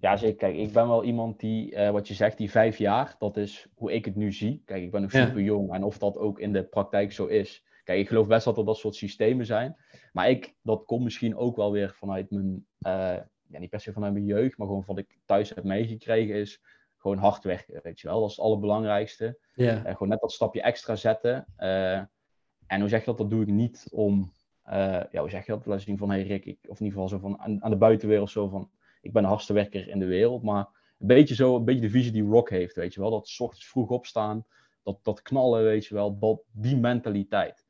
Ja, 0.00 0.16
zeker. 0.16 0.36
Kijk, 0.36 0.56
ik 0.56 0.72
ben 0.72 0.88
wel 0.88 1.04
iemand 1.04 1.40
die, 1.40 1.72
uh, 1.72 1.90
wat 1.90 2.08
je 2.08 2.14
zegt, 2.14 2.38
die 2.38 2.50
vijf 2.50 2.78
jaar, 2.78 3.14
dat 3.18 3.36
is 3.36 3.66
hoe 3.74 3.92
ik 3.92 4.04
het 4.04 4.16
nu 4.16 4.32
zie. 4.32 4.62
Kijk, 4.64 4.82
ik 4.82 4.90
ben 4.90 5.02
nog 5.02 5.10
super 5.10 5.40
jong 5.40 5.72
en 5.72 5.82
of 5.82 5.98
dat 5.98 6.16
ook 6.16 6.40
in 6.40 6.52
de 6.52 6.62
praktijk 6.62 7.12
zo 7.12 7.26
is. 7.26 7.64
Kijk, 7.82 7.98
ik 7.98 8.08
geloof 8.08 8.26
best 8.26 8.44
dat 8.44 8.58
er 8.58 8.64
dat 8.64 8.76
soort 8.76 8.94
systemen 8.94 9.46
zijn. 9.46 9.76
Maar 10.12 10.30
ik, 10.30 10.54
dat 10.62 10.84
komt 10.84 11.04
misschien 11.04 11.36
ook 11.36 11.56
wel 11.56 11.72
weer 11.72 11.94
vanuit 11.94 12.30
mijn, 12.30 12.66
uh, 12.80 13.16
ja, 13.48 13.58
niet 13.58 13.70
per 13.70 13.80
se 13.80 13.92
vanuit 13.92 14.12
mijn 14.12 14.24
jeugd, 14.24 14.58
maar 14.58 14.66
gewoon 14.66 14.84
wat 14.86 14.98
ik 14.98 15.18
thuis 15.24 15.48
heb 15.48 15.64
meegekregen 15.64 16.34
is 16.34 16.60
gewoon 17.02 17.18
hard 17.18 17.44
werken, 17.44 17.80
weet 17.82 18.00
je 18.00 18.08
wel. 18.08 18.20
Dat 18.20 18.30
is 18.30 18.36
het 18.36 18.44
allerbelangrijkste. 18.44 19.38
Yeah. 19.54 19.84
gewoon 19.84 20.08
net 20.08 20.20
dat 20.20 20.32
stapje 20.32 20.62
extra 20.62 20.96
zetten. 20.96 21.46
Uh, 21.58 21.96
en 22.66 22.80
hoe 22.80 22.88
zeg 22.88 23.00
je 23.00 23.06
dat? 23.06 23.18
Dat 23.18 23.30
doe 23.30 23.42
ik 23.42 23.48
niet 23.48 23.86
om, 23.90 24.32
uh, 24.66 25.02
ja, 25.10 25.20
hoe 25.20 25.30
zeg 25.30 25.46
je 25.46 25.52
dat? 25.52 25.66
Laten 25.66 25.84
zien 25.84 25.98
van, 25.98 26.10
hey 26.10 26.22
Rick, 26.22 26.44
ik, 26.44 26.58
of 26.62 26.80
in 26.80 26.84
ieder 26.84 27.00
geval 27.00 27.08
zo 27.08 27.18
van, 27.18 27.38
aan, 27.38 27.62
aan, 27.64 27.70
de 27.70 27.76
buitenwereld 27.76 28.30
zo 28.30 28.48
van, 28.48 28.70
ik 29.00 29.12
ben 29.12 29.22
de 29.22 29.28
hardste 29.28 29.52
werker 29.52 29.88
in 29.88 29.98
de 29.98 30.06
wereld. 30.06 30.42
Maar 30.42 30.68
een 30.98 31.06
beetje 31.06 31.34
zo, 31.34 31.56
een 31.56 31.64
beetje 31.64 31.80
de 31.80 31.90
visie 31.90 32.12
die 32.12 32.24
Rock 32.24 32.50
heeft, 32.50 32.76
weet 32.76 32.94
je 32.94 33.00
wel. 33.00 33.10
Dat 33.10 33.28
s 33.28 33.40
ochtends 33.40 33.66
vroeg 33.66 33.88
opstaan, 33.88 34.46
dat, 34.82 34.98
dat 35.02 35.22
knallen, 35.22 35.64
weet 35.64 35.86
je 35.86 35.94
wel. 35.94 36.18
Dat, 36.18 36.42
die 36.52 36.76
mentaliteit. 36.76 37.61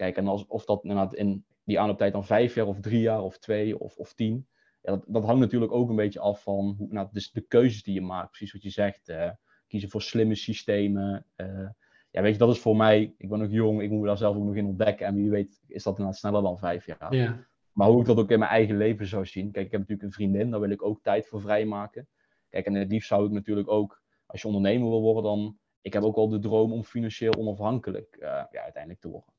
Kijk, 0.00 0.16
en 0.16 0.26
als, 0.26 0.46
of 0.46 0.64
dat 0.64 0.82
inderdaad 0.82 1.14
in 1.14 1.44
die 1.64 1.80
aanlooptijd 1.80 2.12
dan 2.12 2.24
vijf 2.24 2.54
jaar 2.54 2.66
of 2.66 2.80
drie 2.80 3.00
jaar 3.00 3.22
of 3.22 3.38
twee 3.38 3.78
of, 3.78 3.96
of 3.96 4.14
tien 4.14 4.46
ja, 4.82 4.90
dat, 4.90 5.04
dat, 5.06 5.24
hangt 5.24 5.40
natuurlijk 5.40 5.72
ook 5.72 5.88
een 5.88 5.96
beetje 5.96 6.20
af 6.20 6.42
van 6.42 6.74
hoe, 6.78 6.86
nou, 6.90 7.08
dus 7.12 7.30
de 7.30 7.40
keuzes 7.40 7.82
die 7.82 7.94
je 7.94 8.00
maakt. 8.00 8.30
Precies 8.30 8.52
wat 8.52 8.62
je 8.62 8.70
zegt. 8.70 9.08
Uh, 9.08 9.30
kiezen 9.66 9.90
voor 9.90 10.02
slimme 10.02 10.34
systemen. 10.34 11.26
Uh, 11.36 11.68
ja, 12.10 12.22
weet 12.22 12.32
je, 12.32 12.38
dat 12.38 12.54
is 12.54 12.58
voor 12.58 12.76
mij. 12.76 13.14
Ik 13.16 13.28
ben 13.28 13.38
nog 13.38 13.50
jong, 13.50 13.82
ik 13.82 13.90
moet 13.90 14.06
daar 14.06 14.16
zelf 14.16 14.36
ook 14.36 14.44
nog 14.44 14.54
in 14.54 14.66
ontdekken. 14.66 15.06
En 15.06 15.14
wie 15.14 15.30
weet, 15.30 15.62
is 15.66 15.82
dat 15.82 15.92
inderdaad 15.92 16.20
sneller 16.20 16.42
dan 16.42 16.58
vijf 16.58 16.86
jaar. 16.86 17.14
Ja. 17.14 17.46
Maar 17.72 17.88
hoe 17.88 18.00
ik 18.00 18.06
dat 18.06 18.18
ook 18.18 18.30
in 18.30 18.38
mijn 18.38 18.50
eigen 18.50 18.76
leven 18.76 19.06
zou 19.06 19.26
zien. 19.26 19.50
Kijk, 19.50 19.66
ik 19.66 19.70
heb 19.70 19.80
natuurlijk 19.80 20.08
een 20.08 20.14
vriendin, 20.14 20.50
daar 20.50 20.60
wil 20.60 20.70
ik 20.70 20.84
ook 20.84 21.02
tijd 21.02 21.26
voor 21.26 21.40
vrijmaken. 21.40 22.08
Kijk, 22.48 22.66
en 22.66 22.74
het 22.74 22.90
liefst 22.90 23.08
zou 23.08 23.26
ik 23.26 23.32
natuurlijk 23.32 23.70
ook, 23.70 24.02
als 24.26 24.40
je 24.40 24.46
ondernemer 24.46 24.88
wil 24.88 25.00
worden, 25.00 25.22
dan. 25.22 25.58
Ik 25.82 25.92
heb 25.92 26.02
ook 26.02 26.16
wel 26.16 26.28
de 26.28 26.38
droom 26.38 26.72
om 26.72 26.84
financieel 26.84 27.34
onafhankelijk 27.34 28.16
uh, 28.16 28.22
ja, 28.26 28.62
uiteindelijk 28.62 29.00
te 29.00 29.08
worden. 29.08 29.34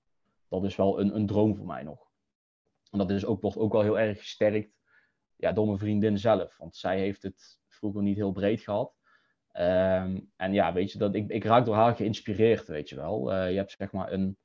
Dat 0.51 0.63
is 0.63 0.75
wel 0.75 0.99
een, 0.99 1.15
een 1.15 1.25
droom 1.25 1.55
voor 1.55 1.65
mij 1.65 1.83
nog. 1.83 2.09
En 2.91 2.97
dat 2.97 3.11
is 3.11 3.25
ook, 3.25 3.41
wordt 3.41 3.57
ook 3.57 3.71
wel 3.71 3.81
heel 3.81 3.99
erg 3.99 4.19
gesterkt 4.19 4.79
ja, 5.35 5.51
door 5.51 5.65
mijn 5.65 5.77
vriendin 5.77 6.17
zelf. 6.17 6.57
Want 6.57 6.75
zij 6.75 6.99
heeft 6.99 7.23
het 7.23 7.59
vroeger 7.67 8.01
niet 8.01 8.15
heel 8.15 8.31
breed 8.31 8.61
gehad. 8.61 8.93
Ehm, 9.51 10.19
en 10.35 10.53
ja, 10.53 10.73
weet 10.73 10.91
je, 10.91 10.97
dat, 10.97 11.15
ik, 11.15 11.29
ik 11.29 11.43
raak 11.43 11.65
door 11.65 11.75
haar 11.75 11.95
geïnspireerd, 11.95 12.67
weet 12.67 12.89
je 12.89 12.95
wel. 12.95 13.33
Uh, 13.33 13.51
je 13.51 13.57
hebt 13.57 13.71
zeg 13.71 13.91
maar 13.91 14.11
een, 14.11 14.37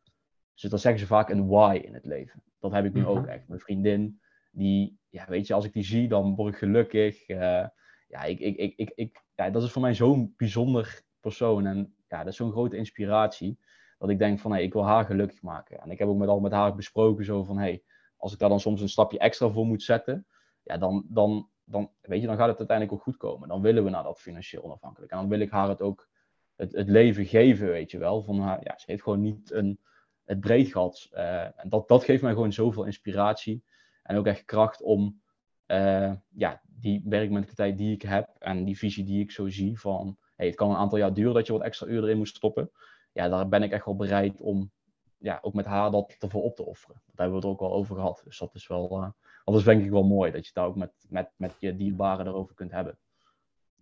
dus 0.55 0.71
dat 0.71 0.81
zeggen 0.81 1.01
ze 1.01 1.07
vaak, 1.07 1.31
een 1.31 1.47
why 1.47 1.81
in 1.85 1.95
het 1.95 2.05
leven. 2.05 2.43
Dat 2.59 2.73
heb 2.73 2.85
ik 2.85 2.93
nu 2.93 3.07
ook 3.07 3.21
mhm. 3.21 3.29
echt. 3.29 3.49
Mijn 3.49 3.61
vriendin, 3.61 4.21
die, 4.51 4.99
ja, 5.09 5.27
weet 5.29 5.47
je, 5.47 5.55
als 5.55 5.65
ik 5.65 5.73
die 5.73 5.85
zie, 5.85 6.09
dan 6.09 6.35
word 6.35 6.53
ik 6.53 6.59
gelukkig. 6.59 7.29
Uh, 7.29 7.67
ja, 8.09 8.23
ik, 8.25 8.39
ik, 8.39 8.57
ik, 8.57 8.73
ik, 8.77 8.93
ik, 8.95 9.25
ja, 9.35 9.51
dat 9.51 9.63
is 9.63 9.73
voor 9.73 9.83
mij 9.83 9.95
zo'n 9.95 10.35
bijzonder 10.37 11.03
persoon. 11.21 11.67
En 11.67 11.95
ja, 12.09 12.19
dat 12.19 12.27
is 12.27 12.37
zo'n 12.37 12.51
grote 12.51 12.77
inspiratie. 12.77 13.59
Dat 13.99 14.11
ik 14.11 14.19
denk 14.19 14.39
van, 14.39 14.51
hey, 14.51 14.63
ik 14.63 14.73
wil 14.73 14.85
haar 14.85 15.05
gelukkig 15.05 15.43
maken. 15.43 15.79
En 15.79 15.91
ik 15.91 15.99
heb 15.99 16.09
ook 16.09 16.19
met 16.19 16.29
al 16.29 16.41
met 16.41 16.53
haar 16.53 16.75
besproken 16.75 17.25
zo 17.25 17.43
van, 17.43 17.59
hey, 17.59 17.83
als 18.17 18.33
ik 18.33 18.39
daar 18.39 18.49
dan 18.49 18.61
soms 18.61 18.81
een 18.81 18.89
stapje 18.89 19.19
extra 19.19 19.49
voor 19.49 19.67
moet 19.67 19.83
zetten, 19.83 20.27
ja, 20.63 20.79
dan, 20.79 21.07
dan, 21.09 21.49
dan, 21.65 21.91
weet 22.01 22.21
je, 22.21 22.27
dan 22.27 22.37
gaat 22.37 22.49
het 22.49 22.59
uiteindelijk 22.59 22.97
ook 22.97 23.05
goed 23.05 23.17
komen. 23.17 23.49
Dan 23.49 23.61
willen 23.61 23.85
we 23.85 23.91
naar 23.91 24.03
dat 24.03 24.21
financieel 24.21 24.63
onafhankelijk. 24.63 25.13
En 25.13 25.19
dan 25.19 25.29
wil 25.29 25.41
ik 25.41 25.51
haar 25.51 25.69
het 25.69 25.83
ook 25.83 26.09
het, 26.57 26.73
het 26.73 26.89
leven 26.89 27.27
geven, 27.27 27.69
weet 27.69 27.91
je 27.91 27.99
wel. 27.99 28.23
Van 28.23 28.41
haar, 28.41 28.61
ja, 28.65 28.79
ze 28.79 28.85
heeft 28.87 29.03
gewoon 29.03 29.21
niet 29.21 29.53
een, 29.53 29.79
het 30.25 30.41
breed 30.41 30.73
gehad. 30.73 31.09
Uh, 31.13 31.43
en 31.43 31.69
dat, 31.69 31.89
dat 31.89 32.05
geeft 32.05 32.23
mij 32.23 32.33
gewoon 32.33 32.53
zoveel 32.53 32.85
inspiratie. 32.85 33.65
En 34.03 34.17
ook 34.17 34.27
echt 34.27 34.45
kracht 34.45 34.83
om 34.83 35.23
uh, 35.67 36.13
ja, 36.35 36.61
die 36.65 37.03
werkmentaliteit 37.05 37.79
die 37.79 37.93
ik 37.93 38.03
heb 38.03 38.29
en 38.39 38.65
die 38.65 38.79
visie 38.79 39.05
die 39.05 39.23
ik 39.23 39.31
zo 39.31 39.49
zie 39.49 39.81
van 39.81 40.19
hey, 40.37 40.47
het 40.47 40.55
kan 40.55 40.71
een 40.71 40.77
aantal 40.77 40.99
jaar 40.99 41.15
duren 41.15 41.35
dat 41.35 41.47
je 41.47 41.53
wat 41.53 41.63
extra 41.63 41.87
uren 41.87 42.05
erin 42.05 42.17
moet 42.17 42.29
stoppen. 42.29 42.71
Ja, 43.17 43.29
daar 43.29 43.49
ben 43.49 43.63
ik 43.63 43.73
echt 43.73 43.85
wel 43.85 43.97
bereid 43.97 44.41
om 44.41 44.71
ja, 45.19 45.39
ook 45.43 45.55
met 45.55 45.65
haar 45.67 45.91
dat 45.91 46.17
ervoor 46.19 46.43
op 46.43 46.57
te 46.57 46.65
offeren. 46.67 46.95
Daar 47.07 47.27
hebben 47.27 47.41
we 47.41 47.47
het 47.49 47.57
ook 47.61 47.69
al 47.69 47.75
over 47.77 47.95
gehad. 47.95 48.23
Dus 48.25 48.39
dat 48.39 48.55
is 48.55 48.67
wel, 48.67 48.99
uh, 49.03 49.09
dat 49.45 49.55
is 49.57 49.65
denk 49.65 49.85
ik 49.85 49.91
wel 49.91 50.05
mooi, 50.05 50.31
dat 50.31 50.41
je 50.41 50.47
het 50.47 50.55
daar 50.55 50.67
ook 50.67 50.77
met, 50.77 50.93
met, 51.09 51.29
met 51.37 51.55
je 51.59 51.77
dierbaren 51.77 52.27
erover 52.27 52.55
kunt 52.55 52.71
hebben. 52.71 52.99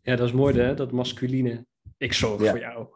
Ja, 0.02 0.16
dat 0.16 0.26
is 0.26 0.32
mooi 0.32 0.58
hè, 0.60 0.74
dat 0.74 0.92
masculine. 0.92 1.66
Ik 1.98 2.12
zorg 2.12 2.42
Ja. 2.42 2.50
voor 2.50 2.58
jou. 2.58 2.86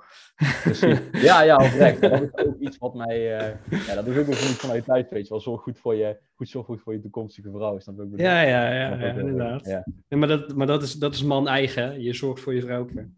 Precies. 0.62 0.98
Ja, 1.28 1.42
ja, 1.42 1.54
oprecht. 1.56 2.00
Dat 2.00 2.22
is 2.22 2.46
ook 2.46 2.58
iets 2.58 2.78
wat 2.78 2.94
mij... 2.94 3.38
eh, 3.38 3.56
ja, 3.86 3.94
dat 3.94 4.06
is 4.06 4.16
ook 4.16 4.26
wel 4.26 4.34
vanuit 4.34 4.84
thuis, 4.84 5.06
weet 5.10 5.22
je 5.22 5.28
wel. 5.28 5.40
Zorg 5.40 5.62
goed 5.62 5.78
voor 5.78 5.94
je, 5.94 6.18
goed 6.34 6.48
zorg 6.48 6.66
goed 6.66 6.80
voor 6.80 6.92
je 6.92 7.00
toekomstige 7.00 7.50
vrouw. 7.50 7.72
Wat 7.72 7.86
ik 7.88 7.96
bedoel? 7.96 8.18
Ja, 8.18 8.40
ja, 8.40 8.72
ja, 8.74 8.90
Dat 8.90 8.98
ja, 9.00 9.08
ook 9.08 9.14
wel, 9.14 9.26
inderdaad. 9.26 9.66
Ja. 9.66 9.84
Maar 10.16 10.28
dat, 10.28 10.54
maar 10.56 10.66
dat, 10.66 10.82
is, 10.82 10.92
dat 10.94 11.14
is 11.14 11.22
man 11.22 11.48
eigen. 11.48 12.02
Je 12.02 12.12
zorgt 12.14 12.42
voor 12.42 12.54
je 12.54 12.60
vrouwke. 12.62 13.08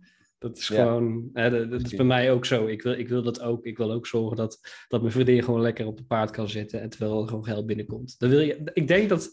Dat 0.40 0.58
is 0.58 0.68
Ja. 0.68 0.82
gewoon, 0.82 1.30
hè, 1.32 1.50
dat, 1.50 1.70
dat 1.70 1.82
is 1.82 1.94
bij 1.94 2.04
mij 2.06 2.32
ook 2.32 2.44
zo. 2.44 2.66
Ik 2.66 2.82
wil, 2.82 2.92
ik 2.92 3.08
wil 3.08 3.22
dat 3.22 3.40
ook. 3.40 3.64
Ik 3.64 3.76
wil 3.76 3.92
ook 3.92 4.06
zorgen 4.06 4.36
dat, 4.36 4.60
dat 4.88 5.00
mijn 5.00 5.12
vriendin 5.12 5.42
gewoon 5.42 5.60
lekker 5.60 5.86
op 5.86 5.96
de 5.96 6.04
paard 6.04 6.30
kan 6.30 6.48
zitten. 6.48 6.80
En 6.80 6.88
terwijl 6.90 7.22
er 7.22 7.28
gewoon 7.28 7.44
geld 7.44 7.66
binnenkomt. 7.66 8.18
Dan 8.18 8.30
wil 8.30 8.40
je, 8.40 8.70
ik, 8.72 8.88
denk 8.88 9.08
dat, 9.08 9.30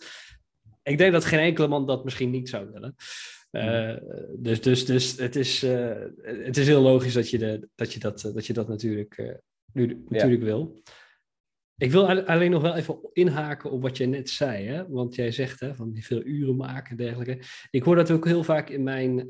ik 0.84 0.98
denk 0.98 1.12
dat 1.12 1.26
geen 1.26 1.40
enkele 1.40 1.68
man 1.68 1.86
dat 1.86 2.04
misschien 2.04 2.30
niet 2.30 2.50
zou 2.50 2.72
willen. 2.72 2.96
Eh, 3.52 3.96
dus, 4.38 4.62
dus, 4.62 4.86
dus 4.86 5.18
het, 5.18 5.36
is, 5.36 5.64
eh, 5.64 5.96
het 6.22 6.58
is 6.58 6.68
heel 6.68 6.82
logisch 6.82 7.14
dat 7.14 7.30
je, 7.30 7.38
de, 7.38 7.68
dat, 7.76 7.94
je 7.94 8.00
dat, 8.00 8.24
eh, 8.24 8.34
dat 8.34 8.46
je 8.46 8.54
dat 8.54 8.68
natuurlijk, 8.68 9.40
nu, 9.74 10.04
natuurlijk 10.08 10.44
wil. 10.44 10.82
Ik 11.78 11.92
wil 11.92 12.08
alle- 12.10 12.28
alleen 12.28 12.52
nog 12.52 12.62
wel 12.62 12.76
even 12.76 13.00
inhaken 13.14 13.72
op 13.72 13.82
wat 13.82 13.98
je 13.98 14.06
net 14.06 14.30
zei. 14.30 14.66
Hè? 14.66 14.88
Want 14.90 15.16
jij 15.16 15.32
zegt 15.32 15.60
hè, 15.60 15.76
van 15.76 15.92
die 15.92 16.06
veel 16.06 16.22
uren 16.24 16.56
maken 16.56 16.92
en 16.92 16.98
dergelijke. 16.98 17.40
Ik 17.70 17.84
hoor 17.84 17.96
dat 17.96 18.12
ook 18.12 18.26
heel 18.26 18.44
vaak 18.44 18.70
in 18.70 18.84
mijn, 18.84 19.30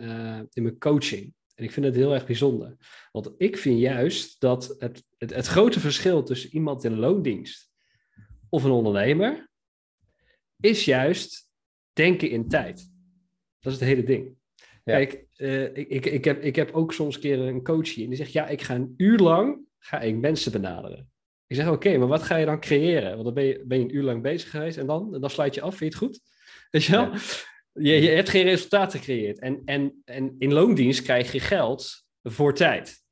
in 0.54 0.64
mijn 0.64 0.78
coaching. 0.78 1.34
En 1.58 1.64
ik 1.64 1.72
vind 1.72 1.86
het 1.86 1.96
heel 1.96 2.14
erg 2.14 2.26
bijzonder. 2.26 2.76
Want 3.12 3.34
ik 3.38 3.58
vind 3.58 3.80
juist 3.80 4.40
dat 4.40 4.76
het, 4.80 5.04
het, 5.18 5.34
het 5.34 5.48
grote 5.48 5.80
verschil 5.80 6.24
tussen 6.24 6.54
iemand 6.54 6.84
in 6.84 7.00
loondienst 7.00 7.72
of 8.50 8.64
een 8.64 8.72
ondernemer 8.72 9.50
is 10.60 10.86
juist 10.86 11.50
denken 11.94 12.30
in 12.30 12.48
tijd. 12.48 12.92
Dat 13.60 13.74
is 13.74 13.80
het 13.80 13.88
hele 13.88 14.04
ding. 14.04 14.36
Ja. 14.84 14.94
Kijk, 14.94 15.26
eh, 15.36 15.64
ik, 15.64 15.88
ik, 15.88 16.06
ik, 16.06 16.26
heb, 16.26 16.44
ik 16.44 16.56
heb 16.56 16.72
ook 16.72 16.94
soms 16.94 17.16
een 17.16 17.22
keer 17.22 17.40
een 17.40 17.64
coachie 17.64 18.04
en 18.04 18.10
die 18.10 18.18
zegt, 18.18 18.32
ja, 18.32 18.48
ik 18.48 18.62
ga 18.62 18.76
een 18.76 18.94
uur 18.98 19.18
lang 19.18 19.60
ga 19.80 20.00
ik 20.00 20.16
mensen 20.16 20.52
benaderen. 20.52 21.12
Ik 21.48 21.56
zeg, 21.56 21.70
oké, 21.70 21.98
maar 21.98 22.08
wat 22.08 22.24
ga 22.24 22.36
je 22.36 22.46
dan 22.46 22.60
creëren? 22.60 23.12
Want 23.12 23.24
dan 23.24 23.34
ben 23.34 23.44
je, 23.44 23.64
ben 23.66 23.78
je 23.78 23.84
een 23.84 23.96
uur 23.96 24.04
lang 24.04 24.22
bezig 24.22 24.50
geweest 24.50 24.78
en 24.78 24.88
dan, 24.88 25.14
en 25.14 25.22
dan 25.22 25.30
sluit 25.30 25.56
je 25.56 25.62
af, 25.62 25.76
vind 25.76 25.94
je 25.94 26.00
het 26.00 26.08
goed? 26.08 26.22
Weet 26.72 26.84
je 26.84 26.92
wel? 26.92 27.12
Je, 27.80 28.10
hebt 28.10 28.30
geen 28.30 28.44
resultaat 28.44 28.92
gecreëerd. 28.92 29.40
En, 29.40 29.62
en, 29.66 30.02
en 30.06 30.36
in 30.40 30.54
loondienst 30.54 31.02
krijg 31.02 31.32
je 31.32 31.40
geld 31.40 32.06
voor 32.24 32.54
tijd. 32.54 33.06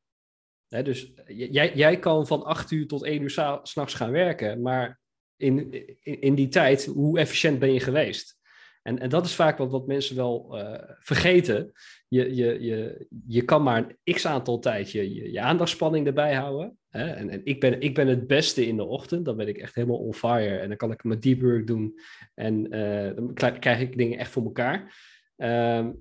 Dus 0.68 1.14
jij, 1.28 1.76
jij 1.76 2.00
kan 2.00 2.28
van 2.28 2.44
acht 2.44 2.72
uur 2.72 2.88
tot 2.88 3.04
één 3.04 3.22
uur 3.22 3.30
sa- 3.30 3.60
s'nachts 3.64 3.94
gaan 3.94 4.12
werken, 4.12 4.62
maar 4.62 5.00
in, 5.36 5.72
in, 6.02 6.22
in 6.22 6.36
die 6.36 6.48
tijd, 6.48 6.86
hoe 6.86 7.20
efficiënt 7.20 7.60
ben 7.60 7.74
je 7.74 7.80
geweest? 7.80 8.38
En, 8.82 9.00
en 9.00 9.10
dat 9.10 9.26
is 9.26 9.36
vaak 9.36 9.58
wat, 9.58 9.72
wat 9.72 9.88
mensen 9.88 10.16
wel 10.16 10.58
eh, 10.60 10.96
vergeten. 11.00 11.72
Je, 12.16 12.36
je, 12.36 12.62
je, 12.64 13.08
je 13.28 13.42
kan 13.42 13.64
maar 13.64 13.96
een 14.04 14.14
x 14.14 14.26
aantal 14.26 14.60
tijd 14.60 14.92
je, 14.92 15.14
je, 15.14 15.32
je 15.32 15.40
aandachtspanning 15.42 16.08
erbij 16.08 16.34
houden. 16.36 16.78
Hè? 16.90 17.06
En, 17.12 17.30
en 17.30 17.42
ik, 17.44 17.60
ben, 17.60 17.82
ik 17.82 17.94
ben 17.96 18.08
het 18.08 18.28
beste 18.28 18.66
in 18.68 18.76
de 18.78 18.84
ochtend. 18.84 19.26
Dan 19.26 19.38
ben 19.38 19.48
ik 19.48 19.58
echt 19.58 19.76
helemaal 19.76 19.98
on 19.98 20.14
fire. 20.14 20.58
En 20.58 20.68
dan 20.68 20.78
kan 20.78 20.92
ik 20.92 21.04
mijn 21.04 21.20
deep 21.20 21.42
work 21.42 21.68
doen. 21.68 22.00
En 22.34 22.72
eh, 22.72 23.16
dan 23.16 23.34
kri- 23.34 23.60
krijg 23.60 23.80
ik 23.80 23.98
dingen 23.98 24.18
echt 24.18 24.32
voor 24.32 24.44
elkaar. 24.44 24.98
Ehm, 25.38 25.92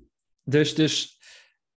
dus, 0.42 0.74
dus 0.74 1.18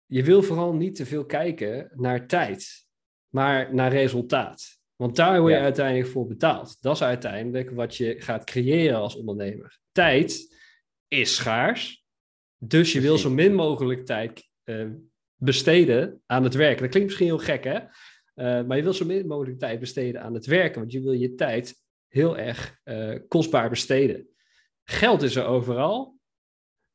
je 0.06 0.24
wil 0.24 0.43
vooral 0.43 0.74
niet 0.74 0.95
te 0.95 1.06
veel 1.06 1.26
kijken 1.26 1.91
naar 1.95 2.28
tijd, 2.28 2.88
maar 3.30 3.74
naar 3.76 3.91
resultaat. 3.91 4.80
Want 4.95 5.15
daar 5.15 5.39
word 5.39 5.52
je 5.52 5.58
Ja. 5.58 5.63
uiteindelijk 5.63 6.08
voor 6.10 6.28
betaald. 6.28 6.78
Dat 6.82 6.95
is 6.95 7.02
uiteindelijk 7.04 7.69
wat 7.71 7.95
je 7.95 8.15
gaat 8.21 8.43
creëren 8.43 8.98
als 8.98 9.15
ondernemer. 9.15 9.80
Tijd 9.91 10.56
is 11.08 11.36
schaars. 11.36 12.05
Dus 12.58 12.91
je 12.91 13.02
wil 13.02 13.18
zo 13.18 13.30
min 13.30 13.54
mogelijk 13.54 14.06
tijd 14.06 14.50
eh, 14.63 14.86
besteden 15.36 16.22
aan 16.26 16.44
het 16.44 16.54
werken. 16.54 16.82
Dat 16.82 16.89
klinkt 16.89 17.08
misschien 17.08 17.28
heel 17.28 17.38
gek, 17.46 17.63
hè? 17.63 17.80
Eh, 18.34 18.65
maar 18.68 18.78
je 18.78 18.84
wil 18.84 18.94
zo 18.94 19.06
min 19.06 19.28
mogelijk 19.28 19.60
tijd 19.60 19.80
besteden 19.80 20.22
aan 20.22 20.34
het 20.34 20.46
werken. 20.46 20.80
Want 20.80 20.91
je 20.91 21.02
wil 21.02 21.12
je 21.12 21.36
tijd 21.36 21.76
heel 22.08 22.38
erg 22.38 22.80
eh, 22.84 23.20
kostbaar 23.28 23.70
besteden. 23.70 24.28
Geld 24.84 25.22
is 25.22 25.36
er 25.36 25.46
overal. 25.46 26.20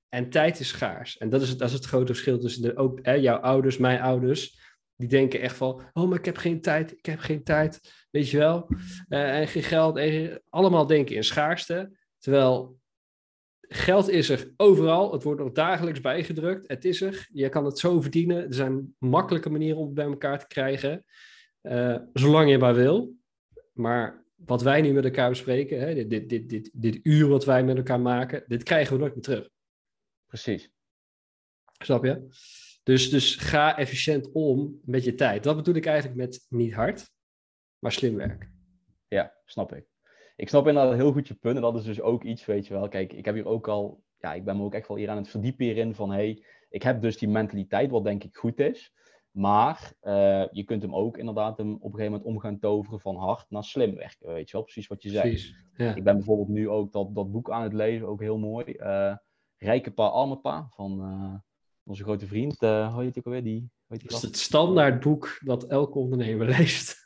En 0.09 0.31
tijd 0.31 0.61
is 0.61 0.69
schaars. 0.69 1.19
En 1.19 1.29
dat 1.29 1.43
is, 1.43 1.49
het- 1.49 1.59
dat 1.59 1.69
is 1.69 1.75
het 1.75 1.85
grote 1.85 2.07
verschil 2.07 2.39
tussen 2.39 2.63
de, 2.63 2.77
ook 2.77 2.99
hè, 3.03 3.13
jouw 3.13 3.37
ouders, 3.39 3.77
mijn 3.79 4.01
ouders. 4.01 4.59
Die 4.97 5.09
denken 5.09 5.41
echt 5.41 5.57
van, 5.57 5.83
oh, 5.93 6.09
maar 6.09 6.19
ik 6.19 6.25
heb 6.25 6.37
geen 6.37 6.61
tijd, 6.61 6.93
ik 6.93 7.07
heb 7.07 7.19
geen 7.19 7.43
tijd, 7.45 7.81
weet 8.11 8.31
je 8.31 8.39
wel. 8.39 8.69
En 9.09 9.49
geen 9.49 9.63
geld, 9.63 9.97
en, 9.97 10.43
allemaal 10.49 10.87
denken 10.87 11.17
in 11.17 11.25
schaarste. 11.25 11.99
Terwijl 12.19 12.80
geld 13.73 14.09
is 14.09 14.29
er 14.29 14.53
overal, 14.57 15.13
het 15.13 15.23
wordt 15.23 15.41
nog 15.41 15.53
dagelijks 15.53 16.01
bijgedrukt, 16.01 16.69
het 16.69 16.85
is 16.85 17.01
er. 17.01 17.29
Je 17.33 17.49
kan 17.49 17.65
het 17.65 17.79
zo 17.79 18.01
verdienen, 18.01 18.47
er 18.47 18.55
zijn 18.55 18.95
makkelijke 18.99 19.51
manieren 19.51 19.79
om 19.79 19.85
het 19.85 19.95
bij 19.95 20.05
elkaar 20.05 20.39
te 20.39 20.47
krijgen. 20.47 21.05
eh, 21.61 21.97
zolang 22.13 22.51
je 22.51 22.59
maar 22.59 22.75
wil. 22.75 23.15
Maar 23.73 24.25
wat 24.35 24.63
wij 24.63 24.81
nu 24.81 24.93
met 24.93 25.05
elkaar 25.05 25.29
bespreken, 25.29 25.81
hè, 25.81 25.95
dit, 25.95 26.11
dit, 26.11 26.29
dit, 26.29 26.49
dit, 26.49 26.71
dit 26.73 27.01
uur 27.03 27.29
wat 27.29 27.45
wij 27.45 27.65
met 27.65 27.77
elkaar 27.77 28.01
maken, 28.01 28.45
dit 28.47 28.63
krijgen 28.63 28.93
we 28.95 29.01
nooit 29.01 29.15
meer 29.15 29.23
terug. 29.23 29.49
Precies. 30.27 30.71
Snap 31.79 32.05
je? 32.05 32.29
Dus, 32.83 33.11
dus 33.11 33.37
ga 33.37 33.79
efficiënt 33.79 34.33
om 34.33 34.81
met 34.85 35.05
je 35.05 35.15
tijd. 35.15 35.43
Dat 35.43 35.57
bedoel 35.57 35.75
ik 35.75 35.87
eigenlijk 35.87 36.17
met 36.17 36.47
niet 36.49 36.75
hard, 36.75 37.11
maar 37.79 37.93
slim 37.93 38.15
werken. 38.15 38.53
Ja, 39.09 39.35
snap 39.45 39.75
ik. 39.75 39.90
Ik 40.41 40.49
snap 40.49 40.67
inderdaad 40.67 40.95
heel 40.95 41.13
goed 41.13 41.29
je 41.29 41.35
punt. 41.35 41.57
En 41.57 41.63
dat 41.63 41.77
is 41.77 41.85
dus 41.85 42.01
ook 42.01 42.25
iets, 42.25 42.47
weet 42.47 42.67
je 42.67 42.75
wel. 42.75 42.89
Kijk, 42.89 43.13
ik 43.13 43.25
heb 43.25 43.35
hier 43.35 43.47
ook 43.47 43.69
al, 43.69 44.03
ja, 44.19 44.35
ik 44.35 44.45
ben 44.45 44.57
me 44.57 44.63
ook 44.63 44.75
echt 44.75 44.89
wel 44.89 44.97
hier 44.97 45.11
aan 45.11 45.17
het 45.17 45.29
verdiepen 45.29 45.65
hierin 45.65 45.95
van, 45.95 46.11
hey, 46.11 46.45
ik 46.71 46.83
heb 46.83 47.01
dus 47.01 47.19
die 47.19 47.29
mentaliteit, 47.29 47.91
wat 47.91 48.05
denk 48.05 48.25
ik 48.25 48.37
goed 48.37 48.59
is. 48.59 48.93
Maar 49.31 49.93
eh, 50.01 50.45
je 50.51 50.65
kunt 50.65 50.83
hem 50.83 50.95
ook 50.95 51.19
inderdaad 51.19 51.57
hem 51.57 51.75
op 51.75 51.83
een 51.83 51.91
gegeven 51.91 52.13
moment 52.13 52.25
om 52.25 52.39
gaan 52.39 52.59
toveren 52.59 53.01
van 53.01 53.17
hard 53.17 53.47
naar 53.49 53.65
slim 53.65 53.95
werken, 53.95 54.33
weet 54.33 54.51
je 54.51 54.53
wel. 54.53 54.63
Precies 54.63 54.87
wat 54.87 55.03
je 55.03 55.09
zei. 55.09 55.29
Precies. 55.29 55.65
Ja. 55.77 55.95
Ik 55.95 56.05
ben 56.05 56.17
bijvoorbeeld 56.17 56.49
nu 56.49 56.69
ook 56.69 56.93
dat, 56.93 57.15
dat 57.15 57.31
boek 57.31 57.51
aan 57.51 57.63
het 57.63 57.73
lezen, 57.73 58.07
ook 58.07 58.21
heel 58.21 58.39
mooi. 58.39 58.73
eh 58.73 59.17
Rijke 59.57 59.91
Pa, 59.91 60.07
Arme 60.07 60.37
Pa, 60.37 60.67
van 60.71 61.01
eh, 61.01 61.35
onze 61.85 62.03
grote 62.03 62.27
vriend, 62.27 62.59
hoe 62.61 63.03
heet 63.03 63.19
ook 63.19 63.25
alweer? 63.25 63.43
Die 63.43 63.71
Dat 63.91 64.03
is 64.03 64.11
gast? 64.11 64.23
het 64.23 64.37
standaardboek 64.37 65.39
dat 65.45 65.65
elke 65.65 65.99
ondernemer 65.99 66.47
leest. 66.59 67.03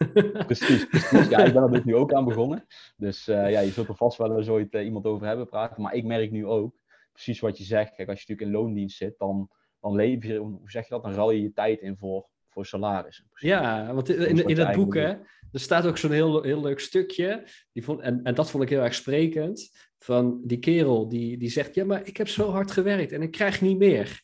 Precies, 0.47 0.87
precies. 0.87 1.29
Ja, 1.29 1.45
ik 1.45 1.53
ben 1.53 1.63
er 1.63 1.71
dus 1.71 1.85
nu 1.85 1.95
ook 1.95 2.13
aan 2.13 2.25
begonnen. 2.25 2.67
Dus 2.97 3.29
eh, 3.29 3.51
ja, 3.51 3.61
je 3.61 3.71
zult 3.71 3.89
er 3.89 3.97
vast 3.97 4.19
wel 4.19 4.37
eens 4.37 4.49
ooit 4.49 4.75
eh, 4.75 4.85
iemand 4.85 5.05
over 5.05 5.27
hebben 5.27 5.49
praten. 5.49 5.83
Maar 5.83 5.95
ik 5.95 6.05
merk 6.05 6.31
nu 6.31 6.47
ook, 6.47 6.75
precies 7.13 7.41
wat 7.41 7.59
je 7.59 7.65
zegt. 7.65 7.95
Kijk, 7.95 8.09
als 8.09 8.23
je 8.23 8.27
natuurlijk 8.29 8.57
in 8.57 8.63
loondienst 8.63 8.97
zit, 8.97 9.19
dan, 9.19 9.51
dan 9.81 9.95
leef 9.95 10.25
je, 10.25 10.37
hoe 10.37 10.61
zeg 10.65 10.83
je 10.83 10.95
dat? 10.95 11.03
Dan 11.03 11.13
ruil 11.13 11.31
je 11.31 11.43
je 11.43 11.53
tijd 11.53 11.81
in 11.81 11.97
voor, 11.97 12.29
voor 12.49 12.67
salaris. 12.67 13.25
Ja, 13.35 13.95
want 13.95 14.09
in, 14.09 14.19
is 14.19 14.43
in, 14.43 14.55
dat 14.55 14.75
boek 14.75 14.95
hè, 14.95 15.09
er 15.53 15.61
staat 15.61 15.87
ook 15.87 15.99
zo'n 15.99 16.13
heel, 16.13 16.43
heel 16.43 16.61
leuk 16.61 16.81
stukje. 16.81 17.47
Die 17.73 17.85
vond, 17.85 18.01
en, 18.01 18.23
en 18.23 18.35
dat 18.35 18.51
vond 18.51 18.63
ik 18.63 18.69
heel 18.69 18.83
erg 18.83 18.95
sprekend. 18.95 19.71
Van 19.99 20.41
die 20.45 20.59
kerel 20.59 21.09
die, 21.09 21.39
die 21.39 21.51
zegt: 21.51 21.75
Ja, 21.75 21.85
maar 21.85 22.07
ik 22.07 22.17
heb 22.17 22.29
zo 22.29 22.51
hard 22.51 22.71
gewerkt 22.71 23.13
en 23.13 23.23
ik 23.23 23.31
krijg 23.31 23.61
niet 23.61 23.79
meer. 23.79 24.23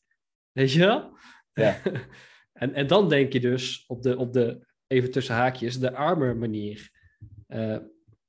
Weet 0.53 0.73
je 0.73 0.79
wel? 0.79 1.16
Ja. 1.53 1.77
en, 2.53 2.75
en 2.75 2.87
dan 2.87 3.09
denk 3.09 3.33
je 3.33 3.41
dus 3.41 3.85
op 3.87 4.03
de, 4.03 4.19
op 4.19 4.33
de, 4.33 4.67
even 4.87 5.11
tussen 5.11 5.35
haakjes, 5.35 5.79
de 5.79 5.93
armer 5.95 6.37
manier. 6.37 6.91
Eh, 7.47 7.77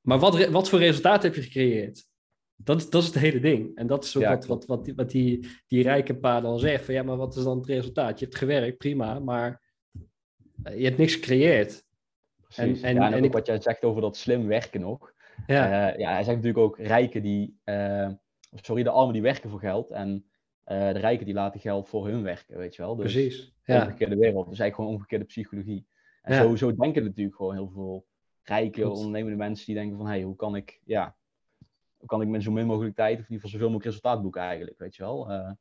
maar 0.02 0.20
wat, 0.20 0.48
wat 0.48 0.70
voor 0.70 0.80
resultaat 0.80 1.24
heb 1.24 1.36
je 1.36 1.42
gecreëerd? 1.42 2.06
Dat, 2.56 2.78
is- 2.78 2.90
dat 2.90 3.02
is 3.02 3.08
het 3.08 3.18
hele 3.20 3.40
ding. 3.40 3.76
En 3.76 3.88
dat 3.88 4.04
is 4.04 4.16
ook 4.18 4.24
Ja, 4.24 4.30
wat, 4.30 4.46
wat, 4.46 4.66
wat, 4.66 4.86
die, 4.86 4.96
wat 4.96 5.10
die, 5.12 5.48
die 5.68 5.84
rijke 5.84 6.16
pa 6.16 6.42
dan 6.42 6.60
zegt. 6.60 6.86
Van 6.86 6.94
ja, 6.94 7.04
maar 7.04 7.18
wat 7.18 7.36
is 7.36 7.44
dan 7.44 7.58
het 7.58 7.68
resultaat? 7.68 8.20
Je 8.20 8.26
hebt 8.26 8.38
gewerkt, 8.38 8.78
prima, 8.78 9.20
maar 9.20 9.62
eh, 10.64 10.78
je 10.78 10.86
hebt 10.86 10.98
niks 10.98 11.14
gecreëerd. 11.14 11.84
Precies. 12.42 12.82
en- 12.82 12.88
en- 12.90 12.96
ja, 12.96 13.08
en, 13.08 13.14
en 13.14 13.24
ik- 13.24 13.32
wat 13.32 13.46
jij 13.48 13.62
zegt 13.62 13.84
over 13.84 14.02
dat 14.02 14.18
slim 14.18 14.48
werken 14.48 14.82
nog. 14.82 15.14
Ja, 15.48 15.92
Eh, 15.92 16.00
ja, 16.00 16.10
hij 16.14 16.24
zegt 16.24 16.36
natuurlijk 16.38 16.58
ook 16.66 16.78
rijken 16.78 17.22
die, 17.24 17.60
eh, 17.64 18.10
sorry, 18.52 18.84
de 18.84 18.90
armen 18.90 19.14
die 19.14 19.22
werken 19.22 19.50
voor 19.50 19.60
geld. 19.60 19.92
En 19.92 20.26
de 20.66 20.90
rijken 20.90 21.26
die 21.26 21.34
laten 21.34 21.60
geld 21.60 21.90
voor 21.90 22.08
hun 22.08 22.24
werken, 22.24 22.58
weet 22.58 22.76
je 22.76 22.82
wel. 22.82 22.96
Dus 22.96 23.14
precies. 23.14 23.54
Ja, 23.64 23.82
omgekeerde 23.82 24.16
wereld. 24.16 24.50
Dus 24.50 24.60
eigenlijk 24.60 24.76
gewoon 24.76 24.92
omgekeerde 24.92 25.26
psychologie. 25.26 25.86
En 26.22 26.34
Ja. 26.36 26.42
zo, 26.42 26.56
zo 26.56 26.76
denken 26.76 27.04
natuurlijk 27.04 27.36
gewoon 27.36 27.54
heel 27.54 27.70
veel 27.70 28.06
rijke, 28.44 28.82
Klopt. 28.82 28.98
ondernemende 28.98 29.38
mensen 29.38 29.66
die 29.66 29.76
denken 29.76 29.98
van, 29.98 30.06
hé, 30.06 30.12
hey, 30.12 30.22
hoe 30.22 30.36
kan 30.36 30.56
ik, 30.56 30.82
ja, 30.86 31.16
hoe 31.98 32.08
kan 32.08 32.22
ik 32.22 32.28
met 32.28 32.44
zo 32.44 32.52
min 32.52 32.66
mogelijk 32.66 32.96
tijd, 32.96 33.14
of 33.20 33.26
in 33.26 33.32
ieder 33.32 33.36
geval 33.36 33.50
zoveel 33.50 33.70
mogelijk 33.70 33.86
resultaat 33.86 34.22
boeken 34.22 34.42
eigenlijk, 34.42 34.78
weet 34.78 34.96
je 34.96 35.04
wel. 35.04 35.30
Eh, 35.30 35.52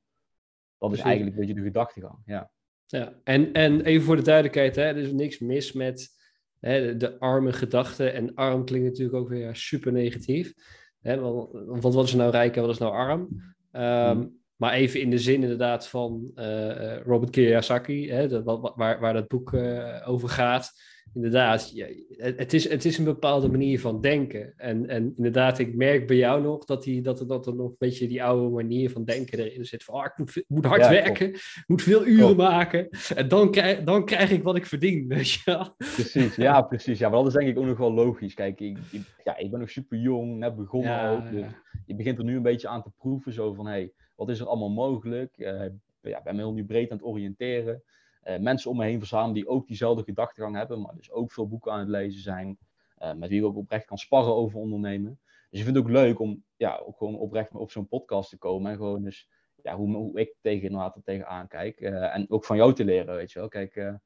dat 0.79 0.93
is 0.93 1.01
eigenlijk 1.01 1.35
een 1.37 1.41
beetje 1.41 1.61
de 1.61 1.67
gedachtegang, 1.67 2.19
ja. 2.25 2.51
ja. 2.87 3.13
En, 3.25 3.53
en 3.53 3.81
even 3.81 4.05
voor 4.05 4.17
de 4.17 4.23
duidelijkheid, 4.23 4.77
hè, 4.77 4.83
er 4.83 4.97
is 4.97 5.13
niks 5.13 5.39
mis 5.39 5.73
met 5.73 6.19
hè, 6.61 6.87
de, 6.87 6.97
de 6.97 7.19
arme 7.19 7.53
gedachte. 7.53 8.11
En 8.11 8.35
arm 8.35 8.65
klinkt 8.65 8.87
natuurlijk 8.89 9.17
ook 9.17 9.29
weer 9.29 9.57
super 9.57 9.93
negatief. 9.93 10.55
Hè, 11.01 11.21
want, 11.21 11.49
want 11.53 11.95
wat 11.95 12.05
is 12.05 12.15
nou 12.15 12.31
rijk 12.31 12.57
en 12.57 12.63
wat 12.63 12.71
is 12.71 12.79
nou 12.79 12.93
arm? 12.93 13.29
Hmm. 13.71 14.40
Maar 14.61 14.73
even 14.73 15.01
in 15.01 15.11
de 15.11 15.19
zin 15.19 15.43
inderdaad 15.43 15.89
van 15.89 16.31
uh, 16.35 16.97
Robert 16.97 17.31
Kiyosaki, 17.31 18.11
hè, 18.11 18.43
wat, 18.43 18.73
waar, 18.77 19.01
waar 19.01 19.13
dat 19.13 19.29
boek 19.29 19.53
uh, 19.53 20.05
over 20.07 20.29
gaat. 20.29 20.73
Inderdaad, 21.15 21.71
ja, 21.75 21.87
het, 22.17 22.53
is, 22.53 22.69
het 22.69 22.85
is 22.85 22.99
een 22.99 23.05
bepaalde 23.05 23.49
manier 23.49 23.81
van 23.81 24.01
denken. 24.01 24.53
En, 24.57 24.89
en 24.89 25.13
inderdaad, 25.17 25.59
ik 25.59 25.75
merk 25.75 26.07
bij 26.07 26.17
jou 26.17 26.43
nog 26.43 26.65
dat, 26.65 26.83
die, 26.83 27.03
dat, 27.03 27.21
er, 27.21 27.27
dat 27.27 27.47
er 27.47 27.55
nog 27.55 27.71
een 27.71 27.77
beetje 27.79 28.07
die 28.07 28.23
oude 28.23 28.55
manier 28.55 28.91
van 28.91 29.05
denken 29.05 29.39
erin 29.39 29.65
zit. 29.65 29.85
Van, 29.85 29.95
oh, 29.95 30.05
ik 30.05 30.19
moet, 30.19 30.45
moet 30.49 30.65
hard 30.65 30.83
ja, 30.83 30.91
werken, 30.91 31.35
moet 31.67 31.83
veel 31.83 32.07
uren 32.07 32.37
maken. 32.37 32.89
En 33.15 33.29
dan 33.29 33.51
krijg, 33.51 33.83
dan 33.83 34.05
krijg 34.05 34.31
ik 34.31 34.43
wat 34.43 34.57
ik 34.57 34.67
verdien, 34.67 35.09
weet 35.09 35.31
je 35.31 35.41
wel. 35.45 35.75
Precies, 35.77 36.37
ja, 36.37 36.63
precies. 36.63 36.99
Ja, 36.99 37.09
maar 37.09 37.19
dat 37.19 37.27
is 37.27 37.35
denk 37.35 37.49
ik 37.49 37.59
ook 37.59 37.67
nog 37.67 37.79
wel 37.79 37.93
logisch. 37.93 38.35
Kijk, 38.35 38.61
ik, 38.61 38.79
ik 38.91 39.03
ja, 39.25 39.37
ik 39.37 39.51
ben 39.51 39.61
nog 39.61 39.71
super 39.71 39.99
jong, 39.99 40.39
net 40.39 40.57
begonnen 40.57 40.91
ja, 40.91 41.13
ook. 41.13 41.31
Dus 41.31 41.45
je 41.87 41.95
begint 41.95 42.19
er 42.19 42.25
nu 42.25 42.37
een 42.37 42.43
beetje 42.43 42.69
aan 42.69 42.83
te 42.83 42.91
proeven, 42.99 43.33
zo 43.33 43.53
van, 43.53 43.67
hey, 43.67 43.93
wat 44.21 44.29
is 44.29 44.41
er 44.41 44.47
allemaal 44.47 44.71
mogelijk? 44.71 45.39
Uh, 45.39 45.67
ja, 46.01 46.23
ben 46.23 46.35
me 46.35 46.41
heel 46.41 46.53
nu 46.53 46.65
breed 46.65 46.91
aan 46.91 46.97
het 46.97 47.07
oriënteren. 47.07 47.83
Uh, 48.25 48.39
mensen 48.39 48.71
om 48.71 48.77
me 48.77 48.85
heen 48.85 48.99
verzamelen 48.99 49.35
die 49.35 49.49
ook 49.49 49.67
diezelfde 49.67 50.03
gedachtegang 50.03 50.57
hebben, 50.57 50.81
maar 50.81 50.95
dus 50.97 51.11
ook 51.11 51.33
veel 51.33 51.49
boeken 51.49 51.73
aan 51.73 51.79
het 51.79 51.89
lezen 51.89 52.21
zijn. 52.23 52.59
Uh, 53.03 53.13
met 53.13 53.29
wie 53.29 53.39
ik 53.39 53.45
ook 53.45 53.57
oprecht 53.57 53.85
kan 53.85 53.99
sparren 53.99 54.35
over 54.35 54.59
ondernemen. 54.59 55.21
Dus 55.51 55.59
ik 55.59 55.65
vind 55.65 55.77
het 55.77 55.85
ook 55.85 55.91
leuk 55.91 56.19
om 56.19 56.45
ja, 56.57 56.83
ook 56.87 56.97
gewoon 56.97 57.19
oprecht 57.19 57.55
op 57.55 57.71
zo'n 57.71 57.89
podcast 57.89 58.31
te 58.31 58.39
komen. 58.39 58.71
En 58.71 58.77
gewoon 58.77 59.03
dus 59.03 59.29
ja, 59.63 59.77
hoe, 59.77 59.95
hoe 59.97 60.21
ik 60.21 60.35
tegen 60.41 60.63
inderdaad 60.63 60.97
er 60.97 61.03
tegenaan 61.03 61.49
kijk. 61.49 61.81
en 61.81 62.31
ook 62.31 62.45
van 62.45 62.57
jou 62.57 62.75
te 62.75 62.85
leren, 62.85 63.15
weet 63.15 63.33
je 63.33 63.39
wel. 63.39 63.49
Kijk, 63.49 63.99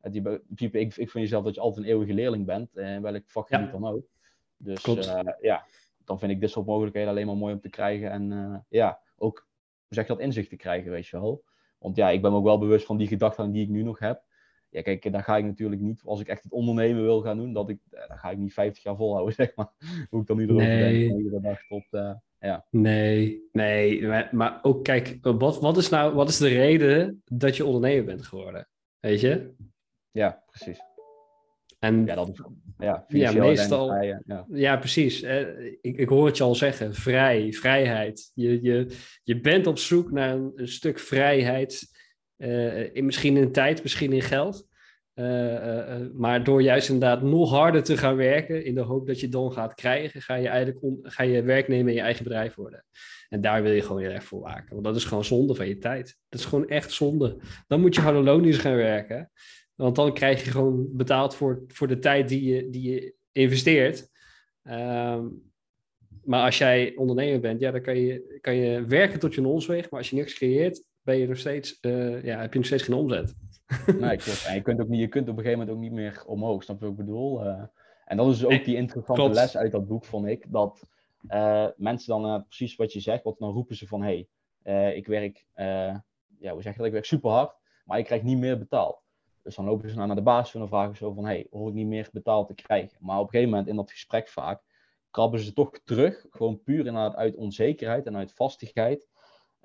die, 0.00 0.22
ik, 0.70 0.96
ik 0.96 1.10
vind 1.10 1.12
jezelf 1.12 1.44
dat 1.44 1.54
je 1.54 1.60
altijd 1.60 1.84
een 1.84 1.92
eeuwige 1.92 2.14
leerling 2.14 2.46
bent. 2.46 2.76
En 2.76 3.02
welk 3.02 3.22
vak 3.26 3.48
je 3.48 3.56
ja. 3.56 3.66
dan 3.66 3.86
ook. 3.86 4.06
Dus 4.56 4.84
ja, 5.40 5.66
dan 6.04 6.18
vind 6.18 6.32
ik 6.32 6.40
dit 6.40 6.50
soort 6.50 6.66
mogelijkheden 6.66 7.10
alleen 7.10 7.26
maar 7.26 7.36
mooi 7.36 7.54
om 7.54 7.60
te 7.60 7.68
krijgen. 7.68 8.10
En 8.10 8.66
ja, 8.68 9.00
ook, 9.18 9.48
hoe 9.86 9.96
zeg 9.96 10.06
je 10.06 10.12
dat, 10.12 10.22
inzicht 10.22 10.48
te 10.48 10.56
krijgen, 10.56 10.90
weet 10.90 11.06
je 11.06 11.20
wel. 11.20 11.44
Want 11.78 11.96
ja, 11.96 12.10
ik 12.10 12.22
ben 12.22 12.30
me 12.30 12.36
ook 12.36 12.44
wel 12.44 12.58
bewust 12.58 12.86
van 12.86 12.96
die 12.96 13.06
gedachten 13.06 13.52
die 13.52 13.62
ik 13.62 13.68
nu 13.68 13.82
nog 13.82 13.98
heb. 13.98 14.22
Ja, 14.70 14.82
kijk, 14.82 15.12
daar 15.12 15.22
ga 15.22 15.36
ik 15.36 15.44
natuurlijk 15.44 15.80
niet, 15.80 16.02
als 16.04 16.20
ik 16.20 16.28
echt 16.28 16.42
het 16.42 16.52
ondernemen 16.52 17.02
wil 17.02 17.20
gaan 17.20 17.36
doen, 17.36 17.52
dat 17.52 17.68
ik, 17.68 17.78
eh, 17.90 18.08
dan 18.08 18.18
ga 18.18 18.30
ik 18.30 18.38
niet 18.38 18.52
50 18.52 18.82
jaar 18.82 18.96
volhouden, 18.96 19.34
zeg 19.44 19.54
maar. 19.54 19.72
Hoe 20.10 20.20
ik 20.20 20.26
dan 20.26 20.40
erover 20.40 20.66
nee. 20.66 21.08
denk, 21.08 21.18
iedere 21.18 21.40
dag 21.40 21.66
tot, 21.66 21.86
uh, 21.90 22.12
ja. 22.38 22.66
Nee, 22.70 23.48
nee, 23.52 24.06
maar, 24.06 24.28
maar, 24.32 24.58
ook 24.62 24.84
kijk, 24.84 25.18
wat, 25.20 25.60
wat 25.60 25.76
is 25.76 25.88
nou, 25.88 26.14
wat 26.14 26.28
is 26.28 26.38
de 26.38 26.48
reden 26.48 27.22
dat 27.24 27.56
je 27.56 27.64
ondernemer 27.64 28.04
bent 28.04 28.26
geworden? 28.26 28.68
Weet 29.00 29.20
je? 29.20 29.54
Ja, 30.10 30.42
precies. 30.46 30.80
En 31.78 32.06
ja, 32.06 32.14
dat, 32.14 32.40
ja, 32.78 33.04
ja 33.08 33.32
meestal. 33.32 33.94
ja. 34.02 34.46
ja. 34.48 34.76
precies. 34.76 35.22
Ik, 35.80 35.96
ik 35.96 36.08
hoor 36.08 36.26
het 36.26 36.36
je 36.36 36.42
al 36.42 36.54
zeggen: 36.54 36.94
vrij, 36.94 37.52
vrijheid. 37.52 38.30
Je, 38.34 38.62
je, 38.62 38.86
je 39.22 39.40
bent 39.40 39.66
op 39.66 39.78
zoek 39.78 40.10
naar 40.10 40.34
een, 40.34 40.52
een 40.54 40.68
stuk 40.68 40.98
vrijheid. 40.98 41.96
Uh, 42.38 42.94
in, 42.94 43.04
misschien 43.04 43.36
in 43.36 43.52
tijd, 43.52 43.82
misschien 43.82 44.12
in 44.12 44.22
geld. 44.22 44.66
Uh, 45.14 45.52
uh, 45.52 45.96
maar 46.12 46.44
door 46.44 46.62
juist 46.62 46.88
inderdaad 46.88 47.22
nog 47.22 47.50
harder 47.50 47.82
te 47.82 47.96
gaan 47.96 48.16
werken, 48.16 48.64
in 48.64 48.74
de 48.74 48.80
hoop 48.80 49.06
dat 49.06 49.20
je 49.20 49.28
dan 49.28 49.52
gaat 49.52 49.74
krijgen, 49.74 50.22
ga 50.22 50.34
je 50.34 50.48
eigenlijk 50.48 50.82
om, 50.84 50.98
ga 51.02 51.22
je 51.22 51.42
werknemer 51.42 51.88
in 51.88 51.94
je 51.94 52.00
eigen 52.00 52.24
bedrijf 52.24 52.54
worden. 52.54 52.84
En 53.28 53.40
daar 53.40 53.62
wil 53.62 53.72
je 53.72 53.82
gewoon 53.82 54.02
heel 54.02 54.10
erg 54.10 54.24
voor 54.24 54.40
waken. 54.40 54.72
Want 54.72 54.84
dat 54.84 54.96
is 54.96 55.04
gewoon 55.04 55.24
zonde 55.24 55.54
van 55.54 55.68
je 55.68 55.78
tijd. 55.78 56.18
Dat 56.28 56.40
is 56.40 56.46
gewoon 56.46 56.68
echt 56.68 56.92
zonde. 56.92 57.36
Dan 57.66 57.80
moet 57.80 57.94
je 57.94 58.00
gewoon 58.00 58.24
loondienst 58.24 58.60
gaan 58.60 58.76
werken. 58.76 59.30
Want 59.78 59.96
dan 59.96 60.12
krijg 60.12 60.44
je 60.44 60.50
gewoon 60.50 60.88
betaald 60.96 61.34
voor, 61.34 61.62
voor 61.68 61.88
de 61.88 61.98
tijd 61.98 62.28
die 62.28 62.54
je, 62.54 62.70
die 62.70 62.90
je 62.90 63.14
investeert. 63.32 64.10
Ehm, 64.62 65.26
maar 66.24 66.44
als 66.44 66.58
jij 66.58 66.96
ondernemer 66.96 67.40
bent, 67.40 67.60
ja, 67.60 67.70
dan 67.70 67.82
kan 67.82 67.98
je, 67.98 68.38
kan 68.40 68.54
je 68.54 68.84
werken 68.84 69.18
tot 69.18 69.34
je 69.34 69.66
weegt. 69.66 69.90
Maar 69.90 70.00
als 70.00 70.10
je 70.10 70.16
niks 70.16 70.34
creëert, 70.34 70.84
ben 71.02 71.16
je 71.16 71.28
nog 71.28 71.36
steeds, 71.36 71.78
uh, 71.80 72.24
ja, 72.24 72.40
heb 72.40 72.52
je 72.52 72.58
nog 72.58 72.66
steeds 72.66 72.82
geen 72.82 72.94
omzet. 72.94 73.34
Nee, 74.00 74.16
klopt. 74.16 74.44
En 74.46 74.54
je 74.54 74.62
kunt, 74.62 74.80
ook 74.80 74.88
niet, 74.88 75.00
je 75.00 75.08
kunt 75.08 75.28
op 75.28 75.36
een 75.36 75.42
gegeven 75.42 75.58
moment 75.58 75.76
ook 75.76 75.82
niet 75.82 75.92
meer 75.92 76.22
omhoog, 76.26 76.62
snap 76.62 76.78
je 76.78 76.84
wat 76.84 76.92
ik 76.92 77.04
bedoel? 77.04 77.44
Uh, 77.44 77.62
en 78.04 78.16
dat 78.16 78.30
is 78.30 78.38
dus 78.38 78.58
ook 78.58 78.64
die 78.64 78.76
interessante 78.76 79.28
les 79.28 79.56
uit 79.56 79.72
dat 79.72 79.86
boek, 79.86 80.04
vond 80.04 80.26
ik. 80.26 80.52
Dat 80.52 80.86
uh, 81.30 81.66
mensen 81.76 82.22
dan 82.22 82.44
precies 82.44 82.76
wat 82.76 82.92
je 82.92 83.00
zegt, 83.00 83.22
wat 83.22 83.38
dan 83.38 83.52
roepen 83.52 83.76
ze 83.76 83.86
van... 83.86 84.02
hé, 84.02 84.26
hey, 84.62 84.94
ik 84.94 85.06
werk, 85.06 85.46
ja, 86.38 86.52
hoe 86.52 86.62
zeg 86.62 86.72
je 86.72 86.78
dat? 86.78 86.86
Ik 86.86 86.92
werk 86.92 87.04
super 87.04 87.30
hard, 87.30 87.56
maar 87.84 87.98
ik 87.98 88.04
krijg 88.04 88.22
niet 88.22 88.38
meer 88.38 88.58
betaald. 88.58 89.06
Dus 89.48 89.56
dan 89.56 89.66
lopen 89.66 89.90
ze 89.90 89.96
naar 89.96 90.14
de 90.14 90.22
baas 90.22 90.54
en 90.54 90.58
dan 90.58 90.68
vragen 90.68 90.96
ze 90.96 91.04
zo 91.04 91.12
van, 91.12 91.24
hey, 91.24 91.46
hoor 91.50 91.68
ik 91.68 91.74
niet 91.74 91.86
meer 91.86 92.08
betaald 92.12 92.46
te 92.46 92.54
krijgen? 92.54 92.98
Maar 93.00 93.18
op 93.18 93.24
een 93.24 93.30
gegeven 93.30 93.50
moment 93.50 93.68
in 93.68 93.76
dat 93.76 93.90
gesprek 93.90 94.28
vaak 94.28 94.62
krabben 95.10 95.40
ze 95.40 95.52
toch 95.52 95.70
terug, 95.84 96.26
gewoon 96.30 96.62
puur 96.62 96.78
inderdaad 96.78 97.14
uit 97.14 97.36
onzekerheid 97.36 98.06
en 98.06 98.16
uit 98.16 98.32
vastigheid. 98.32 99.08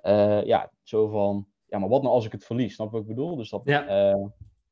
Uh, 0.02 0.44
ja, 0.44 0.70
zo 0.82 1.08
van, 1.08 1.46
ja, 1.66 1.78
maar 1.78 1.88
wat 1.88 2.02
nou 2.02 2.14
als 2.14 2.26
ik 2.26 2.32
het 2.32 2.44
verlies? 2.44 2.74
Snap 2.74 2.86
je 2.86 2.92
wat 2.92 3.02
ik 3.02 3.08
bedoel? 3.08 3.36
Dus 3.36 3.50
dat, 3.50 3.62
ja, 3.64 4.12
uh, 4.14 4.26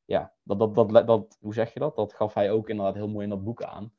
ja 0.05 0.33
dat, 0.43 0.75
dat, 0.75 0.89
dat, 0.89 1.07
dat, 1.07 1.37
hoe 1.41 1.53
zeg 1.53 1.73
je 1.73 1.79
dat? 1.79 1.95
Dat 1.95 2.13
gaf 2.13 2.33
hij 2.33 2.51
ook 2.51 2.69
inderdaad 2.69 2.95
heel 2.95 3.09
mooi 3.09 3.23
in 3.23 3.29
dat 3.29 3.43
boek 3.43 3.63
aan. 3.63 3.93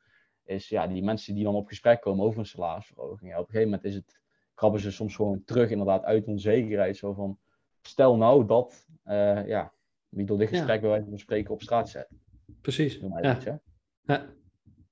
Is 0.44 0.68
ja, 0.68 0.86
die 0.86 1.02
mensen 1.02 1.34
die 1.34 1.44
dan 1.44 1.54
op 1.54 1.66
gesprek 1.66 2.00
komen 2.00 2.24
over 2.24 2.38
een 2.38 2.46
salarisverhoging, 2.46 3.30
ja, 3.30 3.38
op 3.38 3.46
een 3.46 3.52
gegeven 3.52 3.70
moment 3.70 3.84
is 3.84 3.94
het, 3.94 4.20
krabben 4.54 4.80
ze 4.80 4.90
soms 4.90 5.16
gewoon 5.16 5.44
terug 5.44 5.70
inderdaad 5.70 6.04
uit 6.04 6.26
onzekerheid. 6.26 6.96
Zo 6.96 7.12
van, 7.12 7.38
stel 7.82 8.16
nou 8.16 8.46
dat, 8.46 8.86
uh, 9.04 9.46
ja, 9.46 9.72
wie 10.14 10.26
door 10.26 10.38
dit 10.38 10.48
gesprek 10.48 10.80
bij 10.80 10.90
wijze 10.90 11.08
van 11.08 11.18
spreken 11.18 11.54
op 11.54 11.62
straat 11.62 11.88
zet. 11.88 12.08
Precies. 12.60 13.00
Ja. 13.20 13.38
ja. 14.04 14.34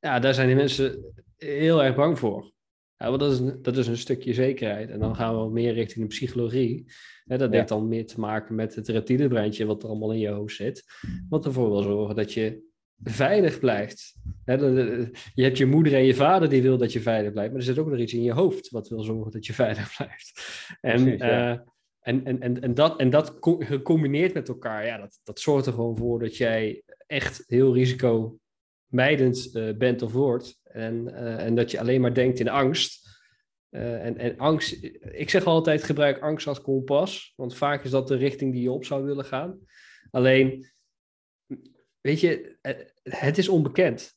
ja, 0.01 0.19
daar 0.19 0.35
zijn 0.35 0.47
die 0.47 0.57
mensen 0.57 1.05
heel 1.37 1.83
erg 1.83 1.95
bang 1.95 2.19
voor. 2.19 2.53
Ja, 2.97 3.09
want 3.09 3.21
dat 3.21 3.33
is, 3.33 3.39
een, 3.39 3.63
dat 3.63 3.77
is 3.77 3.87
een 3.87 3.97
stukje 3.97 4.35
zekerheid. 4.35 4.91
En 4.91 4.99
dan 4.99 5.17
gaan 5.17 5.43
we 5.43 5.51
meer 5.51 5.73
richting 5.73 6.01
de 6.01 6.15
psychologie. 6.15 6.93
dat 7.25 7.53
heeft 7.53 7.69
dan 7.69 7.89
meer 7.89 8.07
te 8.07 8.21
maken 8.21 8.55
met 8.55 8.75
het 8.75 8.89
reptiele 8.89 9.29
breintje 9.29 9.67
wat 9.67 9.83
er 9.83 9.89
allemaal 9.89 10.13
in 10.13 10.19
je 10.19 10.29
hoofd 10.29 10.55
zit. 10.55 10.85
Wat 11.29 11.45
ervoor 11.45 11.71
wil 11.71 11.83
zorgen 11.83 12.17
dat 12.17 12.33
je 12.33 12.71
veilig 13.03 13.59
blijft. 13.59 14.15
je 15.35 15.43
hebt 15.43 15.59
je 15.59 15.67
moeder 15.67 15.95
en 15.95 16.05
je 16.05 16.15
vader 16.15 16.49
die 16.49 16.63
wil 16.63 16.79
dat 16.79 16.93
je 16.93 17.01
veilig 17.01 17.33
blijft. 17.33 17.51
Maar 17.51 17.61
er 17.61 17.67
zit 17.67 17.79
ook 17.79 17.89
nog 17.91 17.99
iets 17.99 18.13
in 18.13 18.23
je 18.23 18.33
hoofd 18.33 18.71
wat 18.71 18.89
wil 18.89 19.03
zorgen 19.03 19.33
dat 19.33 19.47
je 19.47 19.53
veilig 19.65 19.97
blijft. 19.97 20.43
En 20.81 21.03
Precies, 21.03 21.21
ja. 21.21 21.53
Eh, 21.53 21.59
en, 22.03 22.25
en, 22.25 22.41
en, 22.41 22.61
en, 22.61 22.75
dat, 22.75 22.99
en 22.99 23.11
dat 23.11 23.37
gecombineerd 23.41 24.35
met 24.35 24.49
elkaar, 24.49 24.87
ja, 24.87 24.99
dat, 24.99 25.21
dat 25.23 25.41
zorgt 25.41 25.67
er 25.67 25.73
gewoon 25.73 25.97
voor 25.97 26.19
dat 26.19 26.37
jij 26.37 26.83
echt 27.07 27.45
heel 27.47 27.75
risicomijdend 27.75 29.51
uh, 29.53 29.77
bent 29.77 30.03
of 30.03 30.13
wordt. 30.13 30.61
En, 30.63 31.09
uh, 31.09 31.45
en 31.45 31.55
dat 31.55 31.71
je 31.71 31.81
alleen 31.81 32.01
maar 32.01 32.15
denkt 32.15 32.41
in 32.41 32.49
angst. 32.49 33.11
Uh, 33.71 34.05
en, 34.05 34.19
en 34.19 34.39
angst, 34.39 34.85
ik 35.01 35.31
zeg 35.31 35.45
altijd 35.45 35.85
gebruik 35.85 36.19
angst 36.19 36.47
als 36.47 36.61
kompas, 36.61 37.33
want 37.37 37.57
vaak 37.57 37.85
is 37.85 37.91
dat 37.91 38.09
de 38.09 38.17
richting 38.17 38.53
die 38.53 38.63
je 38.63 38.71
op 38.71 38.85
zou 38.85 39.05
willen 39.05 39.25
gaan. 39.25 39.59
Alleen, 40.11 40.73
weet 42.01 42.21
je, 42.21 42.57
het 43.03 43.39
is 43.39 43.49
onbekend. 43.49 44.15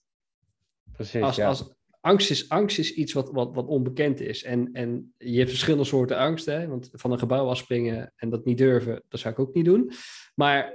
Precies, 0.91 1.21
als, 1.21 1.35
ja. 1.35 1.47
als, 1.47 1.75
angst 2.05 2.29
is, 2.29 2.49
angst 2.49 2.79
is 2.79 2.93
iets 2.93 3.13
wat, 3.13 3.31
wat, 3.31 3.55
wat 3.55 3.67
onbekend 3.67 4.19
is. 4.19 4.43
En, 4.43 4.69
en 4.73 5.13
je 5.17 5.37
hebt 5.37 5.49
verschillende 5.49 5.85
soorten 5.85 6.17
angst. 6.17 6.45
Hè? 6.45 6.67
Want 6.67 6.89
van 6.91 7.11
een 7.11 7.19
gebouw 7.19 7.47
afspringen 7.47 8.13
en 8.15 8.29
dat 8.29 8.45
niet 8.45 8.57
durven, 8.57 9.03
dat 9.09 9.19
zou 9.19 9.33
ik 9.33 9.39
ook 9.39 9.53
niet 9.53 9.65
doen. 9.65 9.91
Maar 10.35 10.73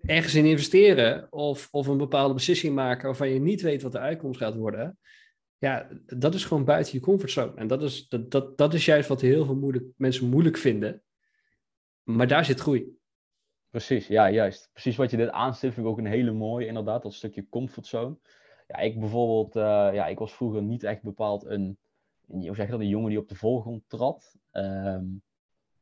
ergens 0.00 0.34
in 0.34 0.44
investeren 0.44 1.32
of, 1.32 1.68
of 1.70 1.86
een 1.86 1.96
bepaalde 1.96 2.34
beslissing 2.34 2.74
maken 2.74 3.06
waarvan 3.06 3.28
je 3.28 3.40
niet 3.40 3.60
weet 3.62 3.82
wat 3.82 3.92
de 3.92 3.98
uitkomst 3.98 4.38
gaat 4.38 4.54
worden. 4.54 4.98
Ja, 5.58 5.88
dat 6.06 6.34
is 6.34 6.44
gewoon 6.44 6.64
buiten 6.64 6.92
je 6.92 7.00
comfortzone. 7.00 7.54
En 7.54 7.66
dat 7.66 7.82
is, 7.82 8.08
dat, 8.08 8.30
dat, 8.30 8.58
dat 8.58 8.74
is 8.74 8.84
juist 8.84 9.08
wat 9.08 9.20
heel 9.20 9.44
veel 9.44 9.56
moeilijk, 9.56 9.84
mensen 9.96 10.28
moeilijk 10.28 10.56
vinden. 10.56 11.02
Maar 12.02 12.28
daar 12.28 12.44
zit 12.44 12.60
groei. 12.60 12.98
Precies, 13.70 14.06
ja, 14.06 14.30
juist. 14.30 14.70
Precies 14.72 14.96
wat 14.96 15.10
je 15.10 15.16
dit 15.16 15.30
aanstipt 15.30 15.74
vind 15.74 15.86
ik 15.86 15.92
ook 15.92 15.98
een 15.98 16.06
hele 16.06 16.32
mooie, 16.32 16.66
inderdaad, 16.66 17.02
dat 17.02 17.14
stukje 17.14 17.48
comfortzone. 17.48 18.16
Ja, 18.66 18.76
ik 18.78 19.00
bijvoorbeeld, 19.00 19.56
uh, 19.56 19.88
ja, 19.92 20.06
ik 20.06 20.18
was 20.18 20.34
vroeger 20.34 20.62
niet 20.62 20.82
echt 20.82 21.02
bepaald 21.02 21.44
een, 21.44 21.78
hoe 22.26 22.54
zeg 22.54 22.66
je 22.66 22.72
dat, 22.72 22.80
een 22.80 22.88
jongen 22.88 23.08
die 23.10 23.18
op 23.18 23.28
de 23.28 23.34
voorgrond 23.34 23.82
trad. 23.88 24.36
Um, 24.52 25.22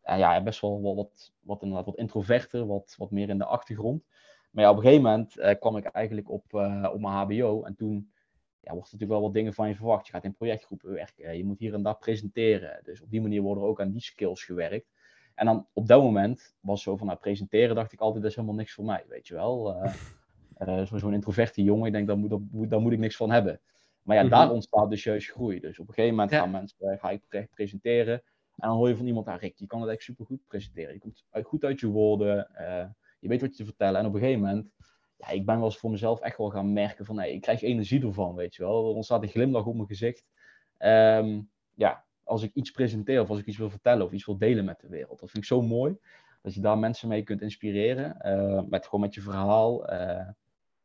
ja, 0.03 0.42
best 0.42 0.61
wel 0.61 0.94
wat, 0.94 1.33
wat, 1.40 1.62
inderdaad, 1.62 1.87
wat 1.87 1.97
introverter, 1.97 2.66
wat, 2.66 2.94
wat 2.99 3.11
meer 3.11 3.29
in 3.29 3.38
de 3.38 3.44
achtergrond. 3.44 4.05
Maar 4.51 4.64
ja, 4.64 4.70
op 4.70 4.77
een 4.77 4.83
gegeven 4.83 5.05
moment 5.05 5.38
uh, 5.38 5.51
kwam 5.61 5.77
ik 5.77 5.85
eigenlijk 5.85 6.31
op, 6.31 6.53
uh, 6.53 6.90
op 6.92 7.01
mijn 7.01 7.14
HBO. 7.14 7.62
En 7.62 7.75
toen 7.75 8.12
ja, 8.61 8.73
wordt 8.73 8.92
natuurlijk 8.92 9.11
wel 9.11 9.20
wat 9.20 9.35
dingen 9.35 9.55
van 9.55 9.68
je 9.68 9.75
verwacht. 9.75 10.07
Je 10.07 10.12
gaat 10.12 10.25
in 10.25 10.35
projectgroepen 10.35 10.92
werken, 10.92 11.37
je 11.37 11.44
moet 11.44 11.59
hier 11.59 11.75
en 11.75 11.83
daar 11.83 11.99
presenteren. 11.99 12.81
Dus 12.83 13.03
op 13.03 13.11
die 13.11 13.20
manier 13.20 13.42
worden 13.42 13.62
er 13.62 13.68
ook 13.68 13.81
aan 13.81 13.90
die 13.90 14.01
skills 14.01 14.44
gewerkt. 14.44 14.92
En 15.35 15.47
dan 15.47 15.66
op 15.73 15.87
dat 15.87 16.03
moment 16.03 16.55
was 16.61 16.83
zo 16.83 16.97
van, 16.97 17.07
nou, 17.07 17.18
presenteren 17.18 17.75
dacht 17.75 17.92
ik 17.92 18.01
altijd, 18.01 18.23
dat 18.23 18.31
is 18.31 18.37
helemaal 18.37 18.59
niks 18.59 18.73
voor 18.73 18.85
mij, 18.85 19.05
weet 19.09 19.27
je 19.27 19.35
wel. 19.35 19.85
Uh, 19.85 19.94
uh, 20.59 20.83
Zo'n 20.85 21.12
introverte 21.12 21.62
jongen, 21.62 21.87
ik 21.87 21.93
denk, 21.93 22.07
daar 22.07 22.19
moet, 22.19 22.71
daar 22.71 22.81
moet 22.81 22.93
ik 22.93 22.99
niks 22.99 23.17
van 23.17 23.31
hebben. 23.31 23.61
Maar 24.03 24.17
ja, 24.17 24.23
mm 24.23 24.31
-hmm. 24.31 24.38
daar 24.38 24.51
ontstaat 24.51 24.90
dus 24.90 25.05
juist 25.05 25.31
groei. 25.31 25.61
Dus 25.61 25.79
op 25.79 25.88
een 25.88 25.95
gegeven 25.95 26.14
moment 26.14 26.33
ja. 26.33 26.40
gaan 26.40 26.51
mensen, 26.51 26.77
uh, 26.81 26.99
ga 26.99 27.11
ik 27.11 27.49
presenteren. 27.51 28.23
En 28.57 28.69
dan 28.69 28.77
hoor 28.77 28.88
je 28.88 28.97
van 28.97 29.07
iemand, 29.07 29.27
ah, 29.27 29.40
Rick, 29.40 29.57
je 29.57 29.67
kan 29.67 29.81
het 29.81 29.90
echt 29.90 30.03
super 30.03 30.25
goed 30.25 30.47
presenteren. 30.47 30.93
Je 30.93 30.99
komt 30.99 31.25
goed 31.43 31.64
uit 31.64 31.81
je 31.81 31.87
woorden, 31.87 32.49
uh, 32.61 32.85
je 33.19 33.29
weet 33.29 33.40
wat 33.40 33.51
je 33.51 33.57
te 33.57 33.64
vertellen. 33.64 34.01
En 34.01 34.07
op 34.07 34.14
een 34.14 34.21
gegeven 34.21 34.40
moment, 34.40 34.71
ja, 35.17 35.29
ik 35.29 35.47
ben 35.47 35.57
wel 35.57 35.64
eens 35.64 35.79
voor 35.79 35.90
mezelf 35.90 36.21
echt 36.21 36.38
wel 36.38 36.51
gaan 36.51 36.73
merken 36.73 37.05
van, 37.05 37.19
hey, 37.19 37.33
ik 37.33 37.40
krijg 37.40 37.62
energie 37.62 38.03
ervan, 38.03 38.35
weet 38.35 38.55
je 38.55 38.62
wel. 38.62 38.88
Er 38.88 38.95
ontstaat 38.95 39.23
een 39.23 39.29
glimlach 39.29 39.67
op 39.67 39.75
mijn 39.75 39.87
gezicht. 39.87 40.25
Um, 40.79 41.51
ja, 41.75 42.05
als 42.25 42.43
ik 42.43 42.55
iets 42.55 42.71
presenteer 42.71 43.21
of 43.21 43.31
als 43.31 43.38
ik 43.38 43.47
iets 43.47 43.59
wil 43.59 43.71
vertellen 43.71 44.07
of 44.07 44.12
iets 44.12 44.27
wil 44.27 44.38
delen 44.38 44.64
met 44.64 44.81
de 44.81 44.88
wereld. 44.88 45.21
Dat 45.21 45.31
vind 45.31 45.43
ik 45.43 45.49
zo 45.49 45.62
mooi. 45.62 45.97
Dat 46.43 46.55
je 46.55 46.61
daar 46.61 46.79
mensen 46.79 47.09
mee 47.09 47.23
kunt 47.23 47.43
inspireren. 47.43 48.17
Uh, 48.23 48.62
met, 48.69 48.85
gewoon 48.85 49.01
met 49.01 49.14
je 49.14 49.21
verhaal. 49.21 49.93
Uh, 49.93 50.29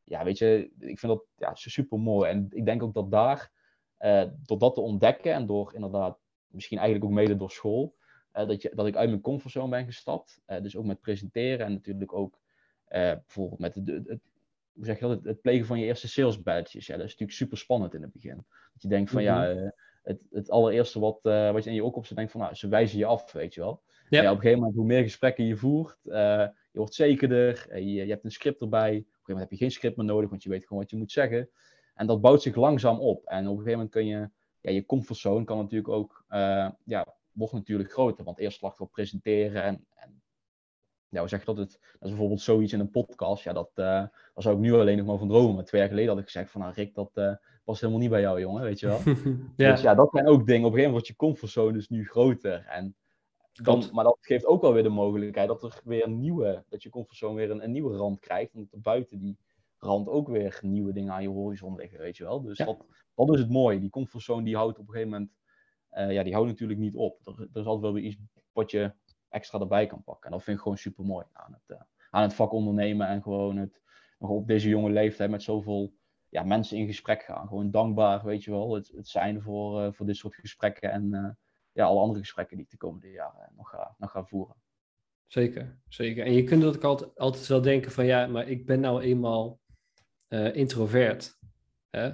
ja, 0.09 0.23
weet 0.23 0.37
je, 0.37 0.71
ik 0.79 0.99
vind 0.99 1.11
dat 1.11 1.23
ja, 1.37 1.55
super 1.55 1.99
mooi. 1.99 2.29
En 2.29 2.47
ik 2.49 2.65
denk 2.65 2.83
ook 2.83 2.93
dat 2.93 3.11
daar, 3.11 3.51
uh, 3.99 4.23
door 4.45 4.59
dat 4.59 4.73
te 4.73 4.81
ontdekken 4.81 5.33
en 5.33 5.45
door 5.45 5.73
inderdaad, 5.73 6.17
misschien 6.47 6.77
eigenlijk 6.77 7.09
ook 7.09 7.17
mede 7.17 7.35
door 7.35 7.51
school, 7.51 7.95
dat, 8.31 8.61
je, 8.61 8.71
dat 8.75 8.87
ik 8.87 8.95
uit 8.95 9.09
mijn 9.09 9.21
comfortzone 9.21 9.69
ben 9.69 9.85
gestapt. 9.85 10.41
dus 10.45 10.75
ook 10.75 10.85
met 10.85 11.01
presenteren 11.01 11.65
en 11.65 11.73
natuurlijk 11.73 12.13
ook 12.13 12.39
bijvoorbeeld 12.87 13.59
met 13.59 13.75
het, 13.75 13.87
het, 13.87 14.19
hoe 14.73 14.85
zeg 14.85 14.99
je 14.99 15.05
dat, 15.05 15.15
het, 15.15 15.25
het, 15.25 15.41
plegen 15.41 15.65
van 15.65 15.79
je 15.79 15.85
eerste 15.85 16.07
sales 16.07 16.41
badges. 16.41 16.87
Ja, 16.87 16.93
dat 16.95 17.05
is 17.05 17.11
natuurlijk 17.11 17.37
super 17.37 17.57
spannend 17.57 17.93
in 17.93 18.01
het 18.01 18.11
begin. 18.11 18.35
Dat 18.73 18.81
je 18.81 18.87
denkt 18.87 19.11
van 19.11 19.23
ja, 19.23 19.53
mhm. 19.53 19.69
het, 20.03 20.25
het 20.31 20.49
allereerste 20.49 20.99
wat, 20.99 21.19
wat 21.21 21.63
je 21.63 21.69
in 21.69 21.75
je 21.75 21.83
ook 21.83 21.95
op 21.95 22.05
zit, 22.05 22.15
denkt 22.17 22.31
van 22.31 22.41
nou, 22.41 22.53
ze 22.53 22.67
wijzen 22.67 22.97
je 22.97 23.05
af, 23.05 23.31
weet 23.31 23.53
je 23.53 23.61
wel. 23.61 23.81
Ja. 24.09 24.19
op 24.19 24.35
een 24.35 24.41
gegeven 24.41 24.59
moment, 24.59 24.77
hoe 24.77 24.85
meer 24.85 25.03
gesprekken 25.03 25.45
je 25.45 25.55
voert, 25.55 25.97
je 26.03 26.51
wordt 26.71 26.93
zekerder, 26.93 27.77
je, 27.79 27.93
je, 27.93 28.11
hebt 28.11 28.25
een 28.25 28.31
script 28.31 28.61
erbij. 28.61 29.05
Op 29.29 29.35
een 29.37 29.45
gegeven 29.45 29.49
moment 29.49 29.49
heb 29.49 29.51
je 29.51 29.65
geen 29.65 29.71
script 29.71 29.97
meer 29.97 30.05
nodig, 30.05 30.29
want 30.29 30.43
je 30.43 30.49
weet 30.49 30.65
gewoon 30.65 30.81
wat 30.81 30.91
je 30.91 30.97
moet 30.97 31.11
zeggen. 31.11 31.49
En 31.93 32.07
dat 32.07 32.21
bouwt 32.21 32.41
zich 32.41 32.55
langzaam 32.55 32.99
op. 32.99 33.25
En 33.25 33.47
op 33.47 33.57
een 33.57 33.63
gegeven 33.63 33.71
moment 33.71 33.89
kun 33.89 34.05
je, 34.05 34.29
ja, 34.61 34.71
je 34.71 34.85
comfortzone 34.85 35.45
kan 35.45 35.57
natuurlijk 35.57 35.89
ook, 35.89 36.25
uh, 36.29 36.69
ja, 36.85 37.15
wordt 37.31 37.53
natuurlijk 37.53 37.91
groter. 37.91 38.23
Want 38.23 38.39
eerst 38.39 38.61
lag 38.61 38.79
op 38.79 38.91
presenteren 38.91 39.63
en, 39.63 39.85
en 39.95 40.21
ja, 41.09 41.19
hoe 41.19 41.29
zeg 41.29 41.39
je 41.39 41.45
dat? 41.45 41.57
Het, 41.57 41.71
dat 41.71 42.01
is 42.01 42.09
bijvoorbeeld 42.09 42.41
zoiets 42.41 42.73
in 42.73 42.79
een 42.79 42.91
podcast. 42.91 43.43
Ja, 43.43 43.53
dat, 43.53 43.69
daar 43.73 44.11
zou 44.35 44.55
ik 44.55 44.61
nu 44.61 44.73
alleen 44.73 44.97
nog 44.97 45.05
maar 45.05 45.17
van 45.17 45.27
dromen. 45.27 45.55
Maar 45.55 45.65
twee 45.65 45.81
jaar 45.81 45.89
geleden 45.89 46.09
had 46.09 46.19
ik 46.19 46.25
gezegd 46.25 46.51
van, 46.51 46.61
nou 46.61 46.73
Rick, 46.73 46.95
dat 46.95 47.39
was 47.63 47.79
helemaal 47.79 48.01
niet 48.01 48.09
bij 48.09 48.21
jou, 48.21 48.39
jongen, 48.39 48.63
weet 48.63 48.79
je 48.79 48.87
wel. 48.87 48.99
ja. 49.57 49.71
Dus 49.71 49.81
ja, 49.81 49.95
dat 49.95 50.09
zijn 50.11 50.27
ook 50.27 50.45
dingen. 50.45 50.65
Op 50.65 50.71
een 50.71 50.77
gegeven 50.77 50.91
moment 50.91 50.91
wordt 50.91 51.07
je 51.07 51.15
comfortzone 51.15 51.73
dus 51.73 51.89
nu 51.89 52.07
groter. 52.07 52.65
En 52.65 52.95
dan, 53.51 53.89
maar 53.91 54.03
dat 54.03 54.17
geeft 54.21 54.45
ook 54.45 54.61
wel 54.61 54.73
weer 54.73 54.83
de 54.83 54.89
mogelijkheid 54.89 55.47
dat 55.47 55.63
er 55.63 55.81
weer 55.83 56.03
een 56.03 56.19
nieuwe, 56.19 56.63
dat 56.69 56.83
je 56.83 56.89
comfortzone 56.89 57.35
weer 57.35 57.51
een, 57.51 57.63
een 57.63 57.71
nieuwe 57.71 57.97
rand 57.97 58.19
krijgt. 58.19 58.53
En 58.53 58.59
dat 58.59 58.71
er 58.71 58.81
buiten 58.81 59.19
die 59.19 59.37
rand 59.77 60.07
ook 60.07 60.27
weer 60.27 60.59
nieuwe 60.61 60.93
dingen 60.93 61.13
aan 61.13 61.21
je 61.21 61.29
horizon 61.29 61.75
liggen, 61.75 61.99
weet 61.99 62.17
je 62.17 62.23
wel. 62.23 62.41
Dus 62.41 62.57
dat, 62.57 62.85
dat 63.15 63.33
is 63.33 63.39
het 63.39 63.49
mooie. 63.49 63.79
Die 63.79 63.89
comfortzone 63.89 64.43
die 64.43 64.55
houdt 64.55 64.79
op 64.79 64.87
een 64.87 64.93
gegeven 64.93 65.11
moment, 65.11 65.31
uh, 65.91 66.11
ja, 66.13 66.23
die 66.23 66.33
houdt 66.33 66.49
natuurlijk 66.49 66.79
niet 66.79 66.95
op. 66.95 67.19
Er, 67.23 67.39
er, 67.39 67.61
is 67.61 67.65
altijd 67.65 67.81
wel 67.81 67.93
weer 67.93 68.03
iets 68.03 68.17
wat 68.51 68.71
je 68.71 68.93
extra 69.29 69.59
erbij 69.59 69.85
kan 69.85 70.03
pakken. 70.03 70.25
En 70.25 70.31
dat 70.31 70.43
vind 70.43 70.57
ik 70.57 70.63
gewoon 70.63 70.77
super 70.77 71.05
mooi 71.05 71.25
aan 71.33 71.53
het, 71.53 71.77
uh, 71.77 71.81
aan 72.09 72.21
het 72.21 72.33
vak 72.33 72.51
ondernemen 72.51 73.07
en 73.07 73.21
gewoon 73.21 73.57
het, 73.57 73.81
nog 74.19 74.29
op 74.29 74.47
deze 74.47 74.69
jonge 74.69 74.89
leeftijd 74.89 75.29
met 75.29 75.43
zoveel 75.43 75.93
ja, 76.29 76.43
mensen 76.43 76.77
in 76.77 76.87
gesprek 76.87 77.23
gaan. 77.23 77.47
Gewoon 77.47 77.71
dankbaar, 77.71 78.25
weet 78.25 78.43
je 78.43 78.51
wel, 78.51 78.73
het, 78.73 78.91
het 78.95 79.07
zijn 79.07 79.41
voor, 79.41 79.81
uh, 79.81 79.91
voor 79.91 80.05
dit 80.05 80.15
soort 80.15 80.35
gesprekken 80.35 80.91
en 80.91 81.37
ja, 81.79 81.85
alle 81.85 81.99
andere 81.99 82.19
gesprekken 82.19 82.55
die 82.57 82.65
ik 82.65 82.71
de 82.71 82.77
komende 82.77 83.11
jaren 83.11 83.51
nog 83.55 83.69
ga, 83.69 83.95
nog 83.97 84.29
voeren. 84.29 84.55
Zeker, 85.27 85.79
zeker. 85.87 86.25
En 86.25 86.33
je 86.33 86.43
kunt 86.43 86.63
ook 86.65 86.83
altijd, 86.83 87.17
altijd 87.19 87.47
wel 87.47 87.61
denken 87.61 87.91
van 87.91 88.05
ja, 88.05 88.27
maar 88.27 88.47
ik 88.49 88.65
ben 88.65 88.79
nou 88.79 89.01
eenmaal 89.01 89.59
uh, 90.29 90.55
introvert. 90.55 91.37
Hè? 91.89 92.11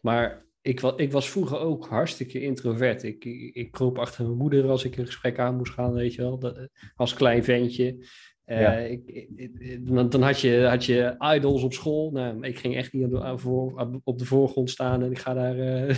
Maar 0.00 0.44
ik, 0.60 0.80
ik 0.80 1.12
was 1.12 1.30
vroeger 1.30 1.58
ook 1.58 1.86
hartstikke 1.86 2.40
introvert. 2.40 3.02
Ik, 3.02 3.24
ik, 3.54 3.70
kroop 3.70 3.98
achter 3.98 4.24
mijn 4.24 4.36
moeder 4.36 4.68
als 4.68 4.84
ik 4.84 4.96
een 4.96 5.06
gesprek 5.06 5.38
aan 5.38 5.56
moest 5.56 5.72
gaan, 5.72 5.92
weet 5.92 6.14
je 6.14 6.22
wel. 6.22 6.38
Dat, 6.38 6.68
als 6.94 7.14
klein 7.14 7.44
ventje. 7.44 8.06
Uh, 8.50 8.90
ik, 8.90 10.10
dan, 10.10 10.22
had, 10.22 10.40
je, 10.40 10.66
had 10.66 10.84
je 10.84 11.16
idols 11.34 11.62
op 11.62 11.72
school. 11.72 12.10
Nou, 12.10 12.46
ik 12.46 12.58
ging 12.58 12.76
echt 12.76 12.92
niet 12.92 13.14
op 14.04 14.18
de 14.18 14.24
voorgrond 14.24 14.70
staan 14.70 15.02
en 15.02 15.10
ik 15.10 15.18
ga 15.18 15.34
daar 15.34 15.56
uh, 15.56 15.96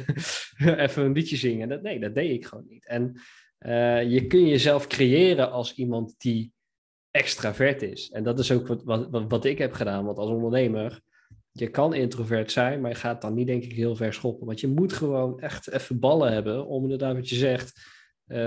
even 0.84 1.04
een 1.04 1.12
liedje 1.12 1.36
zingen. 1.36 1.68
Dat, 1.68 1.82
nee, 1.82 2.00
dat 2.00 2.14
deed 2.14 2.30
ik 2.30 2.46
gewoon 2.46 2.64
niet. 2.68 2.86
En 2.86 3.20
uh, 3.66 4.10
je 4.10 4.26
kun 4.26 4.46
jezelf 4.46 4.86
creëren 4.86 5.50
als 5.50 5.74
iemand 5.74 6.14
die 6.18 6.52
extravert 7.10 7.82
is. 7.82 8.10
En 8.10 8.22
dat 8.22 8.38
is 8.38 8.52
ook 8.52 8.66
wat, 8.66 8.82
wat, 8.84 9.24
wat 9.28 9.44
ik 9.44 9.58
heb 9.58 9.72
gedaan. 9.72 10.04
Want 10.04 10.18
als 10.18 10.30
ondernemer, 10.30 11.00
je 11.52 11.68
kan 11.68 11.94
introvert 11.94 12.52
zijn, 12.52 12.80
maar 12.80 12.90
je 12.90 12.96
gaat 12.96 13.22
dan 13.22 13.34
niet 13.34 13.46
denk 13.46 13.64
ik 13.64 13.72
heel 13.72 13.96
ver 13.96 14.12
schoppen. 14.12 14.46
Want 14.46 14.60
je 14.60 14.68
moet 14.68 14.92
gewoon 14.92 15.40
echt 15.40 15.70
even 15.70 15.98
ballen 15.98 16.32
hebben 16.32 16.66
om 16.66 16.82
inderdaad 16.82 17.14
wat 17.14 17.28
je 17.28 17.36
zegt 17.36 17.80
uh, 18.26 18.38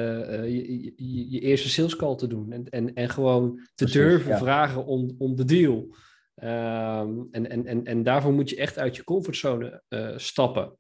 je, 0.44 0.84
je, 0.96 1.30
je, 1.30 1.40
eerste 1.40 1.70
sales 1.70 1.96
call 1.96 2.16
te 2.16 2.28
doen. 2.28 2.52
En, 2.52 2.70
en, 2.70 2.94
en 2.94 3.10
gewoon 3.10 3.68
te 3.76 3.86
durven 3.86 4.38
vragen 4.38 4.86
om, 4.86 5.16
om 5.18 5.36
de 5.36 5.46
deal. 5.46 5.96
Um, 6.44 7.28
en, 7.32 7.50
en, 7.50 7.66
en, 7.66 7.86
en 7.86 8.04
daarvoor 8.04 8.34
moet 8.34 8.50
je 8.50 8.56
echt 8.56 8.78
uit 8.78 8.96
je 8.96 9.04
comfortzone 9.04 9.84
uh, 9.90 10.18
stappen. 10.18 10.78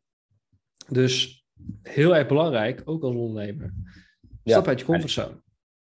Dus 0.87 1.45
heel 1.81 2.15
erg 2.15 2.27
belangrijk, 2.27 2.81
ook 2.85 3.03
als 3.03 3.15
ondernemer. 3.15 3.73
Stap 4.43 4.63
ja, 4.63 4.69
uit 4.69 4.79
je 4.79 4.85
comfortzone. 4.85 5.43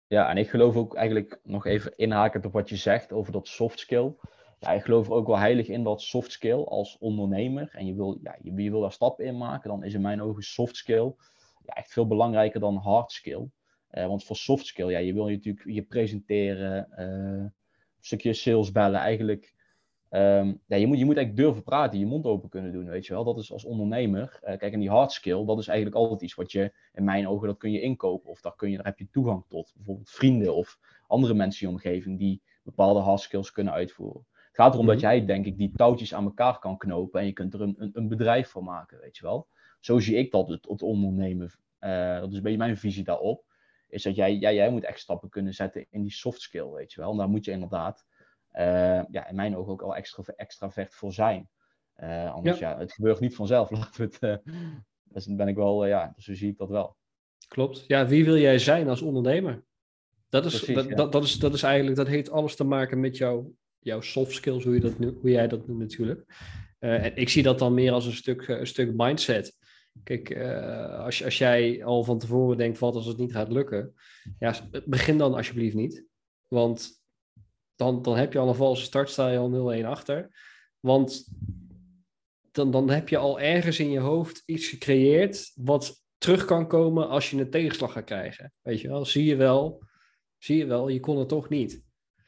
Ja, 0.07 0.31
en 0.31 0.37
ik 0.37 0.49
geloof 0.49 0.77
ook 0.77 0.95
eigenlijk 0.95 1.41
nog 1.43 1.67
even 1.67 1.93
inhakend 1.97 2.47
op 2.47 2.53
wat 2.53 2.69
je 2.69 2.77
zegt 2.77 3.13
over 3.13 3.33
dat 3.33 3.49
soft 3.49 3.79
skill. 3.79 4.15
Ja, 4.59 4.73
ik 4.73 4.83
geloof 4.83 5.07
er 5.07 5.13
ook 5.13 5.27
wel 5.27 5.39
heilig 5.39 5.69
in 5.69 5.85
dat 5.85 6.03
soft 6.03 6.33
skill 6.33 6.59
als 6.65 6.97
ondernemer. 6.99 7.69
En 7.73 7.87
je 7.87 7.95
wil, 7.95 8.19
ja, 8.23 8.37
je, 8.43 8.63
je 8.63 8.71
wil 8.71 8.81
daar 8.81 8.93
stappen 8.93 9.25
in 9.25 9.37
maken, 9.37 9.71
dan 9.71 9.85
is 9.85 9.95
in 9.95 10.01
mijn 10.01 10.23
ogen 10.23 10.43
soft 10.43 10.77
skill 10.77 11.15
ja, 11.69 11.75
echt 11.75 11.93
veel 11.93 12.07
belangrijker 12.07 12.61
dan 12.61 12.77
hard 12.77 13.13
skill. 13.13 13.49
Uh, 13.91 14.07
want 14.07 14.25
voor 14.25 14.37
soft 14.37 14.67
skill, 14.67 14.91
ja, 14.91 14.99
je 14.99 15.15
wil 15.15 15.29
je 15.29 15.37
natuurlijk 15.37 15.67
je 15.71 15.83
presenteren, 15.83 16.89
uh, 16.91 16.99
een 16.99 17.53
stukje 18.01 18.33
sales 18.33 18.73
bellen, 18.73 19.01
eigenlijk. 19.01 19.57
Um, 20.11 20.61
ja, 20.67 20.77
je, 20.77 20.87
moet, 20.87 20.99
je 20.99 21.05
moet 21.05 21.17
eigenlijk 21.17 21.37
durven 21.37 21.63
praten, 21.63 21.99
je 21.99 22.07
mond 22.07 22.27
open 22.27 22.49
kunnen 22.49 22.73
doen, 22.73 22.89
weet 22.89 23.07
je 23.07 23.13
wel. 23.13 23.25
Dat 23.25 23.39
is 23.39 23.53
als 23.53 23.65
ondernemer. 23.65 24.41
Uh, 24.43 24.57
kijk, 24.57 24.73
en 24.73 24.81
die 24.81 24.91
hard 24.91 25.13
skill, 25.13 25.45
dat 25.45 25.59
is 25.59 25.69
eigenlijk 25.69 25.99
altijd 25.99 26.23
iets 26.23 26.35
wat 26.35 26.53
je, 26.53 26.73
in 26.93 27.05
mijn 27.05 27.29
ogen, 27.29 27.47
dat 27.47 27.59
kun 27.59 27.73
je 27.73 27.81
inkopen. 27.81 28.31
Of 28.31 28.41
daar, 28.41 28.57
kun 28.57 28.71
je, 28.71 28.77
daar 28.77 28.87
heb 28.87 28.99
je 28.99 29.09
toegang 29.11 29.45
tot. 29.49 29.73
Bijvoorbeeld 29.77 30.11
vrienden 30.11 30.55
of 30.55 30.79
andere 31.07 31.35
mensen 31.35 31.63
in 31.63 31.69
je 31.69 31.75
omgeving 31.75 32.19
die 32.19 32.43
bepaalde 32.63 33.01
hard 33.01 33.21
skills 33.21 33.53
kunnen 33.53 33.73
uitvoeren. 33.73 34.27
Het 34.33 34.57
gaat 34.57 34.75
erom 34.75 34.87
dat 34.87 34.95
mhm. 34.95 35.05
jij, 35.05 35.25
denk 35.25 35.47
ik, 35.47 35.59
die 35.59 35.73
touwtjes 35.77 36.15
aan 36.15 36.25
elkaar 36.25 36.59
kan 36.59 36.77
knopen 36.77 37.21
en 37.21 37.27
je 37.27 37.33
kunt 37.33 37.55
er 37.55 37.61
een, 37.61 37.75
een, 37.79 37.91
een 37.93 38.09
bedrijf 38.09 38.51
van 38.51 38.65
maken, 38.65 39.01
weet 39.01 39.17
je 39.17 39.23
wel 39.23 39.49
zo 39.81 39.99
zie 39.99 40.17
ik 40.17 40.31
dat, 40.31 40.49
het, 40.49 40.69
het 40.69 40.83
ondernemen. 40.83 41.53
Uh, 41.81 42.21
dat 42.21 42.31
is 42.31 42.37
een 42.37 42.43
beetje 42.43 42.59
mijn 42.59 42.77
visie 42.77 43.05
daarop. 43.05 43.47
Is 43.89 44.03
dat 44.03 44.15
jij, 44.15 44.37
jij, 44.37 44.55
jij 44.55 44.71
moet 44.71 44.85
echt 44.85 45.01
stappen 45.01 45.29
kunnen 45.29 45.55
zetten 45.55 45.87
in 45.91 46.03
die 46.03 46.13
soft 46.13 46.41
skill, 46.41 46.69
weet 46.69 46.93
je 46.93 47.01
wel. 47.01 47.11
En 47.11 47.17
daar 47.17 47.29
moet 47.29 47.45
je 47.45 47.51
inderdaad, 47.51 48.07
uh, 48.53 49.05
ja, 49.11 49.29
in 49.29 49.35
mijn 49.35 49.57
ogen 49.57 49.73
ook 49.73 49.83
al 49.83 49.97
extra, 49.97 50.23
extravert 50.37 50.95
voor 50.95 51.13
zijn. 51.13 51.49
Uh, 51.97 52.33
anders, 52.33 52.59
ja. 52.59 52.79
het 52.79 52.93
gebeurt 52.93 53.21
niet 53.21 53.35
vanzelf. 53.35 53.71
Laten 53.79 54.11
we 54.11 54.19
het, 54.21 54.43
dus 55.03 55.27
ben 55.27 55.49
ik 55.49 55.57
wel, 55.57 55.87
ja, 55.87 56.15
zo 56.17 56.35
zie 56.35 56.51
ik 56.51 56.59
dat 56.59 56.69
wel. 56.69 56.97
Klopt. 57.49 57.85
Ja, 57.87 58.07
wie 58.07 58.25
wil 58.25 58.37
jij 58.37 58.59
zijn 58.59 58.89
als 58.89 59.03
ondernemer? 59.03 59.65
Dat 60.29 60.45
is, 60.45 60.57
Precies, 60.57 60.75
dat, 60.75 60.89
ja. 60.89 60.95
dat, 60.95 61.13
dat, 61.13 61.25
is, 61.25 61.39
dat 61.39 61.55
is 61.55 61.63
eigenlijk, 61.63 61.97
dat 61.97 62.07
heeft 62.07 62.31
alles 62.31 62.57
te 62.57 62.65
maken 62.65 63.01
met 63.01 63.17
jouw, 63.17 63.55
jouw 63.79 64.01
soft 64.01 64.33
skills, 64.33 64.65
hoe, 64.65 64.75
je 64.75 64.81
dat, 64.81 64.95
hoe 64.99 65.31
jij 65.31 65.49
dat 65.49 65.67
noemt 65.67 65.81
natuurlijk. 65.81 66.25
en 66.79 67.17
ik 67.17 67.29
zie 67.29 67.43
dat 67.43 67.59
dan 67.59 67.75
meer 67.75 67.93
als 67.93 68.07
een 68.07 68.13
stuk, 68.13 68.49
een 68.49 68.67
stuk 68.67 68.93
mindset. 68.97 69.58
Kijk, 70.05 70.31
uh, 70.31 70.99
als, 70.99 71.25
als 71.25 71.39
jij 71.39 71.85
al 71.85 72.05
van 72.05 72.19
tevoren 72.19 72.57
denkt, 72.57 72.79
wat 72.79 72.95
als 72.95 73.07
het 73.07 73.19
niet 73.19 73.33
gaat 73.33 73.53
lukken? 73.53 73.95
Ja, 74.39 74.55
begin 74.85 75.19
dan 75.19 75.35
alsjeblieft 75.35 75.75
niet. 75.75 76.05
Want 76.47 76.91
dan, 77.77 78.03
dan 78.03 78.17
heb 78.17 78.33
je 78.33 78.39
al 78.39 78.49
een 78.49 78.55
valse 78.55 78.83
start, 78.83 79.11
sta 79.11 79.29
je 79.31 79.39
al 79.39 79.81
0-1 79.83 79.85
achter. 79.85 80.31
Want 80.81 81.29
dan, 82.51 82.71
dan 82.71 82.91
heb 82.91 83.09
je 83.09 83.17
al 83.17 83.41
ergens 83.41 83.79
in 83.79 83.91
je 83.91 83.99
hoofd 83.99 84.43
iets 84.47 84.69
gecreëerd 84.69 85.53
wat 85.55 86.05
terug 86.19 86.45
kan 86.45 86.69
komen 86.69 87.09
als 87.09 87.31
je 87.31 87.41
een 87.41 87.51
tegenslag 87.51 87.93
gaat 87.93 88.05
krijgen. 88.05 88.53
Weet 88.63 88.81
je 88.81 88.89
wel, 88.89 89.05
zie 89.05 89.25
je 89.25 89.37
wel, 89.37 89.83
zie 90.39 90.57
je 90.57 90.67
wel, 90.67 90.89
je 90.89 91.01
kon 91.01 91.19
het 91.19 91.29
toch 91.29 91.49
niet. 91.49 91.83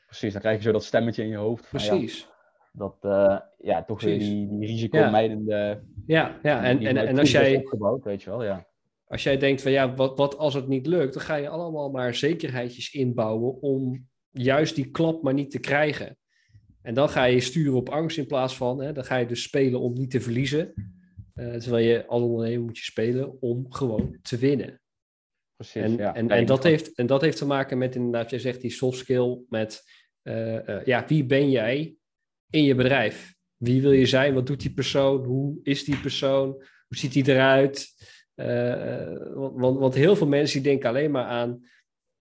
Precies, 0.06 0.33
dan 0.33 0.40
krijg 0.40 0.56
je 0.56 0.62
zo 0.62 0.72
dat 0.72 0.85
stemmetje 0.85 1.22
in 1.22 1.28
je 1.28 1.37
hoofd. 1.37 1.68
Precies 1.68 2.28
dat 2.72 2.96
uh, 3.02 3.38
ja, 3.59 3.85
toch 3.85 4.00
weer 4.02 4.18
die, 4.18 4.48
die 4.48 4.66
risicomijdende. 4.66 5.85
Ja, 6.06 6.38
ja. 6.42 6.64
en, 6.64 6.86
en, 6.86 6.96
en 6.96 7.18
als 7.18 7.30
jij. 7.30 7.56
Opgebouwd, 7.56 8.04
weet 8.04 8.22
je 8.22 8.30
wel, 8.30 8.44
ja. 8.44 8.68
Als 9.06 9.22
jij 9.22 9.36
denkt 9.36 9.62
van 9.62 9.72
ja, 9.72 9.94
wat, 9.94 10.16
wat 10.16 10.38
als 10.38 10.54
het 10.54 10.68
niet 10.68 10.86
lukt, 10.86 11.14
dan 11.14 11.22
ga 11.22 11.34
je 11.34 11.48
allemaal 11.48 11.90
maar 11.90 12.14
zekerheidjes 12.14 12.92
inbouwen 12.92 13.62
om 13.62 14.08
juist 14.30 14.74
die 14.74 14.90
klap 14.90 15.22
maar 15.22 15.34
niet 15.34 15.50
te 15.50 15.58
krijgen. 15.58 16.18
En 16.82 16.94
dan 16.94 17.08
ga 17.08 17.24
je 17.24 17.40
sturen 17.40 17.74
op 17.74 17.88
angst 17.88 18.18
in 18.18 18.26
plaats 18.26 18.56
van, 18.56 18.82
hè, 18.82 18.92
dan 18.92 19.04
ga 19.04 19.16
je 19.16 19.26
dus 19.26 19.42
spelen 19.42 19.80
om 19.80 19.92
niet 19.92 20.10
te 20.10 20.20
verliezen. 20.20 20.72
Uh, 21.34 21.54
terwijl 21.54 21.86
je 21.86 22.06
als 22.06 22.22
ondernemer 22.22 22.64
moet 22.64 22.78
je 22.78 22.84
spelen 22.84 23.40
om 23.42 23.72
gewoon 23.72 24.18
te 24.22 24.36
winnen. 24.36 24.80
Precies, 25.56 25.82
en, 25.82 25.96
ja. 25.96 26.14
en, 26.14 26.30
en, 26.30 26.46
dat 26.46 26.62
heeft, 26.62 26.94
en 26.94 27.06
dat 27.06 27.20
heeft 27.20 27.36
te 27.36 27.46
maken 27.46 27.78
met 27.78 27.94
inderdaad, 27.94 28.30
jij 28.30 28.38
zegt 28.38 28.60
die 28.60 28.70
soft 28.70 28.98
skill, 28.98 29.38
met 29.48 29.82
uh, 30.22 30.68
uh, 30.68 30.84
ja, 30.84 31.05
wie 31.07 31.26
ben 31.26 31.51
jij 31.51 31.96
in 32.51 32.64
je 32.64 32.74
bedrijf. 32.74 33.34
Wie 33.61 33.82
wil 33.82 33.92
je 33.92 34.06
zijn? 34.06 34.34
Wat 34.34 34.46
doet 34.46 34.61
die 34.61 34.72
persoon? 34.72 35.24
Hoe 35.24 35.58
is 35.62 35.84
die 35.84 36.00
persoon? 36.00 36.48
Hoe 36.86 36.96
ziet 36.96 37.12
die 37.12 37.28
eruit? 37.28 37.88
Uh, 38.34 39.16
want, 39.34 39.78
want, 39.78 39.94
heel 39.94 40.16
veel 40.16 40.26
mensen 40.26 40.62
die 40.62 40.70
denken 40.70 40.88
alleen 40.88 41.11
maar 41.11 41.24
aan 41.24 41.64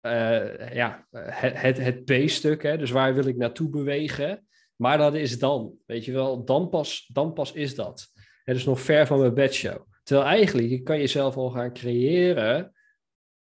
uh, 0.01 0.73
ja, 0.73 1.07
het, 1.11 1.61
het, 1.61 1.77
het 1.77 2.05
B-stuk. 2.05 2.61
Dus 2.61 2.91
waar 2.91 3.13
wil 3.13 3.25
ik 3.25 3.37
naartoe 3.37 3.69
bewegen? 3.69 4.47
Maar 4.75 4.97
dat 4.97 5.15
is 5.15 5.39
dan, 5.39 5.73
weet 5.85 6.05
je 6.05 6.11
wel, 6.11 6.45
dan 6.45 6.69
pas, 6.69 7.09
dan 7.13 7.33
pas 7.33 7.51
is 7.51 7.75
dat. 7.75 8.07
Het 8.43 8.55
is 8.55 8.65
nog 8.65 8.81
ver 8.81 9.07
van 9.07 9.19
mijn 9.19 9.33
bedshow. 9.33 9.87
Terwijl 10.03 10.27
eigenlijk, 10.27 10.69
je 10.69 10.81
kan 10.81 10.99
jezelf 10.99 11.35
al 11.35 11.49
gaan 11.49 11.73
creëren 11.73 12.73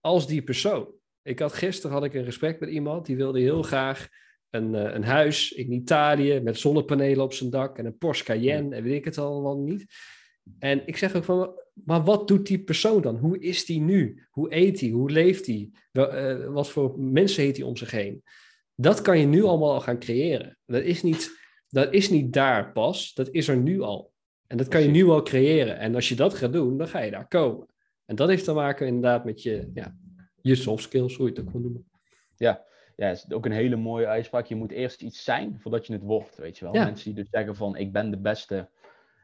als 0.01 0.27
die 0.27 0.43
persoon. 0.43 0.93
Ik 1.23 1.39
had 1.39 1.53
gisteren 1.53 1.93
had 1.93 2.05
ik 2.05 2.15
een 2.15 2.25
gesprek 2.25 2.61
met 2.61 2.69
iemand 2.69 3.07
die 3.07 3.17
wilde 3.17 3.41
heel 3.41 3.63
graag 3.63 4.09
een, 4.51 4.75
eh, 4.75 4.95
een 4.95 5.05
huis 5.05 5.53
in 5.53 5.73
Italië 5.73 6.41
met 6.41 6.59
zonnepanelen 6.59 7.25
op 7.25 7.33
zijn 7.33 7.51
dak 7.51 7.79
en 7.79 7.87
een 7.87 7.99
Porsche 7.99 8.25
Cayenne 8.25 8.77
en 8.77 8.83
weet 8.83 8.95
ik 8.95 9.05
het 9.05 9.19
allemaal 9.19 9.59
niet. 9.59 9.87
En 10.59 10.87
ik 10.87 10.97
zeg 10.97 11.15
ook 11.15 11.25
van, 11.25 11.61
maar 11.85 12.05
wat 12.05 12.29
doet 12.29 12.47
die 12.47 12.59
persoon 12.59 13.03
dan? 13.03 13.17
Hoe 13.17 13.39
is 13.39 13.65
die 13.65 13.81
nu? 13.81 14.27
Hoe 14.31 14.55
eet 14.55 14.81
hij? 14.81 14.91
Hoe 14.91 15.11
leeft 15.11 15.47
hij? 15.47 15.71
Uh, 15.93 16.47
wat 16.47 16.69
voor 16.69 17.01
mensen 17.01 17.43
heeft 17.43 17.57
hij 17.57 17.67
om 17.67 17.77
zich 17.77 17.91
heen? 17.91 18.23
Dat 18.75 19.03
kan 19.03 19.19
je 19.19 19.27
nu 19.27 19.43
allemaal 19.43 19.73
al 19.73 19.81
gaan 19.81 19.99
creëren. 19.99 20.59
Dat 20.67 20.83
is 20.83 21.03
niet, 21.03 21.31
dat 21.69 21.93
is 21.93 22.11
niet 22.11 22.33
daar 22.33 22.73
pas, 22.73 23.15
dat 23.15 23.29
is 23.31 23.49
er 23.49 23.57
nu 23.57 23.81
al. 23.81 24.13
En 24.47 24.57
dat 24.57 24.69
kan 24.69 24.83
je 24.83 24.89
nu 24.89 25.05
al 25.05 25.23
creëren. 25.23 25.79
En 25.79 25.95
als 25.95 26.09
je 26.09 26.15
dat 26.15 26.35
gaat 26.35 26.53
doen, 26.53 26.79
dan 26.79 26.89
ga 26.89 27.01
je 27.01 27.11
daar 27.11 27.29
komen. 27.29 27.67
En 28.05 28.17
dat 28.17 28.29
heeft 28.29 28.45
te 28.45 28.53
maken 28.53 28.87
inderdaad 28.87 29.25
met 29.25 29.43
je, 29.43 29.71
ja, 29.75 29.97
je 30.41 30.55
soft 30.55 30.83
skills, 30.83 31.17
hoe 31.17 31.27
je 31.27 31.33
het 31.33 31.41
ook 31.41 31.53
wil 31.53 31.61
noemen. 31.61 31.91
Ja, 32.37 32.65
ja, 32.99 33.11
is 33.11 33.33
ook 33.33 33.45
een 33.45 33.53
hele 33.53 33.77
mooie 33.77 34.07
uitspraak. 34.07 34.47
Je 34.47 34.55
moet 34.55 34.71
eerst 34.71 35.03
iets 35.03 35.25
zijn 35.25 35.61
voordat 35.61 35.87
je 35.87 35.93
het 35.93 36.03
wordt, 36.03 36.37
weet 36.37 36.59
je 36.59 36.65
wel. 36.65 36.75
Mensen 36.75 37.05
die 37.05 37.23
dus 37.23 37.31
zeggen 37.31 37.57
van, 37.57 37.77
ik 37.77 37.93
ben 37.93 38.11
de 38.11 38.19
beste 38.19 38.69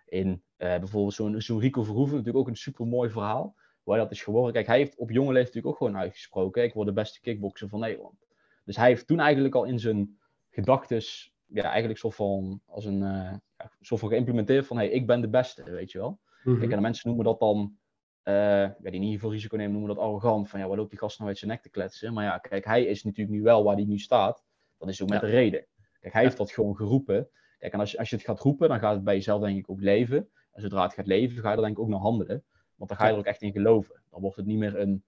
in 0.07 0.29
uh, 0.29 0.79
bijvoorbeeld 0.79 1.15
zo'n 1.15 1.41
zo 1.41 1.59
Rico 1.59 1.83
Verhoeven, 1.83 2.17
natuurlijk 2.17 2.45
ook 2.45 2.51
een 2.51 2.57
super 2.57 2.87
mooi 2.87 3.11
verhaal, 3.11 3.55
waar 3.83 3.99
dat 3.99 4.11
is 4.11 4.23
geworden. 4.23 4.53
Kijk, 4.53 4.67
hij 4.67 4.77
heeft 4.77 4.97
op 4.97 5.11
jonge 5.11 5.33
leeftijd 5.33 5.55
natuurlijk 5.55 5.83
ook 5.83 5.89
gewoon 5.89 6.03
uitgesproken, 6.03 6.63
ik 6.63 6.75
word 6.75 6.87
de 6.87 6.93
beste 6.93 7.21
kickboxer 7.21 7.69
van 7.69 7.81
Nederland. 7.81 8.27
Dus 8.65 8.77
hij 8.77 8.89
heeft 8.89 9.07
toen 9.07 9.21
eigenlijk 9.21 9.55
al 9.55 9.65
in 9.65 9.79
zijn 9.79 10.19
gedachtes, 10.51 11.35
ja, 11.47 11.63
eigenlijk 11.63 11.99
soort 11.99 12.15
van, 12.15 12.61
als 12.67 12.85
een, 12.85 13.01
uh, 13.03 13.33
soort 13.81 14.01
van 14.01 14.09
geïmplementeerd 14.09 14.67
van, 14.67 14.77
hey, 14.77 14.89
ik 14.89 15.07
ben 15.07 15.21
de 15.21 15.29
beste, 15.29 15.71
weet 15.71 15.93
je 15.93 15.99
wel. 15.99 16.21
Mm 16.43 16.59
Kijk, 16.59 16.71
en 16.71 16.77
de 16.77 16.83
mensen 16.83 17.09
noemen 17.09 17.27
dat 17.27 17.41
dan 17.41 17.79
uh, 18.25 18.35
ja, 18.35 18.91
die 18.91 19.01
niet 19.01 19.21
veel 19.21 19.31
risico 19.31 19.57
nemen, 19.57 19.73
noemen 19.73 19.95
dat 19.95 20.05
arrogant. 20.05 20.49
Van 20.49 20.61
ja, 20.61 20.67
waar 20.67 20.77
loopt 20.77 20.91
die 20.91 20.99
gast 20.99 21.19
nou 21.19 21.31
uit 21.31 21.39
zijn 21.39 21.51
nek 21.51 21.63
te 21.63 21.71
kletsen? 21.71 22.13
Maar 22.13 22.25
ja, 22.25 22.39
kijk, 22.39 22.65
hij 22.65 22.85
is 22.85 23.05
natuurlijk 23.05 23.37
nu 23.37 23.43
wel 23.43 23.65
waar 23.65 23.75
hij 23.75 23.85
nu 23.85 23.99
staat. 23.99 24.45
Dat 24.79 24.89
is 24.89 25.03
ook 25.03 25.09
met 25.09 25.21
ja. 25.21 25.27
een 25.27 25.33
reden. 25.33 25.67
Kijk, 26.01 26.13
hij 26.13 26.23
heeft 26.23 26.37
dat 26.37 26.51
gewoon 26.51 26.77
geroepen. 26.77 27.29
Kijk, 27.59 27.73
en 27.73 27.81
als 27.81 27.91
je, 27.91 27.99
als 27.99 28.11
je 28.11 28.17
het 28.17 28.25
gaat 28.25 28.41
roepen, 28.41 28.69
dan 28.69 28.79
gaat 28.79 28.95
het 28.95 29.05
bij 29.05 29.15
jezelf 29.15 29.43
denk 29.43 29.59
ik 29.59 29.71
ook 29.71 29.81
leven. 29.81 30.29
En 30.53 30.63
zodra 30.63 30.83
het 30.83 30.95
gaat 30.95 31.07
leven, 31.07 31.43
ga 31.43 31.51
je 31.51 31.57
er 31.57 31.63
denk 31.63 31.77
ik 31.77 31.83
ook 31.83 31.89
naar 31.89 31.99
handelen. 31.99 32.45
Want 32.75 32.91
dan 32.91 32.99
ga 32.99 33.07
je 33.07 33.13
er 33.13 33.19
ook 33.19 33.25
echt 33.25 33.43
in 33.43 33.53
geloven. 33.53 34.03
Dan 34.11 34.21
wordt 34.21 34.37
het 34.37 34.47
niet 34.47 34.59
meer 34.59 34.79
een, 34.79 35.05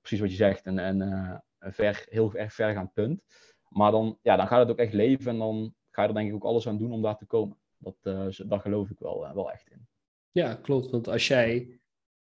precies 0.00 0.20
wat 0.20 0.30
je 0.30 0.36
zegt, 0.36 0.66
een, 0.66 0.78
een, 0.78 1.00
uh, 1.00 1.38
een 1.58 1.72
ver, 1.72 2.06
heel 2.08 2.34
erg 2.34 2.52
vergaand 2.52 2.92
punt. 2.92 3.22
Maar 3.68 3.90
dan, 3.90 4.18
ja, 4.22 4.36
dan 4.36 4.46
gaat 4.46 4.58
het 4.58 4.70
ook 4.70 4.78
echt 4.78 4.92
leven 4.92 5.30
en 5.30 5.38
dan 5.38 5.74
ga 5.90 6.02
je 6.02 6.08
er 6.08 6.14
denk 6.14 6.28
ik 6.28 6.34
ook 6.34 6.44
alles 6.44 6.68
aan 6.68 6.78
doen 6.78 6.92
om 6.92 7.02
daar 7.02 7.16
te 7.16 7.26
komen. 7.26 7.56
Dat, 7.76 7.96
uh, 8.02 8.26
daar 8.46 8.60
geloof 8.60 8.90
ik 8.90 8.98
wel, 8.98 9.24
uh, 9.24 9.34
wel 9.34 9.52
echt 9.52 9.70
in. 9.70 9.86
Ja, 10.30 10.54
klopt. 10.54 10.90
Want 10.90 11.08
als 11.08 11.28
jij 11.28 11.79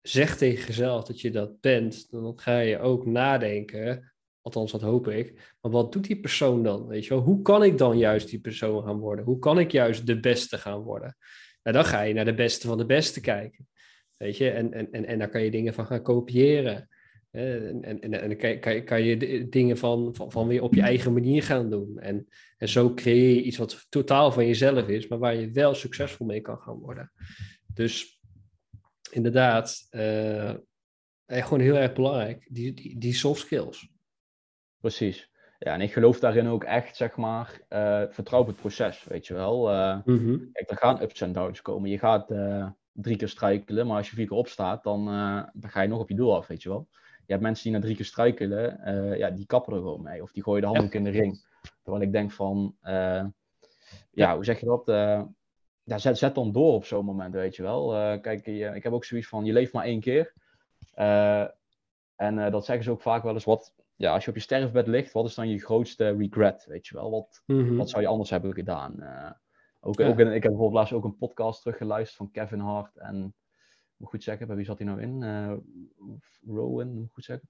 zegt 0.03 0.39
tegen 0.39 0.67
jezelf 0.67 1.05
dat 1.05 1.21
je 1.21 1.31
dat 1.31 1.61
bent, 1.61 2.11
dan 2.11 2.39
ga 2.39 2.59
je 2.59 2.79
ook 2.79 3.07
nadenken, 3.07 4.13
althans 4.41 4.73
dat 4.73 4.81
hoop 4.81 5.09
ik, 5.09 5.55
maar 5.61 5.73
wat 5.73 5.93
doet 5.93 6.07
die 6.07 6.21
persoon 6.21 6.63
dan? 6.63 6.87
Weet 6.87 7.05
je 7.05 7.15
wel? 7.15 7.23
Hoe 7.23 7.43
kan 7.43 7.63
ik 7.63 7.79
dan 7.79 7.99
juist 7.99 8.31
die 8.31 8.41
persoon 8.41 8.83
gaan 8.83 8.99
worden? 8.99 9.25
Hoe 9.25 9.39
kan 9.39 9.59
ik 9.59 9.71
juist 9.71 10.07
de 10.07 10.21
beste 10.21 10.59
gaan 10.59 10.81
worden? 10.81 11.17
Nou, 11.63 11.77
dan 11.77 11.85
ga 11.85 12.03
je 12.03 12.15
naar 12.15 12.25
de 12.25 12.35
beste 12.35 12.67
van 12.67 12.79
de 12.79 12.87
beste 12.87 13.21
kijken. 13.21 13.69
Weet 14.17 14.37
je, 14.37 14.51
en, 14.51 14.73
en, 14.73 14.93
en, 14.93 15.07
en 15.07 15.19
daar 15.19 15.29
kan 15.29 15.43
je 15.43 15.51
dingen 15.51 15.75
van 15.75 15.87
gaan 15.87 16.03
kopiëren. 16.03 16.89
En, 17.31 17.83
en, 17.83 18.01
en, 18.01 18.21
en 18.21 18.29
dan 18.29 18.37
kan, 18.37 18.59
kan, 18.59 18.85
kan 18.85 19.03
je 19.03 19.49
dingen 19.49 19.79
van, 19.79 20.15
van, 20.15 20.33
van 20.33 20.47
weer 20.47 20.63
op 20.63 20.75
je 20.75 20.83
eigen 20.83 21.13
manier 21.13 21.43
gaan 21.43 21.71
doen. 21.71 21.99
En, 21.99 22.27
en 22.57 22.69
zo 22.69 22.95
creëer 22.95 23.35
je 23.35 23.43
iets 23.43 23.57
wat 23.57 23.87
totaal 23.89 24.33
van 24.33 24.47
jezelf 24.47 24.89
is, 24.89 25.09
maar 25.09 25.19
waar 25.19 25.35
je 25.35 25.51
wel 25.51 25.75
succesvol 25.75 26.27
mee 26.27 26.41
kan 26.41 26.59
gaan 26.59 26.79
worden. 26.79 27.13
Dus 27.75 28.18
inderdaad, 29.11 29.87
uh, 29.91 30.55
gewoon 31.27 31.61
heel 31.61 31.77
erg 31.77 31.93
belangrijk, 31.93 32.49
die, 32.51 32.75
die, 32.75 32.99
die 32.99 33.15
soft 33.15 33.41
skills. 33.41 33.89
Precies. 34.81 35.31
Ja, 35.59 35.75
en 35.75 35.81
ik 35.81 35.93
geloof 35.93 36.19
daarin 36.19 36.47
ook 36.47 36.65
echt, 36.65 36.97
zeg 36.97 37.17
maar, 37.17 37.61
uh, 37.69 38.03
vertrouw 38.09 38.41
op 38.41 38.47
het 38.47 38.57
proces, 38.57 39.05
weet 39.05 39.27
je 39.27 39.35
wel. 39.35 39.73
Uh, 39.73 39.99
mm 40.05 40.19
-hmm. 40.19 40.53
Kijk, 40.53 40.71
er 40.71 40.77
gaan 40.77 41.03
ups 41.03 41.21
en 41.21 41.33
downs 41.33 41.63
komen. 41.63 41.91
Je 41.91 41.99
gaat 41.99 42.33
drie 42.93 43.17
keer 43.17 43.29
struikelen, 43.29 43.87
maar 43.87 43.97
als 43.97 44.11
je 44.11 44.17
vier 44.17 44.27
keer 44.27 44.37
opstaat, 44.37 44.83
dan, 44.83 45.05
dan 45.53 45.71
ga 45.71 45.81
je 45.81 45.89
nog 45.89 46.01
op 46.01 46.09
je 46.09 46.15
doel 46.15 46.37
af, 46.37 46.47
weet 46.47 46.63
je 46.63 46.69
wel. 46.69 46.89
Je 47.27 47.33
hebt 47.33 47.43
mensen 47.43 47.65
die 47.65 47.73
na 47.73 47.81
drie 47.81 47.97
keer 47.97 48.05
struikelen, 48.05 48.81
ja, 49.19 49.31
die 49.31 49.47
kappen 49.47 49.73
er 49.73 49.79
gewoon 49.79 50.03
mee. 50.03 50.23
Of 50.23 50.33
die 50.33 50.43
gooien 50.43 50.61
de 50.61 50.67
handdoek 50.67 50.95
in 50.95 51.05
de 51.05 51.11
ring. 51.11 51.47
Terwijl 51.83 52.05
ik 52.05 52.13
denk 52.13 52.33
van, 52.33 52.77
ja, 52.83 53.33
ja, 54.11 54.35
hoe 54.35 54.45
zeg 54.45 54.61
je 54.61 54.67
dat? 54.67 54.87
Ja, 55.89 55.99
zet, 55.99 56.19
zet 56.19 56.35
dan 56.35 56.53
door 56.53 56.73
op 56.73 56.85
zo'n 56.85 57.05
moment, 57.05 57.35
weet 57.35 57.57
je 57.57 57.63
wel. 57.63 57.95
Uh, 57.95 58.21
kijk, 58.21 58.47
je, 58.47 58.73
ik 58.75 58.83
heb 58.83 58.93
ook 58.93 59.05
zoiets 59.05 59.29
van, 59.29 59.45
je 59.45 59.53
leeft 59.53 59.73
maar 59.73 59.85
één 59.85 60.01
keer. 60.01 60.33
Uh, 60.97 61.47
en 62.17 62.39
uh, 62.39 62.51
dat 62.51 62.65
zeggen 62.65 62.85
ze 62.85 62.91
ook 62.91 63.03
vaak 63.03 63.23
wel 63.23 63.35
eens, 63.35 63.45
wat, 63.45 63.75
ja, 63.97 64.13
als 64.13 64.25
je 64.25 64.31
op 64.31 64.37
je 64.37 64.43
sterfbed 64.43 64.87
ligt, 64.87 65.13
wat 65.13 65.27
is 65.27 65.35
dan 65.35 65.49
je 65.49 65.59
grootste 65.59 66.17
regret, 66.17 66.65
weet 66.65 66.87
je 66.87 66.95
wel? 66.95 67.11
Wat, 67.11 67.43
mm 67.47 67.67
-hmm. 67.67 67.77
wat 67.77 67.91
zou 67.91 68.03
je 68.03 68.09
anders 68.09 68.31
hebben 68.31 68.55
gedaan? 68.55 68.93
ook, 69.81 69.99
ja. 69.99 70.09
ook 70.09 70.19
in, 70.19 70.27
ik 70.27 70.43
heb 70.43 70.53
bijvoorbeeld 70.53 70.73
laatst 70.73 70.93
ook 70.93 71.05
een 71.05 71.17
podcast 71.17 71.63
teruggeluisterd 71.63 72.17
van 72.17 72.31
Kevin 72.31 72.61
Hart 72.61 72.97
en, 72.97 73.35
moet 73.97 74.09
goed 74.09 74.23
zeggen, 74.23 74.47
bij 74.47 74.57
wie 74.57 74.65
zat 74.65 74.79
hij 74.79 74.87
nou 74.87 75.01
in? 75.01 75.23
Rowan, 76.47 76.95
moet 76.95 77.13
goed 77.13 77.25
zeggen, 77.25 77.49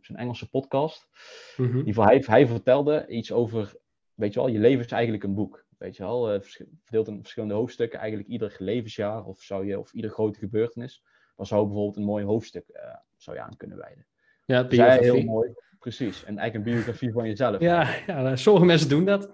zijn 0.00 0.18
Engelse 0.18 0.50
podcast. 0.50 1.08
Mm 1.56 1.70
-hmm. 1.70 1.84
Die, 1.84 1.94
hij, 1.94 2.22
hij 2.26 2.46
vertelde 2.46 3.06
iets 3.06 3.32
over, 3.32 3.76
weet 4.14 4.34
je 4.34 4.40
wel, 4.40 4.48
je 4.48 4.58
leven 4.58 4.84
is 4.84 4.92
eigenlijk 4.92 5.24
een 5.24 5.34
boek. 5.34 5.64
Weet 5.82 5.96
je 5.96 6.02
wel, 6.02 6.34
uh, 6.34 6.40
verdeeld 6.82 7.08
in 7.08 7.20
verschillende 7.20 7.54
hoofdstukken, 7.54 7.98
eigenlijk 7.98 8.28
ieder 8.28 8.56
levensjaar 8.58 9.24
of, 9.24 9.42
zou 9.42 9.66
je, 9.66 9.78
of 9.78 9.92
ieder 9.92 10.10
grote 10.10 10.38
gebeurtenis. 10.38 11.02
Dan 11.36 11.46
zou 11.46 11.64
bijvoorbeeld 11.64 11.96
een 11.96 12.04
mooi 12.04 12.24
hoofdstuk 12.24 12.64
uh, 12.68 12.94
zou 13.16 13.36
je 13.36 13.42
aan 13.42 13.56
kunnen 13.56 13.78
wijden. 13.78 14.06
Ja, 14.44 14.66
biografie. 14.66 15.12
heel 15.12 15.22
mooi. 15.22 15.52
Precies, 15.78 16.24
en 16.24 16.38
eigenlijk 16.38 16.54
een 16.54 16.74
biografie 16.74 17.12
van 17.12 17.26
jezelf. 17.26 17.60
Ja, 17.60 17.96
ja 18.06 18.36
sommige 18.36 18.66
mensen 18.66 18.88
doen 18.88 19.04
dat. 19.04 19.32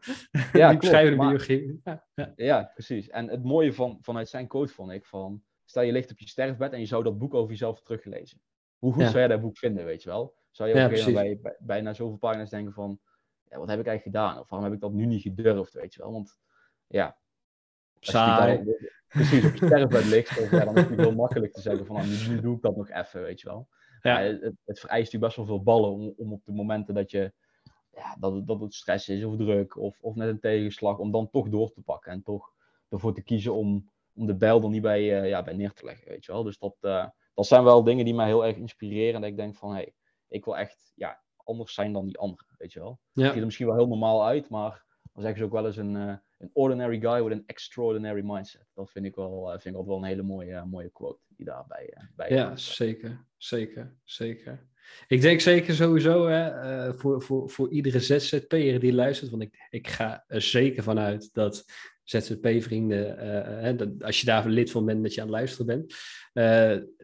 Ja, 0.53 0.69
Die 0.71 0.79
beschrijven 0.79 1.13
een 1.13 1.19
biografie. 1.19 1.81
Ja, 1.85 2.07
ja. 2.15 2.33
ja, 2.37 2.71
precies. 2.75 3.09
En 3.09 3.29
het 3.29 3.45
mooie 3.45 3.73
van, 3.73 3.99
vanuit 4.01 4.29
zijn 4.29 4.47
quote 4.47 4.73
vond 4.73 4.93
ik 4.93 5.05
van... 5.05 5.43
Stel 5.65 5.83
je 5.83 5.93
ligt 5.93 6.11
op 6.11 6.19
je 6.19 6.29
sterfbed 6.29 6.73
en 6.73 6.81
je 6.81 6.87
zou 6.87 7.05
dat 7.05 7.19
boek 7.19 7.35
over 7.35 7.51
jezelf 7.51 7.83
teruglezen. 7.83 8.41
Hoe 8.79 8.93
goed 8.93 9.03
zou 9.03 9.19
jij 9.19 9.29
dat 9.29 9.41
boek 9.41 9.59
vinden, 9.59 9.85
weet 9.85 10.03
je 10.03 10.09
wel? 10.09 10.35
Zou 10.51 10.69
je 10.69 10.75
op 10.75 10.81
een 10.81 10.89
gegeven 10.89 11.13
moment 11.13 11.43
bij, 11.43 11.57
bijna 11.59 11.93
zoveel 11.93 12.19
pagina's 12.19 12.51
denken 12.51 12.73
van 12.73 13.01
ja, 13.51 13.59
wat 13.59 13.69
heb 13.69 13.81
ik 13.81 13.87
eigenlijk 13.87 14.17
gedaan? 14.17 14.39
Of 14.39 14.49
waarom 14.49 14.69
heb 14.69 14.77
ik 14.77 14.83
dat 14.83 14.93
nu 14.93 15.07
niet 15.07 15.23
gedurfd, 15.23 15.73
weet 15.73 15.95
je 15.95 16.03
wel? 16.03 16.13
Want 16.13 16.39
ja, 16.87 17.19
Saai. 18.01 18.75
precies 19.09 19.45
op 19.45 19.55
je 19.55 19.67
sterfbed 19.67 20.05
ligt, 20.05 20.41
of, 20.41 20.51
ja, 20.51 20.65
dan 20.65 20.77
is 20.77 20.89
het 20.89 20.99
heel 20.99 21.15
makkelijk 21.15 21.53
te 21.53 21.61
zeggen 21.61 21.87
van 21.87 21.97
nou, 21.97 22.09
nu, 22.09 22.29
nu, 22.29 22.41
doe 22.41 22.57
ik 22.57 22.63
dat 22.63 22.77
nog 22.77 22.91
even, 22.91 23.23
weet 23.23 23.41
je 23.41 23.49
wel. 23.49 23.69
Ja. 24.03 24.19
ja 24.19 24.33
het, 24.33 24.43
het, 24.65 24.81
vereist 24.81 25.13
natuurlijk 25.13 25.25
best 25.25 25.37
wel 25.37 25.47
veel 25.47 25.63
ballen 25.63 25.91
om, 25.91 26.15
om 26.17 26.33
op 26.33 26.45
de 26.45 26.53
momenten 26.53 26.95
dat 26.95 27.11
je 27.11 27.33
ja, 27.99 28.17
dat, 28.19 28.47
dat 28.47 28.61
het 28.61 28.75
stress 28.75 29.09
is 29.09 29.25
of 29.25 29.37
druk 29.37 29.77
of, 29.77 29.99
of 30.01 30.15
net 30.15 30.29
een 30.29 30.41
tegenslag, 30.41 30.99
om 30.99 31.11
dan 31.11 31.31
toch 31.31 31.49
door 31.49 31.73
te 31.73 31.83
pakken 31.83 32.13
en 32.13 32.23
toch 32.23 32.53
ervoor 32.89 33.15
te 33.15 33.23
kiezen 33.23 33.55
om, 33.55 33.91
om 34.15 34.27
de 34.27 34.37
bijl 34.37 34.63
er 34.63 34.69
niet 34.69 34.83
bij, 34.83 35.21
uh, 35.23 35.29
ja, 35.29 35.43
bij 35.43 35.55
neer 35.55 35.73
te 35.73 35.85
leggen, 35.85 36.09
weet 36.09 36.25
je 36.25 36.33
wel. 36.33 36.43
Dus 36.43 36.59
dat, 36.59 36.77
uh, 36.81 37.07
dat 37.35 37.47
zijn 37.47 37.65
wel 37.65 37.85
dingen 37.85 38.05
die 38.05 38.15
mij 38.15 38.27
heel 38.27 38.47
erg 38.47 38.57
inspireren 38.57 39.15
en 39.15 39.21
dat 39.21 39.31
ik 39.31 39.37
denk 39.37 39.57
van, 39.57 39.71
hé, 39.71 39.77
hey, 39.77 39.95
ik 40.29 40.45
wil 40.45 40.57
echt 40.57 40.93
ja, 40.95 41.21
anders 41.49 41.75
zijn 41.75 41.93
dan 41.93 42.07
die 42.07 42.19
anderen, 42.19 42.55
weet 42.59 42.73
je 42.73 42.81
wel. 42.81 43.01
Ja. 43.13 43.23
Het 43.23 43.31
ziet 43.31 43.39
er 43.39 43.45
misschien 43.45 43.67
wel 43.67 43.77
heel 43.77 43.89
normaal 43.89 44.27
uit, 44.27 44.49
maar 44.49 44.85
dan 45.13 45.23
zeggen 45.23 45.39
ze 45.39 45.45
ook 45.45 45.53
wel 45.53 45.67
eens 45.67 45.77
een, 45.77 45.95
uh, 45.95 46.15
een 46.39 46.51
ordinary 46.53 47.01
guy 47.01 47.23
with 47.23 47.33
an 47.33 47.43
extraordinary 47.47 48.23
mindset. 48.25 48.67
Dat 48.75 48.91
vind 48.91 49.05
ik 49.05 49.15
wel, 49.15 49.45
uh, 49.45 49.51
vind 49.51 49.65
ik 49.65 49.75
altijd 49.75 49.87
wel 49.87 49.97
een 49.97 50.05
hele 50.05 50.23
mooie, 50.23 50.65
mooie 50.65 50.91
quote 50.91 51.19
die 51.29 51.47
daarbij 51.47 51.95
bij 52.17 52.31
Ja, 52.31 52.57
zeker, 52.57 53.25
zeker, 53.37 53.97
zeker. 54.05 54.67
Ik 55.09 55.21
denk 55.21 55.41
zeker 55.41 55.75
sowieso 55.75 56.27
hè, 56.27 56.95
voor, 56.95 57.23
voor, 57.23 57.51
voor 57.51 57.71
iedere 57.71 58.01
ZZP'er 58.01 58.81
die 58.81 58.93
luistert, 58.93 59.31
want 59.31 59.43
ik, 59.43 59.67
ik 59.71 59.89
ga 59.89 60.25
er 60.27 60.43
zeker 60.43 60.83
vanuit 60.83 61.31
dat 61.33 61.65
ZZP-vrienden, 62.05 63.99
als 64.01 64.21
je 64.21 64.27
daar 64.27 64.49
lid 64.49 64.71
van 64.71 64.85
bent, 64.85 65.03
dat 65.03 65.15
je 65.15 65.21
aan 65.21 65.27
het 65.27 65.37
luisteren 65.37 65.67
bent. 65.67 65.95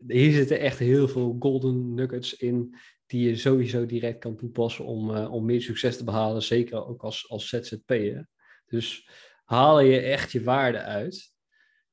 hier 0.07 0.33
zitten 0.33 0.59
echt 0.59 0.79
heel 0.79 1.09
veel 1.09 1.37
golden 1.39 1.95
nuggets 1.95 2.37
in 2.37 2.75
die 3.07 3.29
je 3.29 3.37
sowieso 3.37 3.87
direct 3.87 4.19
kan 4.19 4.37
toepassen 4.37 4.85
om, 4.85 5.11
uh, 5.11 5.33
om 5.33 5.45
meer 5.45 5.63
succes 5.63 5.97
te 5.97 6.05
behalen, 6.05 6.43
zeker 6.43 6.87
ook 6.87 7.03
als, 7.03 7.31
als 7.31 7.49
ZZP'er. 7.49 8.29
Dus 8.67 9.09
haal 9.45 9.81
je 9.81 10.01
echt 10.01 10.33
je 10.33 10.43
waarde 10.43 10.79
uit. 10.79 11.33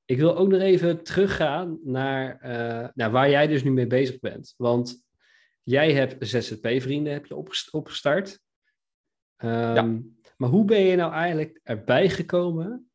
Ik 0.06 0.18
wil 0.18 0.38
ook 0.38 0.50
nog 0.50 0.62
even 0.62 1.04
teruggaan 1.04 1.80
naar, 1.84 2.40
uh, 2.44 2.88
naar 2.94 3.12
waar 3.12 3.30
jij 3.30 3.48
dus 3.48 3.64
nu 3.64 3.72
mee 3.72 3.88
bezig 3.88 4.20
bent. 4.20 4.54
Want 4.58 5.06
jij 5.64 5.94
hebt 5.94 6.28
ZZP-vrienden 6.28 7.14
heb 7.14 7.26
je 7.26 7.36
opgestart. 7.72 8.40
Um, 9.38 9.50
ja. 9.50 10.00
Maar 10.38 10.50
hoe 10.50 10.66
ben 10.66 10.80
je 10.80 10.96
nou 10.96 11.14
eigenlijk 11.14 11.60
erbij 11.64 12.10
gekomen 12.10 12.92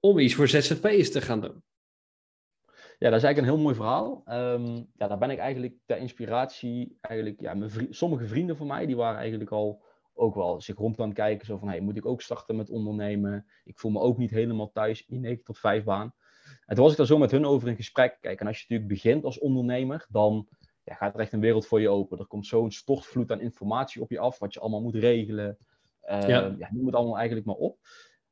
om 0.00 0.18
iets 0.18 0.34
voor 0.34 0.48
ZZP'ers 0.48 1.10
te 1.10 1.20
gaan 1.20 1.40
doen? 1.40 1.62
Ja, 3.02 3.10
dat 3.10 3.18
is 3.18 3.24
eigenlijk 3.24 3.38
een 3.38 3.54
heel 3.54 3.64
mooi 3.64 3.74
verhaal. 3.74 4.22
Um, 4.28 4.88
ja, 4.96 5.08
daar 5.08 5.18
ben 5.18 5.30
ik 5.30 5.38
eigenlijk 5.38 5.74
de 5.86 5.98
inspiratie, 5.98 6.98
eigenlijk, 7.00 7.40
ja, 7.40 7.54
mijn 7.54 7.70
vri 7.70 7.86
sommige 7.90 8.26
vrienden 8.26 8.56
van 8.56 8.66
mij, 8.66 8.86
die 8.86 8.96
waren 8.96 9.18
eigenlijk 9.18 9.50
al 9.50 9.82
ook 10.14 10.34
wel 10.34 10.60
zich 10.60 10.76
rond 10.76 11.00
aan 11.00 11.08
het 11.08 11.16
kijken. 11.16 11.46
Zo 11.46 11.56
van, 11.58 11.68
hey, 11.68 11.80
moet 11.80 11.96
ik 11.96 12.06
ook 12.06 12.22
starten 12.22 12.56
met 12.56 12.70
ondernemen? 12.70 13.46
Ik 13.64 13.78
voel 13.78 13.90
me 13.90 14.00
ook 14.00 14.18
niet 14.18 14.30
helemaal 14.30 14.70
thuis 14.72 15.00
in 15.00 15.06
die 15.08 15.18
9 15.18 15.44
tot 15.44 15.58
5 15.58 15.84
baan. 15.84 16.14
En 16.66 16.74
toen 16.74 16.84
was 16.84 16.90
ik 16.90 16.98
daar 16.98 17.06
zo 17.06 17.18
met 17.18 17.30
hun 17.30 17.46
over 17.46 17.68
in 17.68 17.76
gesprek. 17.76 18.18
Kijk, 18.20 18.40
en 18.40 18.46
als 18.46 18.56
je 18.56 18.64
natuurlijk 18.68 19.02
begint 19.02 19.24
als 19.24 19.38
ondernemer, 19.38 20.06
dan 20.08 20.48
ja, 20.84 20.94
gaat 20.94 21.14
er 21.14 21.20
echt 21.20 21.32
een 21.32 21.40
wereld 21.40 21.66
voor 21.66 21.80
je 21.80 21.88
open. 21.88 22.18
Er 22.18 22.26
komt 22.26 22.46
zo'n 22.46 22.70
stortvloed 22.70 23.32
aan 23.32 23.40
informatie 23.40 24.02
op 24.02 24.10
je 24.10 24.18
af, 24.18 24.38
wat 24.38 24.54
je 24.54 24.60
allemaal 24.60 24.82
moet 24.82 24.94
regelen. 24.94 25.58
Uh, 26.04 26.28
ja. 26.28 26.54
ja, 26.58 26.68
noem 26.72 26.86
het 26.86 26.94
allemaal 26.94 27.16
eigenlijk 27.16 27.46
maar 27.46 27.56
op. 27.56 27.78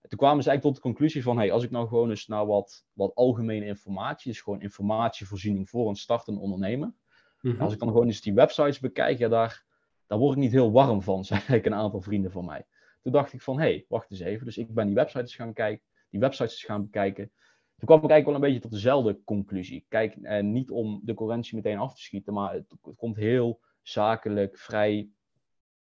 Toen 0.08 0.18
kwamen 0.18 0.42
ze 0.42 0.48
eigenlijk 0.48 0.62
tot 0.62 0.74
de 0.74 0.90
conclusie 0.90 1.22
van, 1.22 1.36
hey, 1.36 1.52
als 1.52 1.64
ik 1.64 1.70
nou 1.70 1.88
gewoon 1.88 2.10
eens 2.10 2.26
naar 2.26 2.46
wat, 2.46 2.86
wat 2.92 3.14
algemene 3.14 3.66
informatie, 3.66 4.32
dus 4.32 4.40
gewoon 4.40 4.60
informatievoorziening 4.60 5.68
voor 5.68 5.88
een 5.88 5.96
startende 5.96 6.40
ondernemer. 6.40 6.92
Mhm. 7.40 7.60
Als 7.60 7.72
ik 7.72 7.78
dan 7.78 7.88
gewoon 7.88 8.06
eens 8.06 8.20
die 8.20 8.34
websites 8.34 8.80
bekijk, 8.80 9.18
ja, 9.18 9.28
daar, 9.28 9.64
daar 10.06 10.18
word 10.18 10.36
ik 10.36 10.42
niet 10.42 10.52
heel 10.52 10.72
warm 10.72 11.02
van, 11.02 11.24
zei 11.30 11.40
een 11.48 11.74
aantal 11.74 12.00
vrienden 12.00 12.30
van 12.30 12.44
mij. 12.44 12.66
Toen 13.02 13.12
dacht 13.12 13.32
ik 13.32 13.42
van, 13.42 13.58
hé, 13.58 13.62
hey, 13.62 13.84
wacht 13.88 14.10
eens 14.10 14.20
even. 14.20 14.46
Dus 14.46 14.58
ik 14.58 14.74
ben 14.74 14.86
die 14.86 14.94
websites 14.94 15.34
gaan 15.34 15.52
kijken, 15.52 15.86
die 16.10 16.20
websites 16.20 16.64
gaan 16.64 16.82
bekijken. 16.82 17.32
Toen 17.76 17.88
kwam 17.88 18.04
ik 18.04 18.10
eigenlijk 18.10 18.26
wel 18.26 18.34
een 18.34 18.40
beetje 18.40 18.68
tot 18.68 18.70
dezelfde 18.70 19.20
conclusie. 19.24 19.84
Kijk, 19.88 20.16
eh, 20.16 20.42
niet 20.42 20.70
om 20.70 21.00
de 21.04 21.14
concurrentie 21.14 21.54
meteen 21.54 21.78
af 21.78 21.94
te 21.94 22.00
schieten, 22.00 22.32
maar 22.32 22.52
het, 22.52 22.70
het 22.82 22.96
komt 22.96 23.16
heel 23.16 23.60
zakelijk, 23.82 24.58
vrij, 24.58 25.08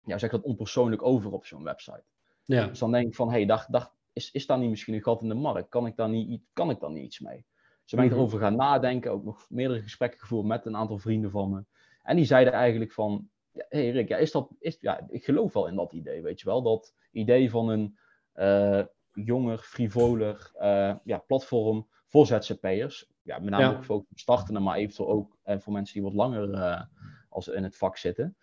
ja, 0.06 0.18
zeg 0.18 0.32
dat 0.32 0.44
onpersoonlijk 0.44 1.04
over 1.04 1.32
op 1.32 1.46
zo'n 1.46 1.64
website. 1.64 2.04
Ja. 2.44 2.68
Dus 2.68 2.80
dan 2.80 2.92
denk 2.92 3.08
ik 3.08 3.16
van, 3.16 3.28
hé, 3.28 3.34
hey, 3.34 3.46
dacht, 3.46 3.72
dacht, 3.72 3.92
is, 4.14 4.32
is 4.32 4.46
daar 4.46 4.58
niet 4.60 4.70
misschien 4.70 4.94
een 4.94 5.04
gat 5.04 5.22
in 5.22 5.28
de 5.28 5.34
markt? 5.34 5.70
Kan 5.70 5.86
ik 5.86 5.96
daar 5.96 6.10
niet, 6.10 6.42
kan 6.54 6.70
ik 6.70 6.80
daar 6.80 6.92
niet 6.92 7.04
iets 7.04 7.20
mee? 7.20 7.46
Dus 7.84 7.94
ben 7.94 8.04
ik 8.04 8.12
erover 8.12 8.40
gaan 8.40 8.56
nadenken, 8.56 9.12
ook 9.12 9.24
nog 9.24 9.46
meerdere 9.50 9.82
gesprekken 9.82 10.20
gevoerd 10.20 10.46
met 10.46 10.66
een 10.66 10.76
aantal 10.76 10.98
vrienden 10.98 11.32
van 11.32 11.50
me. 11.50 11.64
En 12.04 12.16
die 12.16 12.26
zeiden 12.26 12.54
eigenlijk 12.54 12.92
van, 12.92 13.30
ja, 13.52 13.66
hey 13.70 13.90
Rick, 13.90 14.08
ja, 14.08 14.18
is 14.18 14.32
dat, 14.32 14.50
is, 14.60 14.78
ja, 14.82 15.06
ik 15.10 15.26
geloof 15.26 15.54
wel 15.54 15.68
in 15.68 15.76
dat 15.76 15.94
idee, 15.94 16.22
weet 16.22 16.40
je 16.40 16.46
wel. 16.46 16.62
Dat 16.62 16.94
idee 17.12 17.50
van 17.50 17.70
een 17.70 17.98
uh, 18.36 18.84
jonger, 19.12 19.58
frivoler 19.58 20.52
uh, 20.56 20.96
ja, 21.04 21.18
platform 21.18 21.88
voor 22.08 22.26
ZZP'ers. 22.26 23.12
Ja, 23.22 23.40
met 23.40 23.50
name 23.50 23.76
ook 23.76 23.84
voor 23.84 24.06
startende, 24.14 24.60
maar 24.60 24.78
eventueel 24.78 25.10
ook 25.10 25.38
uh, 25.46 25.58
voor 25.60 25.74
mensen 25.74 25.94
die 25.94 26.04
wat 26.04 26.14
langer 26.14 26.88
als 27.30 27.48
in 27.48 27.64
het 27.64 27.78
vak 27.78 27.98
zitten. 27.98 28.38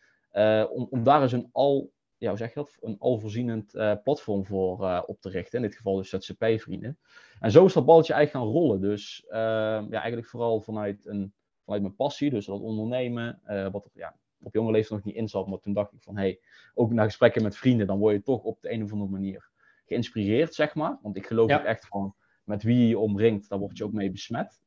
om, 0.71 0.87
om 0.91 1.03
daar 1.03 1.23
eens 1.23 1.33
een 1.33 1.49
al 1.53 1.93
ja, 2.21 2.29
hoe 2.29 2.39
zeg 2.39 2.49
je 2.49 2.55
dat, 2.55 2.77
een 2.81 2.99
alvoorzienend 2.99 3.75
uh, 3.75 3.95
platform 4.03 4.47
voor 4.47 4.81
uh, 4.81 5.03
op 5.07 5.21
te 5.21 5.29
richten. 5.29 5.59
In 5.59 5.67
dit 5.67 5.77
geval 5.77 5.97
dus 5.97 6.09
ZZP-vrienden. 6.09 6.99
En 7.41 7.51
zo 7.51 7.65
is 7.65 7.73
dat 7.73 7.85
balletje 7.85 8.13
eigenlijk 8.13 8.45
gaan 8.45 8.55
rollen. 8.55 8.81
Dus 8.81 9.25
uh, 9.27 9.31
ja, 9.39 9.91
eigenlijk 9.91 10.27
vooral 10.27 10.61
vanuit, 10.61 11.07
een, 11.07 11.33
vanuit 11.65 11.83
mijn 11.83 11.95
passie, 11.95 12.31
dus 12.31 12.47
dat 12.47 12.61
ondernemen, 12.61 13.41
wat 13.73 13.91
ja, 13.95 14.17
op 14.43 14.55
jonge 14.55 14.71
leeftijd 14.71 15.05
nog 15.05 15.05
niet 15.05 15.23
in 15.23 15.29
zat. 15.29 15.47
Maar 15.47 15.59
toen 15.59 15.73
dacht 15.73 15.93
ik 15.93 16.03
van, 16.03 16.17
hé, 16.17 16.23
hey, 16.23 16.41
ook 16.75 16.93
na 16.93 17.05
gesprekken 17.05 17.43
met 17.43 17.57
vrienden, 17.57 17.87
dan 17.87 17.99
word 17.99 18.15
je 18.15 18.23
toch 18.23 18.43
op 18.43 18.61
de 18.61 18.73
een 18.73 18.83
of 18.83 18.93
andere 18.93 19.11
manier 19.11 19.51
geïnspireerd, 19.85 20.55
zeg 20.55 20.75
maar. 20.75 20.99
Want 21.03 21.17
ik 21.17 21.27
geloof 21.27 21.53
ook 21.53 21.65
echt 21.65 21.87
van, 21.87 22.15
met 22.45 22.63
wie 22.63 22.79
je 22.79 22.89
je 22.89 22.99
omringt, 22.99 23.49
daar 23.49 23.59
word 23.59 23.79
je 23.79 23.85
ook 23.85 23.93
mee 23.93 24.11
besmet. 24.11 24.63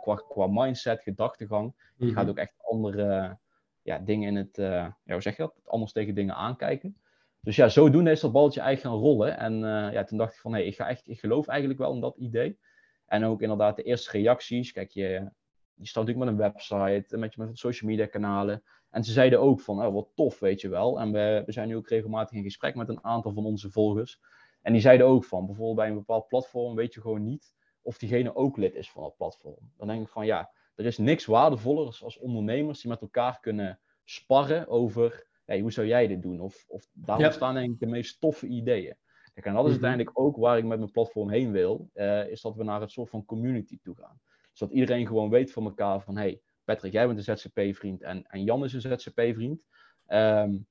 qua, 0.00 0.14
qua 0.28 0.46
mindset, 0.46 1.02
gedachtegang. 1.02 1.92
Je 1.96 2.06
gaat 2.06 2.22
mhm. 2.22 2.30
ook 2.30 2.38
echt 2.38 2.54
andere 2.58 3.38
ja, 3.82 3.98
dingen 3.98 4.28
in 4.28 4.36
het, 4.36 4.58
uh, 4.58 4.66
ja, 5.04 5.12
hoe 5.12 5.20
zeg 5.20 5.36
je 5.36 5.42
dat? 5.42 5.60
Anders 5.64 5.92
tegen 5.92 6.14
dingen 6.14 6.34
aankijken. 6.34 6.96
Dus 7.40 7.56
ja, 7.56 7.68
zodoende 7.68 8.10
is 8.10 8.20
dat 8.20 8.32
balletje 8.32 8.60
eigenlijk 8.60 8.94
gaan 8.94 9.04
rollen. 9.04 9.38
En 9.38 9.54
uh, 9.54 9.92
ja, 9.92 10.04
toen 10.04 10.18
dacht 10.18 10.34
ik 10.34 10.40
van, 10.40 10.54
hé, 10.54 10.60
ik, 10.60 10.74
ga 10.74 10.88
echt, 10.88 11.08
ik 11.08 11.20
geloof 11.20 11.46
eigenlijk 11.46 11.78
wel 11.78 11.94
in 11.94 12.00
dat 12.00 12.16
idee. 12.16 12.58
En 13.06 13.24
ook 13.24 13.42
inderdaad 13.42 13.76
de 13.76 13.82
eerste 13.82 14.10
reacties. 14.10 14.72
Kijk, 14.72 14.90
je, 14.90 15.30
je 15.74 15.86
staat 15.86 16.06
natuurlijk 16.06 16.18
met 16.18 16.28
een 16.28 16.52
website, 16.52 17.16
met, 17.16 17.36
met 17.36 17.58
social 17.58 17.90
media 17.90 18.06
kanalen. 18.06 18.62
En 18.90 19.04
ze 19.04 19.12
zeiden 19.12 19.40
ook 19.40 19.60
van, 19.60 19.86
oh, 19.86 19.94
wat 19.94 20.08
tof, 20.14 20.38
weet 20.38 20.60
je 20.60 20.68
wel. 20.68 21.00
En 21.00 21.12
we, 21.12 21.42
we 21.46 21.52
zijn 21.52 21.68
nu 21.68 21.76
ook 21.76 21.88
regelmatig 21.88 22.36
in 22.36 22.42
gesprek 22.42 22.74
met 22.74 22.88
een 22.88 23.04
aantal 23.04 23.32
van 23.32 23.44
onze 23.44 23.70
volgers. 23.70 24.20
En 24.62 24.72
die 24.72 24.82
zeiden 24.82 25.06
ook 25.06 25.24
van, 25.24 25.46
bijvoorbeeld 25.46 25.76
bij 25.76 25.88
een 25.88 25.94
bepaald 25.94 26.28
platform 26.28 26.74
weet 26.74 26.94
je 26.94 27.00
gewoon 27.00 27.24
niet 27.24 27.54
of 27.82 27.98
diegene 27.98 28.34
ook 28.34 28.56
lid 28.56 28.74
is 28.74 28.90
van 28.90 29.02
dat 29.02 29.16
platform. 29.16 29.72
Dan 29.76 29.88
denk 29.88 30.02
ik 30.02 30.08
van, 30.08 30.26
ja, 30.26 30.50
er 30.78 30.86
is 30.86 30.98
niks 30.98 31.24
waardevollers 31.24 32.02
als 32.02 32.18
ondernemers 32.18 32.80
die 32.80 32.90
met 32.90 33.00
elkaar 33.00 33.40
kunnen 33.40 33.80
sparren 34.04 34.68
over 34.68 35.26
hey, 35.44 35.60
hoe 35.60 35.72
zou 35.72 35.86
jij 35.86 36.06
dit 36.06 36.22
doen? 36.22 36.40
Of, 36.40 36.64
of 36.68 36.88
daar 36.92 37.18
ontstaan 37.18 37.54
denk 37.54 37.72
ik 37.72 37.80
de 37.80 37.86
meest 37.86 38.20
toffe 38.20 38.46
ideeën. 38.46 38.96
Kijk, 39.34 39.46
en 39.46 39.54
dat 39.54 39.64
is 39.64 39.76
mhm. 39.76 39.84
uiteindelijk 39.84 40.18
ook 40.18 40.36
waar 40.36 40.58
ik 40.58 40.64
met 40.64 40.78
mijn 40.78 40.90
platform 40.90 41.30
heen 41.30 41.52
wil, 41.52 41.90
uh, 41.94 42.28
is 42.30 42.40
dat 42.40 42.56
we 42.56 42.64
naar 42.64 42.80
het 42.80 42.90
soort 42.90 43.10
van 43.10 43.24
community 43.24 43.78
toe 43.82 43.96
gaan. 43.96 44.20
Zodat 44.52 44.74
iedereen 44.74 45.06
gewoon 45.06 45.30
weet 45.30 45.52
van 45.52 45.64
elkaar 45.64 46.00
van, 46.00 46.16
hey, 46.16 46.40
Patrick, 46.64 46.92
jij 46.92 47.06
bent 47.06 47.28
een 47.28 47.36
ZZP-vriend 47.36 48.02
en, 48.02 48.26
en 48.26 48.44
Jan 48.44 48.64
is 48.64 48.72
een 48.72 48.80
ZZP-vriend. 48.80 49.62
Um, 50.06 50.66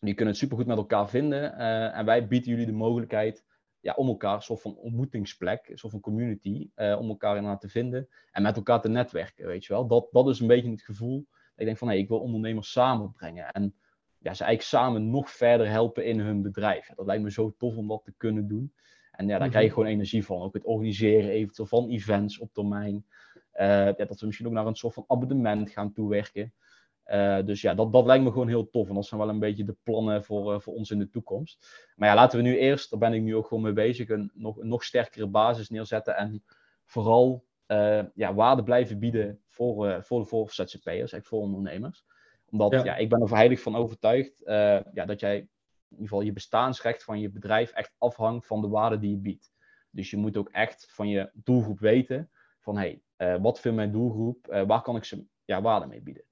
die 0.00 0.14
kunnen 0.14 0.34
het 0.34 0.42
supergoed 0.42 0.66
met 0.66 0.76
elkaar 0.76 1.08
vinden. 1.08 1.54
Uh, 1.58 1.96
en 1.96 2.04
wij 2.04 2.26
bieden 2.26 2.50
jullie 2.50 2.66
de 2.66 2.72
mogelijkheid 2.72 3.44
ja, 3.86 3.94
om 3.94 4.08
elkaar, 4.08 4.34
een 4.34 4.42
soort 4.42 4.60
van 4.60 4.76
ontmoetingsplek, 4.76 5.68
een 5.68 5.78
soort 5.78 5.92
van 5.92 6.00
community, 6.00 6.70
uh, 6.76 6.98
om 7.00 7.08
elkaar 7.08 7.36
inderdaad 7.36 7.60
te 7.60 7.68
vinden 7.68 8.08
en 8.30 8.42
met 8.42 8.56
elkaar 8.56 8.80
te 8.80 8.88
netwerken, 8.88 9.46
weet 9.46 9.64
je 9.64 9.72
wel. 9.72 9.86
Dat, 9.86 10.08
dat 10.10 10.28
is 10.28 10.40
een 10.40 10.46
beetje 10.46 10.70
het 10.70 10.82
gevoel. 10.82 11.26
Ik 11.56 11.64
denk 11.64 11.78
van, 11.78 11.88
hé, 11.88 11.94
hey, 11.94 12.02
ik 12.02 12.08
wil 12.08 12.20
ondernemers 12.20 12.72
samenbrengen 12.72 13.50
en 13.50 13.74
ja, 14.18 14.34
ze 14.34 14.44
eigenlijk 14.44 14.62
samen 14.62 15.10
nog 15.10 15.30
verder 15.30 15.68
helpen 15.68 16.04
in 16.04 16.20
hun 16.20 16.42
bedrijf. 16.42 16.90
Dat 16.94 17.06
lijkt 17.06 17.22
me 17.22 17.30
zo 17.30 17.54
tof 17.58 17.76
om 17.76 17.88
dat 17.88 18.04
te 18.04 18.14
kunnen 18.16 18.48
doen. 18.48 18.72
En 19.12 19.28
ja, 19.28 19.38
daar 19.38 19.48
krijg 19.48 19.64
je 19.64 19.70
mhm. 19.70 19.78
gewoon 19.78 19.94
energie 19.94 20.24
van. 20.24 20.40
Ook 20.40 20.54
het 20.54 20.64
organiseren 20.64 21.30
eventueel 21.30 21.68
van 21.68 21.88
events 21.88 22.38
op 22.38 22.52
termijn. 22.52 22.94
Uh, 23.54 23.66
ja, 23.86 24.04
dat 24.04 24.20
we 24.20 24.26
misschien 24.26 24.46
ook 24.46 24.52
naar 24.52 24.66
een 24.66 24.74
soort 24.74 24.94
van 24.94 25.04
abonnement 25.06 25.70
gaan 25.70 25.92
toewerken. 25.92 26.52
Uh, 27.06 27.44
dus 27.44 27.60
ja, 27.60 27.74
dat, 27.74 27.92
dat 27.92 28.06
lijkt 28.06 28.24
me 28.24 28.32
gewoon 28.32 28.48
heel 28.48 28.70
tof. 28.70 28.88
En 28.88 28.94
dat 28.94 29.06
zijn 29.06 29.20
wel 29.20 29.28
een 29.28 29.38
beetje 29.38 29.64
de 29.64 29.76
plannen 29.82 30.24
voor, 30.24 30.52
uh, 30.52 30.60
voor 30.60 30.74
ons 30.74 30.90
in 30.90 30.98
de 30.98 31.10
toekomst. 31.10 31.86
Maar 31.96 32.08
ja, 32.08 32.14
laten 32.14 32.38
we 32.38 32.44
nu 32.44 32.58
eerst, 32.58 32.90
daar 32.90 32.98
ben 32.98 33.12
ik 33.12 33.22
nu 33.22 33.36
ook 33.36 33.46
gewoon 33.46 33.62
mee 33.62 33.72
bezig, 33.72 34.08
een 34.08 34.30
nog, 34.34 34.56
een 34.56 34.68
nog 34.68 34.84
sterkere 34.84 35.26
basis 35.26 35.68
neerzetten. 35.68 36.16
En 36.16 36.44
vooral 36.84 37.44
ja, 38.14 38.34
waarde 38.34 38.62
blijven 38.62 38.98
bieden 38.98 39.42
voor, 39.48 40.02
voor, 40.02 40.26
voor 40.26 40.50
ZZP'ers, 40.50 41.14
voor 41.20 41.40
ondernemers. 41.40 42.04
Omdat 42.50 42.72
ja. 42.72 42.96
ik 42.96 43.08
ben 43.08 43.20
er 43.20 43.34
heilig 43.34 43.60
van 43.60 43.76
overtuigd 43.76 44.42
ja, 44.92 45.04
dat 45.06 45.20
jij 45.20 45.36
in 45.36 45.48
ieder 45.90 46.08
geval 46.08 46.20
je 46.20 46.32
bestaansrecht 46.32 47.04
van 47.04 47.20
je 47.20 47.30
bedrijf 47.30 47.70
echt 47.70 47.94
afhangt 47.98 48.46
van 48.46 48.60
de 48.60 48.68
waarde 48.68 48.98
die 48.98 49.10
je 49.10 49.16
biedt. 49.16 49.52
Dus 49.90 50.10
je 50.10 50.16
moet 50.16 50.36
ook 50.36 50.48
echt 50.48 50.86
van 50.90 51.08
je 51.08 51.30
doelgroep 51.34 51.78
weten 51.78 52.30
van 52.60 52.78
hé, 52.78 53.00
hey, 53.16 53.40
wat 53.40 53.60
vindt 53.60 53.76
mijn 53.76 53.92
doelgroep, 53.92 54.46
waar 54.66 54.82
kan 54.82 54.96
ik 54.96 55.04
ze 55.04 55.24
ja, 55.44 55.62
waarde 55.62 55.86
mee 55.86 56.02
bieden. 56.02 56.24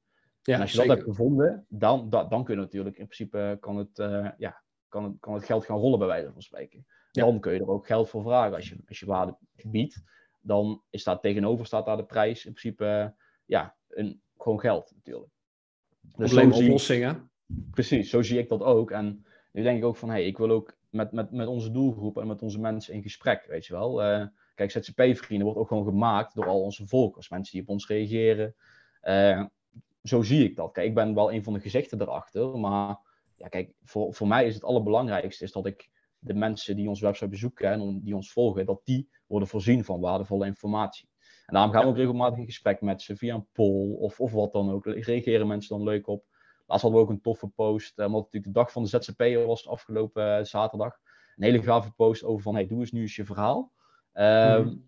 Ja, 0.46 0.54
en 0.54 0.60
als 0.60 0.72
je 0.72 0.78
dat 0.78 0.86
hebt 0.86 1.02
gevonden, 1.02 1.66
dan, 1.68 2.10
dan, 2.10 2.28
dan 2.28 2.44
kun 2.44 2.54
je 2.54 2.60
natuurlijk 2.60 2.98
in 2.98 3.04
principe 3.04 3.56
kan 3.60 3.76
het, 3.76 3.98
uh, 3.98 4.28
ja, 4.36 4.62
kan, 4.88 5.04
het, 5.04 5.12
kan 5.20 5.34
het 5.34 5.44
geld 5.44 5.64
gaan 5.64 5.78
rollen 5.78 5.98
bij 5.98 6.08
wijze 6.08 6.32
van 6.32 6.42
spreken. 6.42 6.86
Dan 7.10 7.40
kun 7.40 7.52
je 7.52 7.60
er 7.60 7.68
ook 7.68 7.86
geld 7.86 8.08
voor 8.08 8.22
vragen. 8.22 8.54
Als 8.54 8.68
je, 8.68 8.76
als 8.88 9.00
je 9.00 9.06
waarde 9.06 9.36
biedt, 9.62 10.02
dan 10.40 10.82
is 10.90 11.04
daar 11.04 11.20
tegenover 11.20 11.66
staat 11.66 11.86
daar 11.86 11.96
de 11.96 12.04
prijs 12.04 12.44
in 12.44 12.52
principe 12.52 12.84
uh, 12.84 13.06
ja, 13.44 13.76
een, 13.88 14.22
gewoon 14.36 14.60
geld 14.60 14.92
natuurlijk. 14.94 15.32
Dus 16.16 16.30
Alleen 16.30 16.52
oplossingen. 16.52 17.30
Precies, 17.70 18.10
zo 18.10 18.22
zie 18.22 18.38
ik 18.38 18.48
dat 18.48 18.62
ook. 18.62 18.90
En 18.90 19.24
nu 19.52 19.62
denk 19.62 19.78
ik 19.78 19.84
ook 19.84 19.96
van, 19.96 20.08
hé, 20.08 20.14
hey, 20.14 20.26
ik 20.26 20.38
wil 20.38 20.50
ook 20.50 20.76
met, 20.90 21.12
met, 21.12 21.30
met 21.30 21.46
onze 21.46 21.70
doelgroep 21.70 22.18
en 22.18 22.26
met 22.26 22.42
onze 22.42 22.60
mensen 22.60 22.94
in 22.94 23.02
gesprek, 23.02 23.46
weet 23.48 23.66
je 23.66 23.72
wel. 23.72 24.04
Uh, 24.04 24.26
kijk, 24.54 24.70
ZZP-vrienden 24.70 25.46
wordt 25.46 25.58
ook 25.58 25.68
gewoon 25.68 25.84
gemaakt 25.84 26.34
door 26.34 26.46
al 26.46 26.62
onze 26.62 26.86
volkers. 26.86 27.28
Mensen 27.28 27.52
die 27.52 27.62
op 27.62 27.68
ons 27.68 27.86
reageren. 27.86 28.54
Uh, 29.02 29.44
zo 30.04 30.22
zie 30.22 30.44
ik 30.44 30.56
dat. 30.56 30.72
Kijk, 30.72 30.86
ik 30.86 30.94
ben 30.94 31.14
wel 31.14 31.32
een 31.32 31.44
van 31.44 31.52
de 31.52 31.60
gezichten 31.60 32.00
erachter, 32.00 32.58
maar 32.58 32.98
ja, 33.36 33.48
kijk, 33.48 33.72
voor, 33.82 34.14
voor 34.14 34.26
mij 34.26 34.46
is 34.46 34.54
het 34.54 34.64
allerbelangrijkste 34.64 35.44
is 35.44 35.52
dat 35.52 35.66
ik 35.66 35.90
de 36.18 36.34
mensen 36.34 36.76
die 36.76 36.88
ons 36.88 37.00
website 37.00 37.28
bezoeken 37.28 37.70
en 37.70 38.00
die 38.02 38.14
ons 38.14 38.32
volgen, 38.32 38.66
dat 38.66 38.80
die 38.84 39.08
worden 39.26 39.48
voorzien 39.48 39.84
van 39.84 40.00
waardevolle 40.00 40.46
informatie. 40.46 41.08
En 41.46 41.54
daarom 41.54 41.72
gaan 41.72 41.82
we 41.82 41.88
ook 41.88 41.96
regelmatig 41.96 42.38
in 42.38 42.44
gesprek 42.44 42.80
met 42.80 43.02
ze 43.02 43.16
via 43.16 43.34
een 43.34 43.46
poll 43.52 43.94
of, 43.94 44.20
of 44.20 44.32
wat 44.32 44.52
dan 44.52 44.70
ook. 44.70 44.86
Reageren 44.86 45.46
mensen 45.46 45.76
dan 45.76 45.86
leuk 45.86 46.06
op. 46.06 46.24
Laatst 46.66 46.82
hadden 46.82 47.00
we 47.00 47.06
ook 47.06 47.12
een 47.12 47.20
toffe 47.20 47.48
post, 47.48 47.98
uh, 47.98 48.06
omdat 48.06 48.22
het 48.22 48.32
natuurlijk 48.32 48.54
de 48.54 48.60
dag 48.60 48.72
van 48.72 48.82
de 48.82 48.88
ZZP'er 48.88 49.46
was 49.46 49.68
afgelopen 49.68 50.38
uh, 50.38 50.44
zaterdag. 50.44 50.98
Een 51.36 51.44
hele 51.44 51.62
gave 51.62 51.92
post 51.92 52.24
over 52.24 52.42
van, 52.42 52.54
hey, 52.54 52.66
doe 52.66 52.80
eens 52.80 52.92
nu 52.92 53.00
eens 53.00 53.16
je 53.16 53.24
verhaal. 53.24 53.72
Mm 54.12 54.84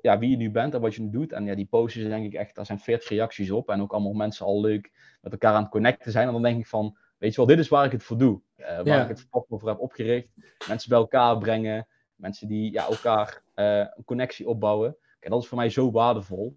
ja, 0.00 0.18
wie 0.18 0.30
je 0.30 0.36
nu 0.36 0.50
bent 0.50 0.74
en 0.74 0.80
wat 0.80 0.94
je 0.94 1.02
nu 1.02 1.10
doet. 1.10 1.32
En 1.32 1.44
ja, 1.44 1.54
die 1.54 1.66
postjes 1.66 2.04
denk 2.04 2.26
ik 2.26 2.34
echt, 2.34 2.54
daar 2.54 2.66
zijn 2.66 2.78
40 2.78 3.08
reacties 3.08 3.50
op. 3.50 3.68
En 3.68 3.80
ook 3.80 3.92
allemaal 3.92 4.12
mensen 4.12 4.46
al 4.46 4.60
leuk 4.60 4.90
met 5.20 5.32
elkaar 5.32 5.54
aan 5.54 5.62
het 5.62 5.70
connecten 5.70 6.12
zijn. 6.12 6.26
En 6.26 6.32
dan 6.32 6.42
denk 6.42 6.58
ik 6.58 6.66
van, 6.66 6.96
weet 7.18 7.30
je 7.30 7.36
wel, 7.36 7.46
dit 7.46 7.58
is 7.58 7.68
waar 7.68 7.84
ik 7.84 7.92
het 7.92 8.02
voor 8.02 8.18
doe. 8.18 8.40
Uh, 8.56 8.66
waar 8.66 9.02
ik 9.02 9.08
het 9.08 9.26
voor 9.48 9.68
heb 9.68 9.80
opgericht. 9.80 10.28
Mensen 10.68 10.88
bij 10.88 10.98
elkaar 10.98 11.38
brengen. 11.38 11.86
Mensen 12.14 12.48
die 12.48 12.72
ja, 12.72 12.86
elkaar 12.86 13.42
uh, 13.54 13.78
een 13.78 14.04
connectie 14.04 14.48
opbouwen. 14.48 14.96
Kijk, 15.18 15.32
dat 15.32 15.42
is 15.42 15.48
voor 15.48 15.58
mij 15.58 15.70
zo 15.70 15.90
waardevol. 15.90 16.56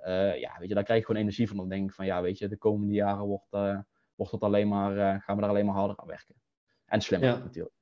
Uh, 0.00 0.40
ja, 0.40 0.56
weet 0.58 0.68
je, 0.68 0.74
daar 0.74 0.84
krijg 0.84 1.00
ik 1.00 1.06
gewoon 1.06 1.20
energie 1.20 1.48
van. 1.48 1.56
Dan 1.56 1.68
denk 1.68 1.88
ik 1.88 1.94
van, 1.94 2.06
ja, 2.06 2.22
weet 2.22 2.38
je, 2.38 2.48
de 2.48 2.56
komende 2.56 2.94
jaren 2.94 3.24
wordt, 3.24 3.50
wordt 4.14 4.32
het 4.32 4.42
alleen 4.42 4.68
maar, 4.68 5.20
gaan 5.20 5.34
we 5.34 5.40
daar 5.40 5.50
alleen 5.50 5.66
maar 5.66 5.74
harder 5.74 5.96
aan 5.96 6.06
werken. 6.06 6.34
En 6.86 7.00
slimmer 7.00 7.28
ja. 7.28 7.38
natuurlijk. 7.38 7.74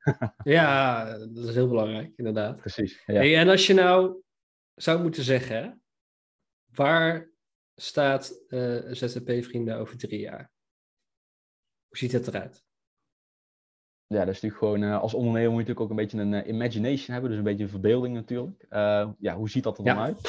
ja, 0.44 1.04
dat 1.18 1.48
is 1.48 1.54
heel 1.54 1.68
belangrijk, 1.68 2.12
inderdaad. 2.16 2.56
Precies. 2.56 3.02
Ja. 3.06 3.14
Hey, 3.14 3.38
en 3.38 3.48
als 3.48 3.66
je 3.66 3.74
nou 3.74 4.22
zou 4.74 5.02
moeten 5.02 5.22
zeggen, 5.22 5.82
waar 6.74 7.30
staat 7.74 8.42
uh, 8.48 8.90
eh, 8.90 8.94
ZZP-vrienden 8.94 9.76
over 9.76 9.98
drie 9.98 10.20
jaar? 10.20 10.52
Hoe 11.88 11.98
ziet 11.98 12.12
het 12.12 12.26
eruit? 12.26 12.64
Ja, 14.06 14.18
dat 14.24 14.34
is 14.34 14.40
natuurlijk 14.40 14.58
gewoon, 14.58 14.82
uh, 14.82 15.00
als 15.00 15.14
ondernemer 15.14 15.50
moet 15.50 15.66
je 15.66 15.68
natuurlijk 15.68 15.80
ook 15.80 15.90
een 15.90 16.04
beetje 16.04 16.18
een 16.18 16.32
uh, 16.32 16.54
imagination 16.54 17.12
hebben, 17.12 17.30
dus 17.30 17.38
een 17.38 17.44
beetje 17.44 17.64
een 17.64 17.70
verbeelding 17.70 18.14
natuurlijk. 18.14 18.66
ja, 19.18 19.34
hoe 19.36 19.50
ziet 19.50 19.62
dat 19.62 19.78
er 19.78 19.84
dan 19.84 19.98
uit? 19.98 20.20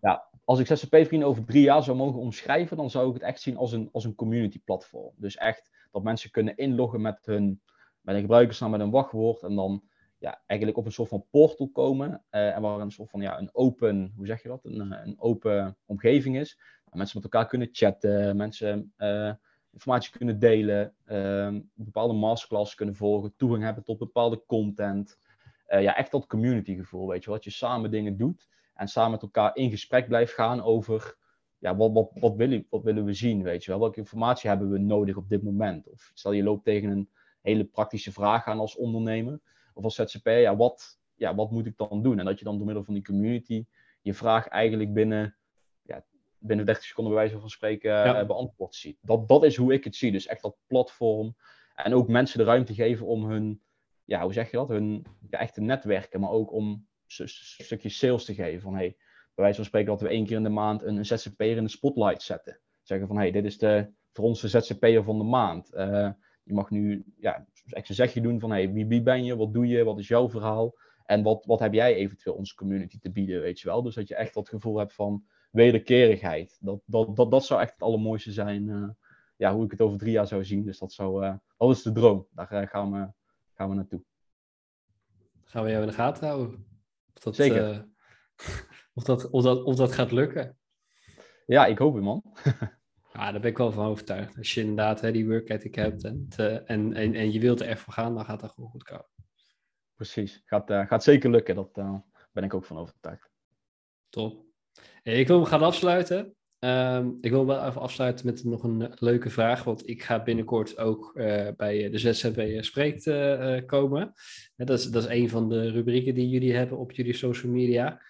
Ja, 0.00 0.30
als 0.44 0.58
ik 0.58 0.66
ZZP-vrienden 0.66 1.28
over 1.28 1.44
drie 1.44 1.62
jaar 1.62 1.82
zou 1.82 1.96
mogen 1.96 2.20
omschrijven, 2.20 2.76
dan 2.76 2.90
zou 2.90 3.08
ik 3.08 3.14
het 3.14 3.22
echt 3.22 3.40
zien 3.40 3.56
als 3.56 3.72
een, 3.72 3.88
als 3.92 4.04
een 4.04 4.14
community 4.14 4.60
platform. 4.64 5.14
Dus 5.16 5.36
echt 5.36 5.70
dat 5.90 6.02
mensen 6.02 6.30
kunnen 6.30 6.56
inloggen 6.56 7.00
met 7.00 7.26
hun 7.26 7.62
met 8.00 8.14
een 8.14 8.20
gebruikersnaam, 8.20 8.70
met 8.70 8.80
een 8.80 8.90
wachtwoord 8.90 9.42
en 9.42 9.54
dan 9.54 9.82
ja, 10.22 10.42
eigenlijk 10.46 10.78
op 10.78 10.84
een 10.84 10.92
soort 10.92 11.08
van 11.08 11.26
portal 11.30 11.68
komen. 11.68 12.24
Uh, 12.30 12.54
en 12.54 12.62
waar 12.62 12.80
een 12.80 12.90
soort 12.90 13.10
van 13.10 13.20
ja, 13.20 13.38
een 13.38 13.50
open, 13.52 14.12
hoe 14.16 14.26
zeg 14.26 14.42
je 14.42 14.48
dat? 14.48 14.64
Een, 14.64 14.92
een 15.06 15.20
open 15.20 15.76
omgeving 15.86 16.36
is. 16.36 16.58
Waar 16.84 16.96
mensen 16.96 17.20
met 17.22 17.32
elkaar 17.32 17.48
kunnen 17.48 17.68
chatten, 17.72 18.36
mensen 18.36 18.92
uh, 18.98 19.32
informatie 19.72 20.18
kunnen 20.18 20.38
delen, 20.38 20.94
uh, 21.06 21.56
bepaalde 21.74 22.14
masterclass 22.14 22.74
kunnen 22.74 22.94
volgen, 22.94 23.36
toegang 23.36 23.62
hebben 23.62 23.84
tot 23.84 23.98
bepaalde 23.98 24.42
content. 24.46 25.18
ja, 25.66 25.96
echt 25.96 26.10
dat 26.10 26.26
community 26.26 26.76
gevoel, 26.76 27.08
weet 27.08 27.24
je, 27.24 27.30
wat 27.30 27.44
je 27.44 27.50
samen 27.50 27.90
dingen 27.90 28.16
doet 28.16 28.48
en 28.74 28.88
samen 28.88 29.10
met 29.10 29.22
elkaar 29.22 29.56
in 29.56 29.70
gesprek 29.70 30.08
blijft 30.08 30.32
gaan 30.32 30.62
over 30.62 31.16
ja, 31.58 31.76
wat, 31.76 31.92
wat, 31.92 32.10
wat, 32.14 32.36
willen, 32.36 32.66
wat 32.70 32.82
willen 32.82 33.04
we 33.04 33.12
zien, 33.12 33.42
weet 33.42 33.64
je 33.64 33.70
wel? 33.70 33.80
Welke 33.80 33.98
informatie 33.98 34.48
hebben 34.48 34.70
we 34.70 34.78
nodig 34.78 35.16
op 35.16 35.28
dit 35.28 35.42
moment? 35.42 35.88
Of 35.88 36.10
stel 36.14 36.32
je 36.32 36.42
loopt 36.42 36.64
tegen 36.64 36.90
een 36.90 37.08
hele 37.40 37.64
praktische 37.64 38.12
vraag 38.12 38.46
aan 38.46 38.58
als 38.58 38.76
ondernemer 38.76 39.40
of 39.74 39.84
als 39.84 39.94
ZZP, 39.94 40.26
ja, 40.26 40.56
wat, 40.56 41.00
ja, 41.14 41.34
wat 41.34 41.50
moet 41.50 41.66
ik 41.66 41.76
dan 41.76 42.02
doen? 42.02 42.18
En 42.18 42.24
dat 42.24 42.38
je 42.38 42.44
dan 42.44 42.56
door 42.56 42.66
middel 42.66 42.84
van 42.84 42.94
die 42.94 43.02
community 43.02 43.66
je 44.02 44.14
vraag 44.14 44.48
eigenlijk 44.48 44.92
binnen, 44.92 45.36
ja, 45.82 46.04
binnen 46.38 46.66
30 46.66 46.84
seconden 46.84 47.12
bij 47.12 47.22
wijze 47.22 47.40
van 47.40 47.50
spreken 47.50 47.90
ja. 47.90 48.20
Eh, 48.20 48.26
beantwoord 48.26 48.74
ziet. 48.74 48.98
Dat, 49.00 49.28
dat 49.28 49.44
is 49.44 49.56
hoe 49.56 49.72
ik 49.72 49.84
het 49.84 49.96
zie. 49.96 50.12
Dus 50.12 50.26
echt 50.26 50.42
dat 50.42 50.56
platform 50.66 51.36
en 51.74 51.94
ook 51.94 52.08
mensen 52.08 52.38
de 52.38 52.44
ruimte 52.44 52.74
geven 52.74 53.06
om 53.06 53.24
hun, 53.24 53.62
ja, 54.04 54.22
hoe 54.22 54.32
zeg 54.32 54.50
je 54.50 54.56
dat? 54.56 54.68
Hun 54.68 55.06
ja, 55.30 55.38
echte 55.38 55.60
netwerken, 55.60 56.20
maar 56.20 56.30
ook 56.30 56.52
om 56.52 56.86
een 57.16 57.28
stukje 57.28 57.88
sales 57.88 58.24
te 58.24 58.34
geven. 58.34 58.60
Van 58.60 58.74
hey, 58.74 58.96
bij 59.34 59.44
wijze 59.44 59.56
van 59.56 59.64
spreken 59.64 59.90
dat 59.90 60.00
we 60.00 60.08
één 60.08 60.26
keer 60.26 60.36
in 60.36 60.42
de 60.42 60.48
maand 60.48 60.82
een, 60.82 60.96
een 60.96 61.06
ZZP'er 61.06 61.56
in 61.56 61.64
de 61.64 61.70
spotlight 61.70 62.22
zetten. 62.22 62.60
Zeggen 62.82 63.06
van 63.06 63.16
hey, 63.16 63.30
dit 63.30 63.44
is 63.44 63.58
de, 63.58 63.92
voor 64.12 64.24
ons 64.24 64.40
de 64.40 64.48
ZZP'er 64.48 65.04
van 65.04 65.18
de 65.18 65.24
maand. 65.24 65.74
Uh, 65.74 66.10
je 66.42 66.54
mag 66.54 66.70
nu 66.70 67.04
ja, 67.16 67.46
echt 67.66 67.88
een 67.88 67.94
zegje 67.94 68.20
doen 68.20 68.40
van 68.40 68.50
hey, 68.50 68.72
wie, 68.72 68.86
wie 68.86 69.02
ben 69.02 69.24
je, 69.24 69.36
wat 69.36 69.52
doe 69.54 69.66
je, 69.66 69.84
wat 69.84 69.98
is 69.98 70.08
jouw 70.08 70.28
verhaal 70.28 70.74
en 71.04 71.22
wat, 71.22 71.44
wat 71.44 71.60
heb 71.60 71.72
jij 71.72 71.94
eventueel 71.94 72.34
onze 72.34 72.54
community 72.54 72.98
te 72.98 73.10
bieden, 73.10 73.40
weet 73.40 73.60
je 73.60 73.68
wel. 73.68 73.82
Dus 73.82 73.94
dat 73.94 74.08
je 74.08 74.14
echt 74.14 74.34
dat 74.34 74.48
gevoel 74.48 74.78
hebt 74.78 74.94
van 74.94 75.24
wederkerigheid. 75.50 76.58
Dat, 76.60 76.80
dat, 76.84 77.16
dat, 77.16 77.30
dat 77.30 77.44
zou 77.44 77.60
echt 77.60 77.72
het 77.72 77.82
allermooiste 77.82 78.32
zijn, 78.32 78.68
uh, 78.68 78.88
ja, 79.36 79.54
hoe 79.54 79.64
ik 79.64 79.70
het 79.70 79.80
over 79.80 79.98
drie 79.98 80.12
jaar 80.12 80.26
zou 80.26 80.44
zien. 80.44 80.64
Dus 80.64 80.78
dat, 80.78 80.92
zou, 80.92 81.24
uh, 81.24 81.34
dat 81.56 81.70
is 81.70 81.82
de 81.82 81.92
droom. 81.92 82.26
Daar 82.30 82.52
uh, 82.52 82.68
gaan, 82.68 82.92
we, 82.92 83.08
gaan 83.54 83.68
we 83.68 83.74
naartoe. 83.74 84.02
Gaan 85.44 85.64
we 85.64 85.70
jou 85.70 85.82
in 85.82 85.88
de 85.88 85.94
gaten 85.94 86.26
houden? 86.26 86.66
Of 87.14 87.22
dat, 87.22 87.34
Zeker. 87.34 87.88
of, 88.94 89.04
dat, 89.04 89.30
of, 89.30 89.42
dat, 89.42 89.62
of 89.62 89.76
dat 89.76 89.92
gaat 89.92 90.12
lukken? 90.12 90.58
Ja, 91.46 91.66
ik 91.66 91.78
hoop 91.78 91.94
het, 91.94 92.04
man. 92.04 92.22
Ja, 93.12 93.32
daar 93.32 93.40
ben 93.40 93.50
ik 93.50 93.58
wel 93.58 93.72
van 93.72 93.86
overtuigd. 93.86 94.36
Als 94.38 94.54
je 94.54 94.60
inderdaad 94.60 95.00
hè, 95.00 95.12
die 95.12 95.26
work 95.26 95.48
ethic 95.48 95.74
hebt 95.74 96.04
en, 96.04 96.26
te, 96.28 96.48
en, 96.48 96.94
en, 96.94 97.14
en 97.14 97.32
je 97.32 97.40
wilt 97.40 97.60
er 97.60 97.66
echt 97.66 97.80
voor 97.80 97.92
gaan, 97.92 98.14
dan 98.14 98.24
gaat 98.24 98.40
dat 98.40 98.50
gewoon 98.50 98.70
goed 98.70 98.82
komen. 98.82 99.06
Precies, 99.94 100.42
gaat, 100.44 100.70
uh, 100.70 100.86
gaat 100.86 101.02
zeker 101.02 101.30
lukken. 101.30 101.54
Dat 101.54 101.78
uh, 101.78 101.94
ben 102.32 102.44
ik 102.44 102.54
ook 102.54 102.64
van 102.64 102.76
overtuigd. 102.78 103.30
Top. 104.08 104.44
Ik 105.02 105.26
wil 105.26 105.36
hem 105.36 105.46
gaan 105.46 105.62
afsluiten. 105.62 106.34
Um, 106.58 107.18
ik 107.20 107.30
wil 107.30 107.46
wel 107.46 107.66
even 107.66 107.80
afsluiten 107.80 108.26
met 108.26 108.44
nog 108.44 108.62
een 108.62 108.92
leuke 108.94 109.30
vraag, 109.30 109.64
want 109.64 109.88
ik 109.88 110.02
ga 110.02 110.22
binnenkort 110.22 110.78
ook 110.78 111.12
uh, 111.14 111.48
bij 111.56 111.90
de 111.90 111.98
ZZP 111.98 112.64
Spreekt 112.64 113.04
komen. 113.66 114.12
dat, 114.56 114.78
is, 114.78 114.84
dat 114.90 115.02
is 115.02 115.08
een 115.08 115.28
van 115.28 115.48
de 115.48 115.70
rubrieken 115.70 116.14
die 116.14 116.28
jullie 116.28 116.54
hebben 116.54 116.78
op 116.78 116.92
jullie 116.92 117.12
social 117.12 117.52
media. 117.52 118.02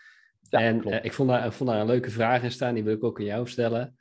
Ja, 0.49 0.59
en 0.59 1.05
ik, 1.05 1.13
vond 1.13 1.29
daar, 1.29 1.47
ik 1.47 1.53
vond 1.53 1.71
daar 1.71 1.81
een 1.81 1.87
leuke 1.87 2.11
vraag 2.11 2.43
in 2.43 2.51
staan, 2.51 2.75
die 2.75 2.85
wil 2.85 2.95
ik 2.95 3.05
ook 3.05 3.19
aan 3.19 3.25
jou 3.25 3.49
stellen. 3.49 3.97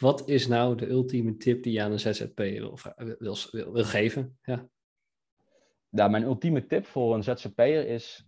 Wat 0.00 0.28
is 0.28 0.46
nou 0.46 0.76
de 0.76 0.88
ultieme 0.88 1.36
tip 1.36 1.62
die 1.62 1.72
je 1.72 1.82
aan 1.82 1.92
een 1.92 2.00
ZZP 2.00 2.38
wil, 2.38 2.78
wil, 3.18 3.36
wil, 3.50 3.72
wil 3.72 3.84
geven? 3.84 4.38
Ja. 4.42 4.68
ja, 5.88 6.08
mijn 6.08 6.22
ultieme 6.22 6.66
tip 6.66 6.86
voor 6.86 7.14
een 7.14 7.22
ZZP'er 7.22 7.86
is, 7.86 8.26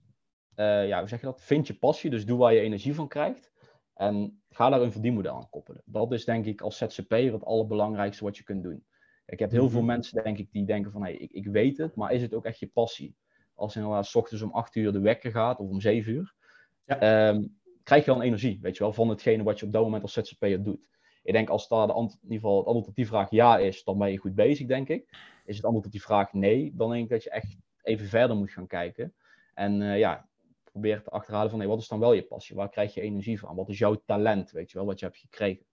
uh, 0.56 0.88
ja, 0.88 0.98
hoe 0.98 1.08
zeg 1.08 1.20
je 1.20 1.26
dat? 1.26 1.42
Vind 1.42 1.66
je 1.66 1.74
passie, 1.74 2.10
dus 2.10 2.26
doe 2.26 2.38
waar 2.38 2.54
je 2.54 2.60
energie 2.60 2.94
van 2.94 3.08
krijgt. 3.08 3.52
En 3.94 4.42
ga 4.50 4.68
daar 4.68 4.82
een 4.82 4.92
verdienmodel 4.92 5.34
aan 5.34 5.50
koppelen. 5.50 5.82
Dat 5.84 6.12
is 6.12 6.24
denk 6.24 6.46
ik 6.46 6.60
als 6.60 6.76
ZZP'er 6.76 7.32
het 7.32 7.44
allerbelangrijkste 7.44 8.24
wat 8.24 8.36
je 8.36 8.42
kunt 8.42 8.62
doen. 8.62 8.84
Ik 9.26 9.38
heb 9.38 9.50
heel 9.50 9.70
veel 9.70 9.82
mhm. 9.82 9.88
mensen, 9.88 10.22
denk 10.22 10.38
ik, 10.38 10.52
die 10.52 10.64
denken 10.64 10.92
van, 10.92 11.02
hey, 11.02 11.14
ik, 11.14 11.30
ik 11.30 11.46
weet 11.46 11.76
het, 11.76 11.94
maar 11.94 12.12
is 12.12 12.22
het 12.22 12.34
ook 12.34 12.44
echt 12.44 12.58
je 12.58 12.66
passie? 12.66 13.16
Als 13.54 13.76
inderdaad 13.76 14.06
s 14.06 14.14
ochtends 14.14 14.42
om 14.42 14.50
8 14.50 14.76
uur 14.76 14.92
de 14.92 15.00
wekker 15.00 15.30
gaat, 15.30 15.58
of 15.58 15.68
om 15.68 15.80
7 15.80 16.12
uur, 16.12 16.34
ja. 16.84 17.28
um, 17.28 17.58
krijg 17.82 18.04
je 18.04 18.10
dan 18.10 18.22
energie, 18.22 18.58
weet 18.60 18.76
je 18.76 18.82
wel, 18.82 18.92
van 18.92 19.08
hetgene 19.08 19.42
wat 19.42 19.58
je 19.58 19.66
op 19.66 19.72
dat 19.72 19.82
moment 19.82 20.02
als 20.02 20.12
ZZP'er 20.12 20.62
doet. 20.62 20.90
Ik 21.22 21.32
denk 21.32 21.48
als 21.48 21.68
daar 21.68 21.86
de 21.86 21.92
in 21.92 22.08
ieder 22.22 22.36
geval 22.36 22.56
het 22.56 22.66
antwoord 22.66 22.88
op 22.88 22.94
die 22.94 23.06
vraag 23.06 23.30
ja 23.30 23.58
is, 23.58 23.84
dan 23.84 23.98
ben 23.98 24.10
je 24.10 24.18
goed 24.18 24.34
bezig, 24.34 24.66
denk 24.66 24.88
ik. 24.88 25.08
Is 25.44 25.56
het 25.56 25.64
antwoord 25.64 25.86
op 25.86 25.92
die 25.92 26.02
vraag 26.02 26.32
nee, 26.32 26.72
dan 26.74 26.90
denk 26.90 27.04
ik 27.04 27.10
dat 27.10 27.22
je 27.22 27.30
echt 27.30 27.56
even 27.82 28.06
verder 28.06 28.36
moet 28.36 28.50
gaan 28.50 28.66
kijken. 28.66 29.14
En 29.54 29.80
uh, 29.80 29.98
ja, 29.98 30.28
probeer 30.64 31.02
te 31.02 31.10
achterhalen 31.10 31.50
van 31.50 31.58
hey, 31.58 31.68
wat 31.68 31.80
is 31.80 31.88
dan 31.88 31.98
wel 31.98 32.12
je 32.12 32.22
passie? 32.22 32.56
Waar 32.56 32.68
krijg 32.68 32.94
je 32.94 33.00
energie 33.00 33.38
van? 33.38 33.56
Wat 33.56 33.68
is 33.68 33.78
jouw 33.78 34.02
talent, 34.06 34.50
weet 34.50 34.70
je 34.70 34.78
wel, 34.78 34.86
wat 34.86 34.98
je 34.98 35.04
hebt 35.04 35.18
gekregen? 35.18 35.66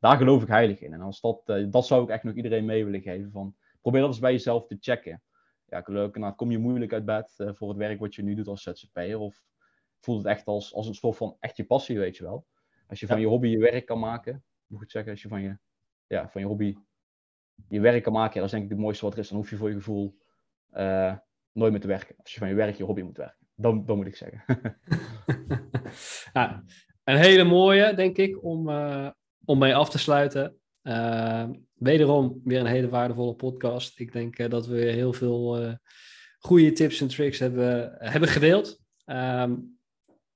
Daar 0.00 0.16
geloof 0.16 0.42
ik 0.42 0.48
heilig 0.48 0.80
in. 0.80 0.92
En 0.92 1.00
als 1.00 1.20
dat, 1.20 1.42
uh, 1.46 1.66
dat 1.70 1.86
zou 1.86 2.02
ik 2.02 2.08
echt 2.08 2.22
nog 2.22 2.34
iedereen 2.34 2.64
mee 2.64 2.84
willen 2.84 3.00
geven. 3.00 3.30
Van, 3.30 3.56
probeer 3.80 4.00
dat 4.00 4.10
eens 4.10 4.18
bij 4.18 4.32
jezelf 4.32 4.66
te 4.66 4.76
checken. 4.80 5.22
Ja, 5.66 5.82
leuk, 5.86 6.16
nou, 6.16 6.34
kom 6.34 6.50
je 6.50 6.58
moeilijk 6.58 6.92
uit 6.92 7.04
bed 7.04 7.34
uh, 7.38 7.50
voor 7.52 7.68
het 7.68 7.78
werk 7.78 8.00
wat 8.00 8.14
je 8.14 8.22
nu 8.22 8.34
doet 8.34 8.48
als 8.48 8.62
ZZP'er? 8.62 9.18
Of 9.18 9.42
voelt 10.00 10.18
het 10.18 10.26
echt 10.26 10.46
als, 10.46 10.74
als 10.74 10.86
een 10.86 10.94
soort 10.94 11.16
van 11.16 11.36
echt 11.40 11.56
je 11.56 11.64
passie, 11.64 11.98
weet 11.98 12.16
je 12.16 12.24
wel? 12.24 12.46
Als 12.86 13.00
je 13.00 13.06
van 13.06 13.20
je 13.20 13.26
hobby 13.26 13.48
je 13.48 13.58
werk 13.58 13.86
kan 13.86 13.98
maken, 13.98 14.44
moet 14.72 14.82
ik 14.82 14.90
zeggen, 14.90 15.12
als 15.12 15.22
je 15.22 15.28
van 15.28 15.42
je, 15.42 15.58
ja, 16.06 16.28
van 16.28 16.40
je 16.40 16.46
hobby 16.46 16.76
je 17.68 17.80
werk 17.80 18.02
kan 18.02 18.12
maken, 18.12 18.34
ja, 18.34 18.40
dat 18.40 18.44
is 18.44 18.50
denk 18.50 18.64
ik 18.64 18.70
het 18.70 18.78
mooiste 18.78 19.04
wat 19.04 19.14
er 19.14 19.20
is. 19.20 19.28
Dan 19.28 19.36
hoef 19.36 19.50
je 19.50 19.56
voor 19.56 19.68
je 19.68 19.74
gevoel 19.74 20.16
uh, 20.72 21.16
nooit 21.52 21.72
meer 21.72 21.80
te 21.80 21.86
werken. 21.86 22.14
Als 22.22 22.32
je 22.32 22.38
van 22.38 22.48
je 22.48 22.54
werk 22.54 22.76
je 22.76 22.84
hobby 22.84 23.02
moet 23.02 23.16
werken. 23.16 23.46
Dan, 23.54 23.86
dan 23.86 23.96
moet 23.96 24.06
ik 24.06 24.16
zeggen. 24.16 24.44
een 27.04 27.16
hele 27.16 27.44
mooie, 27.44 27.94
denk 27.94 28.16
ik, 28.16 28.44
om, 28.44 28.68
uh, 28.68 29.10
om 29.44 29.58
mee 29.58 29.74
af 29.74 29.90
te 29.90 29.98
sluiten. 29.98 30.56
Uh, 30.82 31.48
wederom 31.74 32.40
weer 32.44 32.60
een 32.60 32.66
hele 32.66 32.88
waardevolle 32.88 33.34
podcast. 33.34 34.00
Ik 34.00 34.12
denk 34.12 34.50
dat 34.50 34.66
we 34.66 34.76
heel 34.76 35.12
veel 35.12 35.76
goede 36.38 36.72
tips 36.72 37.00
en 37.00 37.08
tricks 37.08 37.38
hebben, 37.38 37.94
hebben 37.98 38.28
gedeeld. 38.28 38.80
Um, 39.06 39.80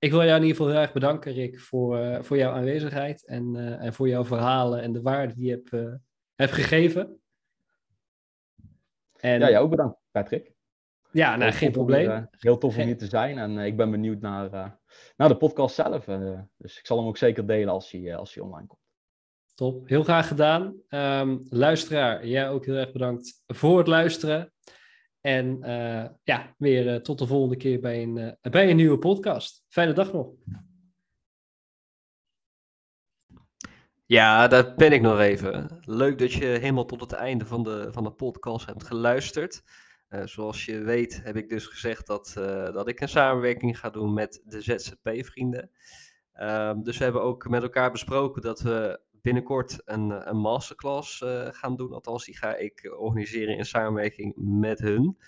ik 0.07 0.13
wil 0.13 0.25
jou 0.25 0.37
in 0.37 0.43
ieder 0.43 0.57
geval 0.57 0.73
heel 0.73 0.81
erg 0.81 0.93
bedanken, 0.93 1.33
Rick, 1.33 1.61
voor, 1.61 1.99
uh, 1.99 2.23
voor 2.23 2.37
jouw 2.37 2.53
aanwezigheid 2.53 3.25
en, 3.25 3.55
uh, 3.55 3.85
en 3.85 3.95
voor 3.95 4.09
jouw 4.09 4.25
verhalen 4.25 4.83
en 4.83 4.93
de 4.93 5.03
waarde 5.03 5.35
die 5.35 5.45
je 5.45 5.51
hebt, 5.51 5.73
uh, 5.73 5.95
hebt 6.35 6.53
gegeven. 6.53 7.21
En... 9.21 9.41
Ja, 9.41 9.51
jou 9.51 9.65
ook 9.65 9.71
bedankt, 9.71 9.99
Patrick. 10.11 10.53
Ja, 11.11 11.37
nou, 11.37 11.53
geen 11.53 11.73
probleem. 11.73 12.29
Heel 12.31 12.59
tof 12.59 12.77
om 12.77 12.83
hier 12.83 12.99
te 12.99 13.07
zijn 13.07 13.39
en 13.39 13.59
ik 13.59 13.77
ben 13.77 13.91
benieuwd 13.91 14.21
naar, 14.21 14.79
naar 15.17 15.29
de 15.29 15.37
podcast 15.37 15.75
zelf. 15.75 16.05
dus 16.57 16.79
ik 16.79 16.87
zal 16.87 16.99
hem 16.99 17.07
ook 17.07 17.17
zeker 17.17 17.47
delen 17.47 17.73
als 17.73 17.91
hij, 17.91 18.17
als 18.17 18.35
hij 18.35 18.45
online 18.45 18.67
komt. 18.67 18.81
Top, 19.55 19.89
heel 19.89 20.03
graag 20.03 20.29
gedaan. 20.29 20.75
Um, 20.89 21.47
luisteraar, 21.49 22.27
jij 22.27 22.49
ook 22.49 22.65
heel 22.65 22.75
erg 22.75 22.93
bedankt 22.93 23.43
voor 23.47 23.79
het 23.79 23.87
luisteren. 23.87 24.53
En 25.27 25.59
uh, 25.61 26.05
ja, 26.23 26.55
weer 26.59 26.87
uh, 26.87 27.01
tot 27.01 27.19
de 27.19 27.27
volgende 27.27 27.57
keer 27.57 27.81
bij 27.81 28.03
een, 28.03 28.17
uh, 28.17 28.51
bij 28.53 28.71
een 28.71 28.77
nieuwe 28.77 28.99
podcast. 28.99 29.65
Fijne 29.69 29.93
dag 29.93 30.13
nog. 30.13 30.29
Ja, 34.05 34.49
daar 34.49 34.75
ben 34.75 34.93
ik 34.93 35.01
nog 35.01 35.21
even. 35.21 35.81
Leuk 35.81 36.19
dat 36.19 36.33
je 36.33 36.45
helemaal 36.45 36.85
tot 36.85 37.01
het 37.01 37.13
einde 37.13 37.47
van 37.47 37.63
de, 37.63 37.89
van 37.93 38.05
de 38.05 38.11
podcast 38.11 38.67
hebt 38.67 38.85
geluisterd. 38.85 39.63
zoals 40.25 40.65
je 40.65 40.79
weet 40.79 41.21
heb 41.23 41.37
ik 41.37 41.49
dus 41.49 41.67
gezegd 41.67 42.07
dat, 42.07 42.33
dat 42.73 42.89
ik 42.89 43.01
een 43.01 43.09
samenwerking 43.09 43.79
ga 43.79 43.91
doen 43.91 44.13
met 44.13 44.43
de 44.45 44.61
ZZP-vrienden. 44.61 45.71
Ehm, 46.33 46.83
dus 46.83 46.99
we 46.99 47.05
hebben 47.05 47.23
ook 47.23 47.49
met 47.49 47.63
elkaar 47.63 47.93
besproken 47.93 48.43
dat 48.43 48.61
we 48.61 49.01
binnenkort 49.27 49.83
een, 49.85 50.29
een 50.29 50.37
masterclass 50.37 51.21
uh, 51.21 51.49
gaan 51.51 51.77
doen. 51.77 51.93
Althans, 51.93 52.25
die 52.25 52.37
ga 52.37 52.57
ik 52.57 52.95
organiseren 52.99 53.57
in 53.57 53.65
samenwerking 53.65 54.35
met 54.37 54.79
hun. 54.79 55.19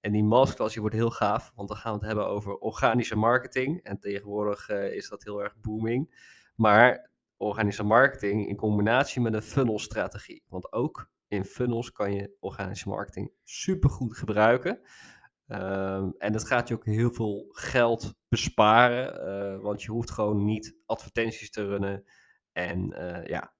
En 0.00 0.12
die 0.12 0.24
masterclass 0.24 0.72
die 0.72 0.82
wordt 0.82 0.96
heel 0.96 1.10
gaaf, 1.10 1.52
want 1.54 1.68
dan 1.68 1.76
gaan 1.76 1.92
we 1.92 1.98
het 1.98 2.06
hebben 2.06 2.26
over 2.26 2.56
organische 2.58 3.16
marketing. 3.16 3.82
En 3.82 3.98
tegenwoordig 3.98 4.68
uh, 4.68 4.92
is 4.92 5.08
dat 5.08 5.24
heel 5.24 5.42
erg 5.42 5.56
booming. 5.60 6.26
Maar 6.56 7.10
organische 7.36 7.82
marketing 7.82 8.48
in 8.48 8.56
combinatie 8.56 9.20
met 9.20 9.34
een 9.34 9.42
funnelstrategie. 9.42 10.44
Want 10.48 10.72
ook 10.72 11.10
in 11.28 11.44
funnels 11.44 11.92
kan 11.92 12.12
je 12.12 12.36
organische 12.40 12.88
marketing 12.88 13.32
supergoed 13.44 14.16
gebruiken. 14.16 14.80
Um, 15.48 16.14
en 16.18 16.32
dat 16.32 16.44
gaat 16.44 16.68
je 16.68 16.74
ook 16.74 16.84
heel 16.84 17.12
veel 17.12 17.46
geld 17.50 18.14
besparen, 18.28 19.62
want 19.62 19.82
je 19.82 19.90
hoeft 19.90 20.10
gewoon 20.10 20.44
niet 20.44 20.76
advertenties 20.86 21.50
te 21.50 21.66
runnen 21.66 22.04
en 22.58 22.94
uh, 22.98 23.26
ja, 23.26 23.54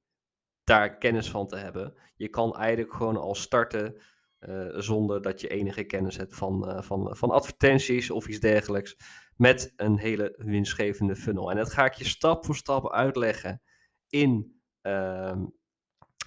daar 0.64 0.98
kennis 0.98 1.30
van 1.30 1.46
te 1.46 1.56
hebben. 1.56 1.94
Je 2.16 2.28
kan 2.28 2.56
eigenlijk 2.56 2.94
gewoon 2.94 3.16
al 3.16 3.34
starten 3.34 4.00
uh, 4.40 4.78
zonder 4.78 5.22
dat 5.22 5.40
je 5.40 5.48
enige 5.48 5.84
kennis 5.84 6.16
hebt 6.16 6.34
van, 6.34 6.68
uh, 6.68 6.82
van, 6.82 7.16
van 7.16 7.30
advertenties 7.30 8.10
of 8.10 8.28
iets 8.28 8.40
dergelijks. 8.40 8.96
met 9.36 9.72
een 9.76 9.98
hele 9.98 10.34
winstgevende 10.36 11.16
funnel. 11.16 11.50
En 11.50 11.56
dat 11.56 11.72
ga 11.72 11.84
ik 11.84 11.92
je 11.92 12.04
stap 12.04 12.44
voor 12.44 12.56
stap 12.56 12.92
uitleggen 12.92 13.62
in, 14.08 14.60
ehm, 14.80 15.44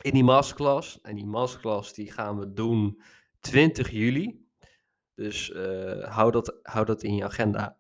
in 0.02 0.14
die 0.14 0.24
masterclass. 0.24 1.02
En 1.02 1.16
die 1.16 1.26
masterclass 1.26 1.94
die 1.94 2.12
gaan 2.12 2.40
we 2.40 2.54
doen 2.54 3.02
20 3.40 3.90
juli. 3.90 4.46
Dus 5.16 5.52
hou, 6.02 6.32
dat, 6.32 6.60
hou 6.62 6.86
dat 6.86 7.04
in 7.04 7.16
je 7.16 7.24
agenda 7.24 7.78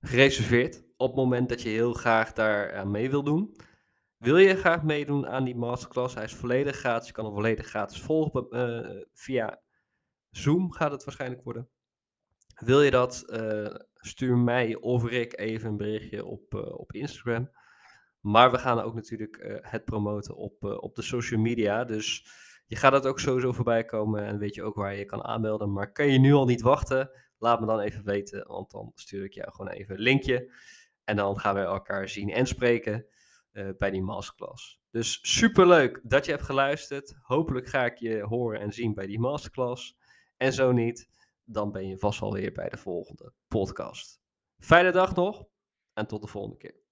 gereserveerd. 0.00 0.85
Op 0.96 1.06
het 1.06 1.16
moment 1.16 1.48
dat 1.48 1.62
je 1.62 1.68
heel 1.68 1.92
graag 1.92 2.32
daar 2.32 2.74
aan 2.74 2.90
mee 2.90 3.10
wil 3.10 3.22
doen. 3.22 3.56
Wil 4.16 4.36
je 4.36 4.56
graag 4.56 4.82
meedoen 4.82 5.26
aan 5.26 5.44
die 5.44 5.56
masterclass? 5.56 6.14
Hij 6.14 6.24
is 6.24 6.34
volledig 6.34 6.76
gratis. 6.76 7.06
Je 7.06 7.12
kan 7.12 7.24
hem 7.24 7.34
volledig 7.34 7.66
gratis 7.66 8.00
volgen. 8.00 8.46
Uh, 8.50 9.02
via 9.12 9.62
Zoom 10.30 10.72
gaat 10.72 10.90
het 10.90 11.04
waarschijnlijk 11.04 11.42
worden. 11.42 11.68
Wil 12.54 12.82
je 12.82 12.90
dat? 12.90 13.24
Uh, 13.26 13.74
stuur 13.94 14.36
mij 14.36 14.74
of 14.74 15.04
Rick 15.04 15.38
even 15.38 15.68
een 15.68 15.76
berichtje 15.76 16.24
op, 16.24 16.54
op 16.54 16.92
Instagram. 16.92 17.50
Maar 18.20 18.50
we 18.50 18.58
gaan 18.58 18.80
ook 18.80 18.94
natuurlijk 18.94 19.60
het 19.60 19.84
promoten 19.84 20.36
op, 20.36 20.64
op 20.64 20.94
de 20.94 21.02
social 21.02 21.40
media. 21.40 21.84
Dus 21.84 22.26
je 22.66 22.76
gaat 22.76 22.92
dat 22.92 23.06
ook 23.06 23.20
sowieso 23.20 23.52
voorbij 23.52 23.84
komen 23.84 24.24
en 24.24 24.38
weet 24.38 24.54
je 24.54 24.62
ook 24.62 24.74
waar 24.74 24.92
je 24.92 24.98
je 24.98 25.04
kan 25.04 25.24
aanmelden. 25.24 25.72
Maar 25.72 25.92
kan 25.92 26.06
je 26.06 26.18
nu 26.18 26.32
al 26.32 26.44
niet 26.44 26.60
wachten? 26.60 27.10
Laat 27.38 27.60
me 27.60 27.66
dan 27.66 27.80
even 27.80 28.04
weten, 28.04 28.46
want 28.48 28.70
dan 28.70 28.92
stuur 28.94 29.24
ik 29.24 29.32
jou 29.32 29.50
gewoon 29.52 29.70
even 29.70 29.94
een 29.94 30.00
linkje. 30.00 30.52
En 31.06 31.16
dan 31.16 31.38
gaan 31.38 31.54
we 31.54 31.60
elkaar 31.60 32.08
zien 32.08 32.30
en 32.30 32.46
spreken 32.46 33.06
uh, 33.52 33.68
bij 33.78 33.90
die 33.90 34.02
masterclass. 34.02 34.80
Dus 34.90 35.18
superleuk 35.22 36.00
dat 36.02 36.24
je 36.24 36.30
hebt 36.30 36.44
geluisterd. 36.44 37.16
Hopelijk 37.20 37.66
ga 37.66 37.84
ik 37.84 37.96
je 37.96 38.22
horen 38.22 38.60
en 38.60 38.72
zien 38.72 38.94
bij 38.94 39.06
die 39.06 39.18
masterclass. 39.18 39.96
En 40.36 40.52
zo 40.52 40.72
niet, 40.72 41.08
dan 41.44 41.72
ben 41.72 41.88
je 41.88 41.98
vast 41.98 42.20
wel 42.20 42.32
weer 42.32 42.52
bij 42.52 42.68
de 42.68 42.76
volgende 42.76 43.32
podcast. 43.48 44.20
Fijne 44.58 44.92
dag 44.92 45.14
nog 45.14 45.46
en 45.92 46.06
tot 46.06 46.22
de 46.22 46.28
volgende 46.28 46.56
keer. 46.56 46.85